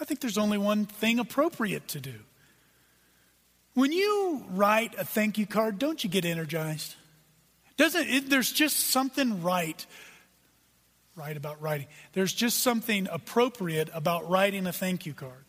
I 0.00 0.04
think 0.04 0.20
there's 0.20 0.38
only 0.38 0.58
one 0.58 0.86
thing 0.86 1.18
appropriate 1.18 1.88
to 1.88 2.00
do. 2.00 2.14
When 3.74 3.92
you 3.92 4.44
write 4.50 4.94
a 4.98 5.04
thank 5.04 5.38
you 5.38 5.46
card, 5.46 5.78
don't 5.78 6.02
you 6.02 6.10
get 6.10 6.24
energized? 6.24 6.94
Doesn't 7.76 8.08
it, 8.08 8.30
there's 8.30 8.50
just 8.50 8.90
something 8.90 9.42
right 9.42 9.84
right 11.18 11.36
about 11.36 11.60
writing. 11.60 11.88
There's 12.12 12.32
just 12.32 12.60
something 12.60 13.08
appropriate 13.10 13.90
about 13.92 14.30
writing 14.30 14.66
a 14.66 14.72
thank 14.72 15.04
you 15.04 15.12
card. 15.12 15.44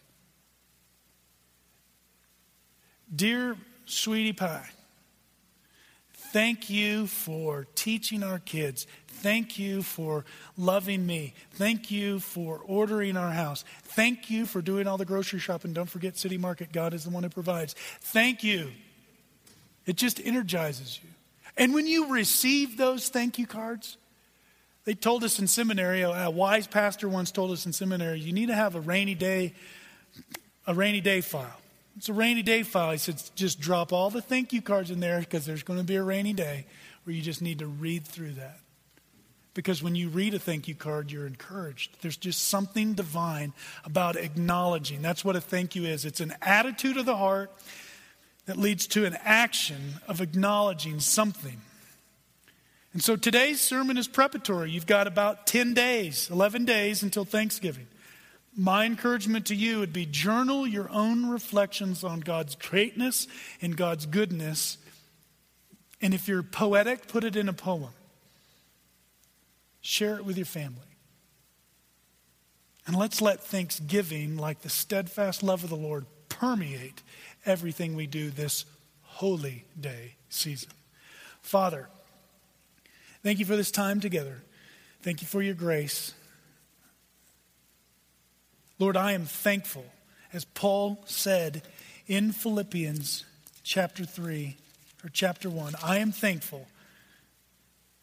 Dear 3.15 3.55
sweetie 3.85 4.33
pie, 4.33 4.69
thank 6.13 6.69
you 6.69 7.07
for 7.07 7.67
teaching 7.75 8.23
our 8.23 8.39
kids. 8.39 8.87
Thank 9.19 9.59
you 9.59 9.83
for 9.83 10.23
loving 10.57 11.05
me. 11.05 11.33
Thank 11.51 11.91
you 11.91 12.19
for 12.19 12.61
ordering 12.65 13.17
our 13.17 13.31
house. 13.31 13.65
Thank 13.83 14.29
you 14.29 14.45
for 14.45 14.61
doing 14.61 14.87
all 14.87 14.97
the 14.97 15.05
grocery 15.05 15.39
shopping. 15.39 15.73
Don't 15.73 15.89
forget 15.89 16.17
City 16.17 16.37
Market. 16.37 16.71
God 16.71 16.93
is 16.93 17.03
the 17.03 17.09
one 17.09 17.23
who 17.23 17.29
provides. 17.29 17.75
Thank 17.99 18.43
you. 18.43 18.71
It 19.85 19.97
just 19.97 20.21
energizes 20.23 20.99
you. 21.03 21.09
And 21.57 21.73
when 21.73 21.85
you 21.85 22.13
receive 22.13 22.77
those 22.77 23.09
thank 23.09 23.37
you 23.37 23.45
cards, 23.45 23.97
they 24.85 24.93
told 24.93 25.23
us 25.25 25.37
in 25.39 25.47
seminary, 25.47 26.01
a 26.01 26.29
wise 26.29 26.65
pastor 26.65 27.09
once 27.09 27.31
told 27.31 27.51
us 27.51 27.65
in 27.65 27.73
seminary, 27.73 28.19
you 28.19 28.31
need 28.31 28.47
to 28.47 28.55
have 28.55 28.75
a 28.75 28.79
rainy 28.79 29.15
day, 29.15 29.53
a 30.65 30.73
rainy 30.73 31.01
day 31.01 31.19
file. 31.21 31.59
It's 31.97 32.07
a 32.07 32.13
rainy 32.13 32.43
day 32.43 32.63
file. 32.63 32.93
He 32.93 32.97
said, 32.97 33.21
just 33.35 33.59
drop 33.59 33.91
all 33.91 34.09
the 34.09 34.21
thank 34.21 34.53
you 34.53 34.61
cards 34.61 34.89
in 34.89 35.01
there 35.01 35.19
because 35.19 35.45
there's 35.45 35.63
going 35.63 35.79
to 35.79 35.85
be 35.85 35.97
a 35.97 36.03
rainy 36.03 36.31
day 36.31 36.65
where 37.03 37.13
you 37.13 37.21
just 37.21 37.41
need 37.41 37.59
to 37.59 37.67
read 37.67 38.07
through 38.07 38.33
that. 38.33 38.59
Because 39.59 39.83
when 39.83 39.93
you 39.93 40.07
read 40.07 40.33
a 40.33 40.39
thank 40.39 40.69
you 40.69 40.73
card, 40.73 41.11
you're 41.11 41.27
encouraged. 41.27 41.97
There's 42.01 42.15
just 42.15 42.47
something 42.47 42.93
divine 42.93 43.51
about 43.83 44.15
acknowledging. 44.15 45.01
That's 45.01 45.25
what 45.25 45.35
a 45.35 45.41
thank 45.41 45.75
you 45.75 45.83
is 45.83 46.05
it's 46.05 46.21
an 46.21 46.33
attitude 46.41 46.95
of 46.95 47.05
the 47.05 47.17
heart 47.17 47.51
that 48.45 48.55
leads 48.55 48.87
to 48.87 49.03
an 49.03 49.17
action 49.21 49.95
of 50.07 50.21
acknowledging 50.21 51.01
something. 51.01 51.59
And 52.93 53.03
so 53.03 53.17
today's 53.17 53.59
sermon 53.59 53.97
is 53.97 54.07
preparatory. 54.07 54.71
You've 54.71 54.87
got 54.87 55.07
about 55.07 55.45
10 55.45 55.73
days, 55.73 56.29
11 56.31 56.63
days 56.63 57.03
until 57.03 57.25
Thanksgiving. 57.25 57.87
My 58.55 58.85
encouragement 58.85 59.47
to 59.47 59.55
you 59.55 59.79
would 59.79 59.91
be 59.91 60.05
journal 60.05 60.65
your 60.65 60.89
own 60.89 61.29
reflections 61.29 62.05
on 62.05 62.21
God's 62.21 62.55
greatness 62.55 63.27
and 63.61 63.75
God's 63.75 64.05
goodness. 64.05 64.77
And 66.01 66.13
if 66.13 66.29
you're 66.29 66.43
poetic, 66.43 67.09
put 67.09 67.25
it 67.25 67.35
in 67.35 67.49
a 67.49 67.53
poem. 67.53 67.89
Share 69.81 70.15
it 70.15 70.25
with 70.25 70.37
your 70.37 70.45
family. 70.45 70.81
And 72.85 72.95
let's 72.95 73.21
let 73.21 73.41
thanksgiving, 73.41 74.37
like 74.37 74.61
the 74.61 74.69
steadfast 74.69 75.43
love 75.43 75.63
of 75.63 75.69
the 75.69 75.75
Lord, 75.75 76.05
permeate 76.27 77.03
everything 77.45 77.95
we 77.95 78.07
do 78.07 78.29
this 78.29 78.65
holy 79.03 79.65
day 79.79 80.15
season. 80.29 80.71
Father, 81.41 81.87
thank 83.23 83.39
you 83.39 83.45
for 83.45 83.55
this 83.55 83.71
time 83.71 83.99
together. 83.99 84.41
Thank 85.01 85.21
you 85.21 85.27
for 85.27 85.41
your 85.41 85.53
grace. 85.53 86.13
Lord, 88.79 88.97
I 88.97 89.11
am 89.11 89.25
thankful, 89.25 89.85
as 90.31 90.45
Paul 90.45 91.03
said 91.05 91.61
in 92.07 92.31
Philippians 92.31 93.25
chapter 93.63 94.05
3, 94.05 94.55
or 95.03 95.09
chapter 95.09 95.49
1. 95.49 95.75
I 95.83 95.97
am 95.97 96.11
thankful 96.11 96.67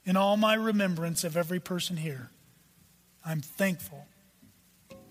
in 0.07 0.17
all 0.17 0.37
my 0.37 0.55
remembrance 0.55 1.25
of 1.25 1.37
every 1.37 1.61
person 1.61 1.97
here. 1.97 2.31
I'm 3.25 3.41
thankful. 3.41 4.07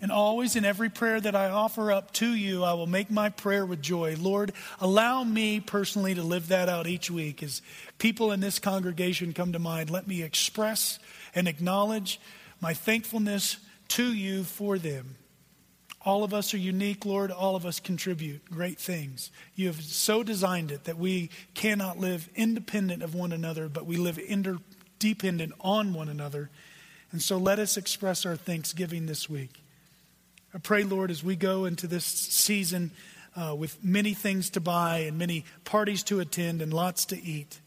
And 0.01 0.11
always 0.11 0.55
in 0.55 0.65
every 0.65 0.89
prayer 0.89 1.19
that 1.19 1.35
I 1.35 1.49
offer 1.49 1.91
up 1.91 2.11
to 2.13 2.27
you, 2.27 2.63
I 2.63 2.73
will 2.73 2.87
make 2.87 3.11
my 3.11 3.29
prayer 3.29 3.65
with 3.65 3.81
joy. 3.81 4.15
Lord, 4.17 4.53
allow 4.79 5.23
me 5.23 5.59
personally 5.59 6.15
to 6.15 6.23
live 6.23 6.49
that 6.49 6.69
out 6.69 6.87
each 6.87 7.11
week. 7.11 7.43
As 7.43 7.61
people 7.97 8.31
in 8.31 8.39
this 8.39 8.59
congregation 8.59 9.33
come 9.33 9.53
to 9.53 9.59
mind, 9.59 9.89
let 9.89 10.07
me 10.07 10.21
express 10.21 10.99
and 11.33 11.47
acknowledge 11.47 12.19
my 12.61 12.73
thankfulness 12.73 13.57
to 13.89 14.13
you 14.13 14.43
for 14.43 14.77
them. 14.77 15.15
All 16.03 16.23
of 16.23 16.33
us 16.35 16.53
are 16.53 16.57
unique, 16.57 17.03
Lord. 17.03 17.31
All 17.31 17.55
of 17.55 17.65
us 17.65 17.79
contribute 17.79 18.45
great 18.45 18.77
things. 18.77 19.31
You 19.55 19.67
have 19.67 19.81
so 19.81 20.21
designed 20.21 20.71
it 20.71 20.83
that 20.83 20.99
we 20.99 21.31
cannot 21.55 21.97
live 21.97 22.29
independent 22.35 23.01
of 23.01 23.15
one 23.15 23.31
another, 23.31 23.67
but 23.67 23.87
we 23.87 23.97
live 23.97 24.19
interdependent 25.05 25.53
on 25.61 25.93
one 25.93 26.09
another. 26.09 26.49
And 27.11 27.21
so 27.21 27.37
let 27.37 27.59
us 27.59 27.77
express 27.77 28.25
our 28.25 28.35
thanksgiving 28.35 29.05
this 29.05 29.29
week. 29.29 29.61
I 30.53 30.57
pray, 30.57 30.83
Lord, 30.83 31.11
as 31.11 31.23
we 31.23 31.35
go 31.35 31.65
into 31.65 31.87
this 31.87 32.05
season 32.05 32.91
uh, 33.35 33.55
with 33.55 33.83
many 33.83 34.13
things 34.13 34.49
to 34.51 34.59
buy 34.59 34.99
and 34.99 35.17
many 35.17 35.45
parties 35.63 36.03
to 36.03 36.19
attend 36.19 36.61
and 36.61 36.73
lots 36.73 37.05
to 37.05 37.21
eat, 37.21 37.59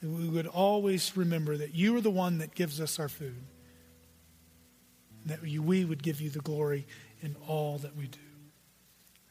that 0.00 0.08
we 0.08 0.28
would 0.28 0.46
always 0.46 1.16
remember 1.16 1.56
that 1.56 1.74
you 1.74 1.96
are 1.96 2.00
the 2.00 2.10
one 2.10 2.38
that 2.38 2.54
gives 2.54 2.80
us 2.80 2.98
our 2.98 3.08
food. 3.08 3.42
That 5.26 5.42
we 5.42 5.84
would 5.84 6.02
give 6.02 6.20
you 6.20 6.30
the 6.30 6.40
glory 6.40 6.86
in 7.20 7.34
all 7.48 7.78
that 7.78 7.96
we 7.96 8.06
do. 8.06 8.18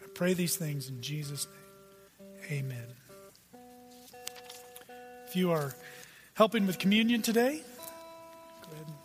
I 0.03 0.07
pray 0.13 0.33
these 0.33 0.57
things 0.57 0.89
in 0.89 1.01
Jesus' 1.01 1.47
name. 1.47 2.65
Amen. 2.65 2.85
If 5.27 5.35
you 5.35 5.51
are 5.51 5.73
helping 6.35 6.67
with 6.67 6.77
communion 6.77 7.21
today, 7.21 7.61
go 8.61 8.71
ahead 8.73 9.04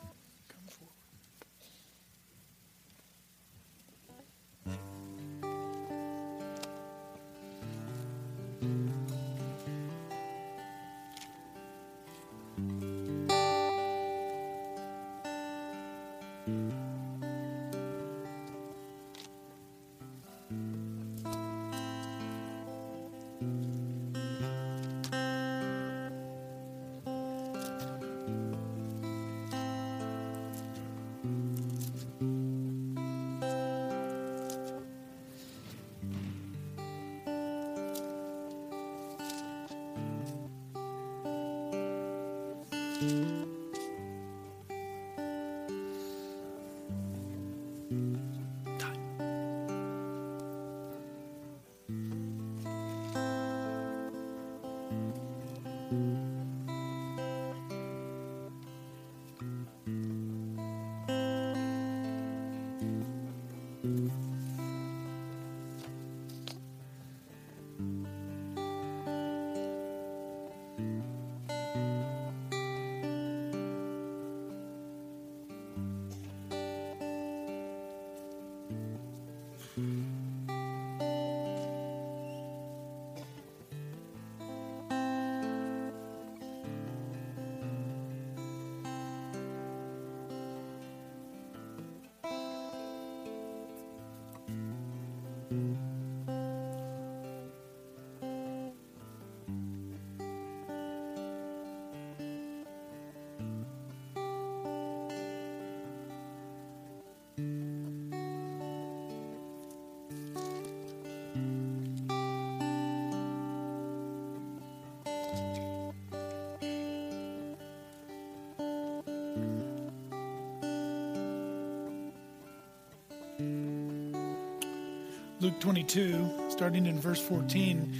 Luke 125.50 125.60
22, 125.62 126.30
starting 126.50 126.86
in 126.86 127.00
verse 127.00 127.20
14, 127.20 127.92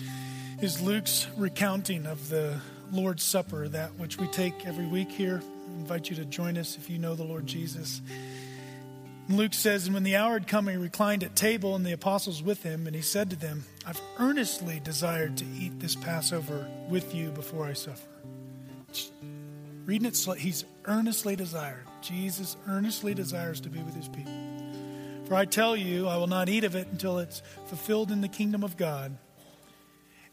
is 0.61 0.81
Luke's 0.81 1.27
recounting 1.37 2.07
of 2.07 2.29
the 2.29 2.61
Lord's 2.93 3.25
Supper, 3.25 3.67
that 3.67 3.93
which 3.97 4.19
we 4.19 4.29
take 4.29 4.67
every 4.67 4.87
week 4.87 5.11
here. 5.11 5.43
I 5.43 5.73
invite 5.73 6.09
you 6.11 6.15
to 6.17 6.25
join 6.25 6.57
us 6.57 6.77
if 6.77 6.89
you 6.89 7.01
know 7.01 7.17
the 7.17 7.25
Lord 7.25 7.49
Jesus. 7.49 8.03
Luke 9.29 9.53
says, 9.53 9.87
And 9.87 9.95
when 9.95 10.05
the 10.05 10.15
hour 10.15 10.35
had 10.35 10.47
come, 10.47 10.69
he 10.69 10.77
reclined 10.77 11.25
at 11.25 11.35
table, 11.35 11.75
and 11.75 11.85
the 11.85 11.91
apostles 11.91 12.41
with 12.41 12.63
him, 12.63 12.87
and 12.87 12.95
he 12.95 13.03
said 13.03 13.31
to 13.31 13.37
them, 13.37 13.65
I've 13.85 14.01
earnestly 14.21 14.81
desired 14.85 15.37
to 15.39 15.45
eat 15.45 15.81
this 15.81 15.97
Passover 15.97 16.69
with 16.89 17.17
you 17.17 17.31
before 17.31 17.67
I 17.67 17.73
suffer. 17.73 18.07
Reading 19.87 20.07
it, 20.07 20.39
he's 20.39 20.65
earnestly 20.85 21.35
desired. 21.35 21.85
Jesus 22.01 22.57
earnestly 22.69 23.13
desires 23.13 23.61
to 23.63 23.69
be 23.69 23.83
with 23.83 23.97
his 23.97 24.07
people. 24.07 24.50
For 25.31 25.37
I 25.37 25.45
tell 25.45 25.77
you, 25.77 26.09
I 26.09 26.17
will 26.17 26.27
not 26.27 26.49
eat 26.49 26.65
of 26.65 26.75
it 26.75 26.89
until 26.91 27.21
it's 27.21 27.41
fulfilled 27.67 28.11
in 28.11 28.21
the 28.21 28.27
kingdom 28.27 28.65
of 28.65 28.77
God. 28.77 29.17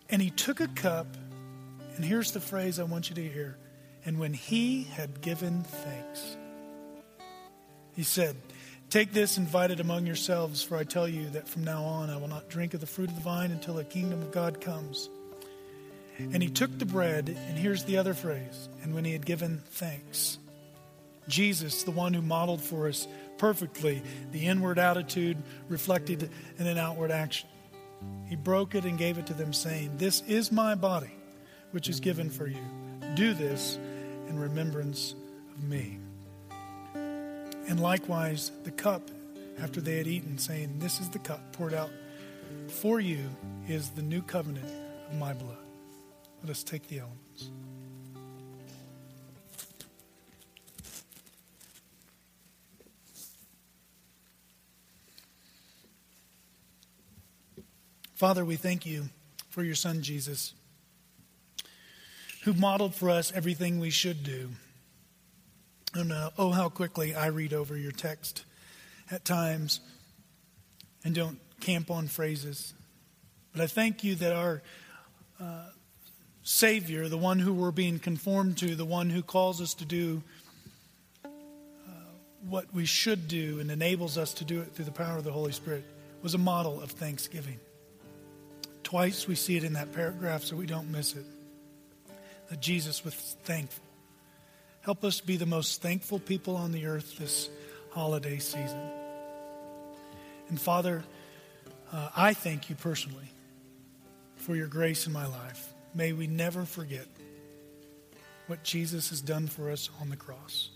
And 0.09 0.19
he 0.19 0.31
took 0.31 0.59
a 0.59 0.67
cup, 0.69 1.05
and 1.95 2.03
here's 2.03 2.31
the 2.31 2.39
phrase 2.39 2.79
I 2.79 2.83
want 2.83 3.09
you 3.09 3.15
to 3.17 3.29
hear. 3.29 3.59
And 4.05 4.17
when 4.17 4.33
he 4.33 4.85
had 4.85 5.21
given 5.21 5.61
thanks, 5.61 6.35
he 7.95 8.01
said, 8.01 8.37
Take 8.89 9.13
this 9.13 9.37
and 9.37 9.45
divide 9.45 9.69
it 9.69 9.79
among 9.79 10.07
yourselves, 10.07 10.63
for 10.63 10.75
I 10.75 10.83
tell 10.83 11.07
you 11.07 11.29
that 11.29 11.47
from 11.47 11.63
now 11.63 11.83
on 11.83 12.09
I 12.09 12.17
will 12.17 12.27
not 12.27 12.49
drink 12.49 12.73
of 12.73 12.81
the 12.81 12.87
fruit 12.87 13.09
of 13.09 13.15
the 13.17 13.21
vine 13.21 13.51
until 13.51 13.75
the 13.75 13.83
kingdom 13.83 14.23
of 14.23 14.31
God 14.31 14.61
comes. 14.61 15.11
And 16.17 16.41
he 16.41 16.49
took 16.49 16.75
the 16.79 16.87
bread, 16.87 17.29
and 17.29 17.55
here's 17.55 17.83
the 17.83 17.97
other 17.97 18.15
phrase, 18.15 18.67
and 18.81 18.95
when 18.95 19.05
he 19.05 19.13
had 19.13 19.27
given 19.27 19.61
thanks. 19.63 20.39
Jesus, 21.27 21.83
the 21.83 21.91
one 21.91 22.15
who 22.15 22.21
modeled 22.23 22.61
for 22.61 22.87
us 22.87 23.07
perfectly 23.37 24.01
the 24.31 24.45
inward 24.45 24.79
attitude 24.79 25.37
reflected 25.69 26.29
in 26.57 26.67
an 26.67 26.77
outward 26.77 27.11
action. 27.11 27.49
He 28.27 28.35
broke 28.35 28.75
it 28.75 28.85
and 28.85 28.97
gave 28.97 29.17
it 29.17 29.25
to 29.27 29.33
them, 29.33 29.53
saying, 29.53 29.91
This 29.97 30.21
is 30.27 30.51
my 30.51 30.75
body, 30.75 31.13
which 31.71 31.89
is 31.89 31.99
given 31.99 32.29
for 32.29 32.47
you. 32.47 32.61
Do 33.15 33.33
this 33.33 33.77
in 34.27 34.37
remembrance 34.37 35.15
of 35.55 35.63
me. 35.63 35.99
And 36.93 37.79
likewise, 37.79 38.51
the 38.63 38.71
cup 38.71 39.09
after 39.59 39.81
they 39.81 39.97
had 39.97 40.07
eaten, 40.07 40.37
saying, 40.37 40.79
This 40.79 40.99
is 40.99 41.09
the 41.09 41.19
cup 41.19 41.53
poured 41.53 41.73
out 41.73 41.89
for 42.67 42.99
you, 42.99 43.29
is 43.67 43.89
the 43.89 44.01
new 44.01 44.21
covenant 44.21 44.69
of 45.09 45.17
my 45.17 45.33
blood. 45.33 45.57
Let 46.43 46.51
us 46.51 46.63
take 46.63 46.87
the 46.87 46.99
elements. 46.99 47.49
Father, 58.17 58.43
we 58.43 58.55
thank 58.55 58.83
you 58.83 59.09
for 59.51 59.63
your 59.63 59.75
Son, 59.75 60.01
Jesus, 60.01 60.55
who 62.45 62.53
modeled 62.53 62.95
for 62.95 63.11
us 63.11 63.31
everything 63.31 63.79
we 63.79 63.91
should 63.91 64.23
do. 64.23 64.49
And 65.93 66.11
uh, 66.11 66.31
oh, 66.35 66.49
how 66.49 66.69
quickly 66.69 67.13
I 67.13 67.27
read 67.27 67.53
over 67.53 67.77
your 67.77 67.91
text 67.91 68.43
at 69.11 69.23
times 69.23 69.81
and 71.05 71.13
don't 71.13 71.37
camp 71.59 71.91
on 71.91 72.07
phrases. 72.07 72.73
But 73.53 73.61
I 73.61 73.67
thank 73.67 74.03
you 74.03 74.15
that 74.15 74.35
our 74.35 74.63
uh, 75.39 75.65
Savior, 76.41 77.09
the 77.09 77.19
one 77.19 77.37
who 77.37 77.53
we're 77.53 77.69
being 77.69 77.99
conformed 77.99 78.57
to, 78.57 78.73
the 78.73 78.83
one 78.83 79.11
who 79.11 79.21
calls 79.21 79.61
us 79.61 79.75
to 79.75 79.85
do 79.85 80.23
uh, 81.23 81.29
what 82.49 82.73
we 82.73 82.85
should 82.85 83.27
do 83.27 83.59
and 83.59 83.69
enables 83.69 84.17
us 84.17 84.33
to 84.33 84.43
do 84.43 84.59
it 84.61 84.73
through 84.73 84.85
the 84.85 84.91
power 84.91 85.19
of 85.19 85.23
the 85.23 85.31
Holy 85.31 85.51
Spirit, 85.51 85.85
was 86.23 86.33
a 86.33 86.39
model 86.39 86.81
of 86.81 86.89
thanksgiving. 86.89 87.59
Twice 88.87 89.27
we 89.27 89.35
see 89.35 89.57
it 89.57 89.65
in 89.65 89.73
that 89.73 89.91
paragraph 89.91 90.43
so 90.43 90.55
we 90.55 90.65
don't 90.65 90.89
miss 90.89 91.13
it. 91.13 91.25
That 92.49 92.61
Jesus 92.61 93.03
was 93.03 93.35
thankful. 93.43 93.83
Help 94.79 95.03
us 95.03 95.19
be 95.19 95.35
the 95.35 95.45
most 95.45 95.81
thankful 95.81 96.19
people 96.19 96.55
on 96.55 96.71
the 96.71 96.85
earth 96.85 97.17
this 97.17 97.49
holiday 97.91 98.37
season. 98.37 98.79
And 100.47 100.57
Father, 100.57 101.03
uh, 101.91 102.11
I 102.15 102.33
thank 102.33 102.69
you 102.69 102.77
personally 102.77 103.29
for 104.37 104.55
your 104.55 104.67
grace 104.67 105.05
in 105.05 105.11
my 105.11 105.27
life. 105.27 105.73
May 105.93 106.13
we 106.13 106.25
never 106.25 106.63
forget 106.63 107.07
what 108.45 108.63
Jesus 108.63 109.09
has 109.09 109.19
done 109.19 109.47
for 109.47 109.69
us 109.69 109.89
on 109.99 110.09
the 110.09 110.15
cross. 110.15 110.69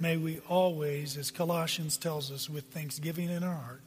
May 0.00 0.16
we 0.16 0.40
always, 0.48 1.18
as 1.18 1.30
Colossians 1.30 1.98
tells 1.98 2.32
us, 2.32 2.48
with 2.48 2.64
thanksgiving 2.72 3.28
in 3.28 3.44
our 3.44 3.54
heart, 3.54 3.82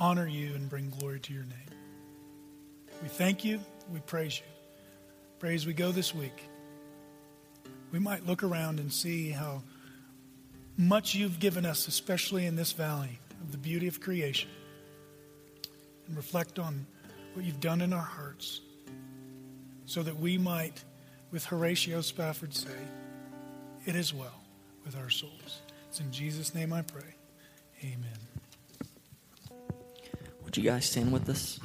honor 0.00 0.26
you 0.26 0.54
and 0.54 0.68
bring 0.68 0.90
glory 0.98 1.20
to 1.20 1.32
your 1.34 1.44
name. 1.44 1.78
We 3.02 3.08
thank 3.08 3.44
you. 3.44 3.60
We 3.92 4.00
praise 4.00 4.38
you. 4.38 4.46
Pray 5.38 5.54
as 5.54 5.66
we 5.66 5.74
go 5.74 5.92
this 5.92 6.14
week, 6.14 6.48
we 7.92 7.98
might 7.98 8.26
look 8.26 8.42
around 8.42 8.78
and 8.78 8.92
see 8.92 9.30
how 9.30 9.62
much 10.76 11.14
you've 11.14 11.38
given 11.40 11.66
us, 11.66 11.88
especially 11.88 12.46
in 12.46 12.56
this 12.56 12.72
valley 12.72 13.18
of 13.42 13.52
the 13.52 13.58
beauty 13.58 13.88
of 13.88 14.00
creation, 14.00 14.50
and 16.06 16.16
reflect 16.16 16.58
on 16.58 16.86
what 17.34 17.44
you've 17.44 17.60
done 17.60 17.80
in 17.80 17.92
our 17.92 18.00
hearts 18.00 18.60
so 19.86 20.02
that 20.02 20.18
we 20.18 20.38
might, 20.38 20.84
with 21.32 21.44
Horatio 21.44 22.00
Spafford, 22.00 22.54
say, 22.54 22.70
It 23.86 23.96
is 23.96 24.14
well 24.14 24.40
with 24.84 24.96
our 24.96 25.10
souls. 25.10 25.62
It's 25.88 26.00
in 26.00 26.12
Jesus' 26.12 26.54
name 26.54 26.72
I 26.72 26.82
pray. 26.82 27.14
Amen. 27.82 28.29
Would 30.50 30.56
you 30.56 30.68
guys 30.68 30.86
stand 30.86 31.12
with 31.12 31.28
us? 31.28 31.60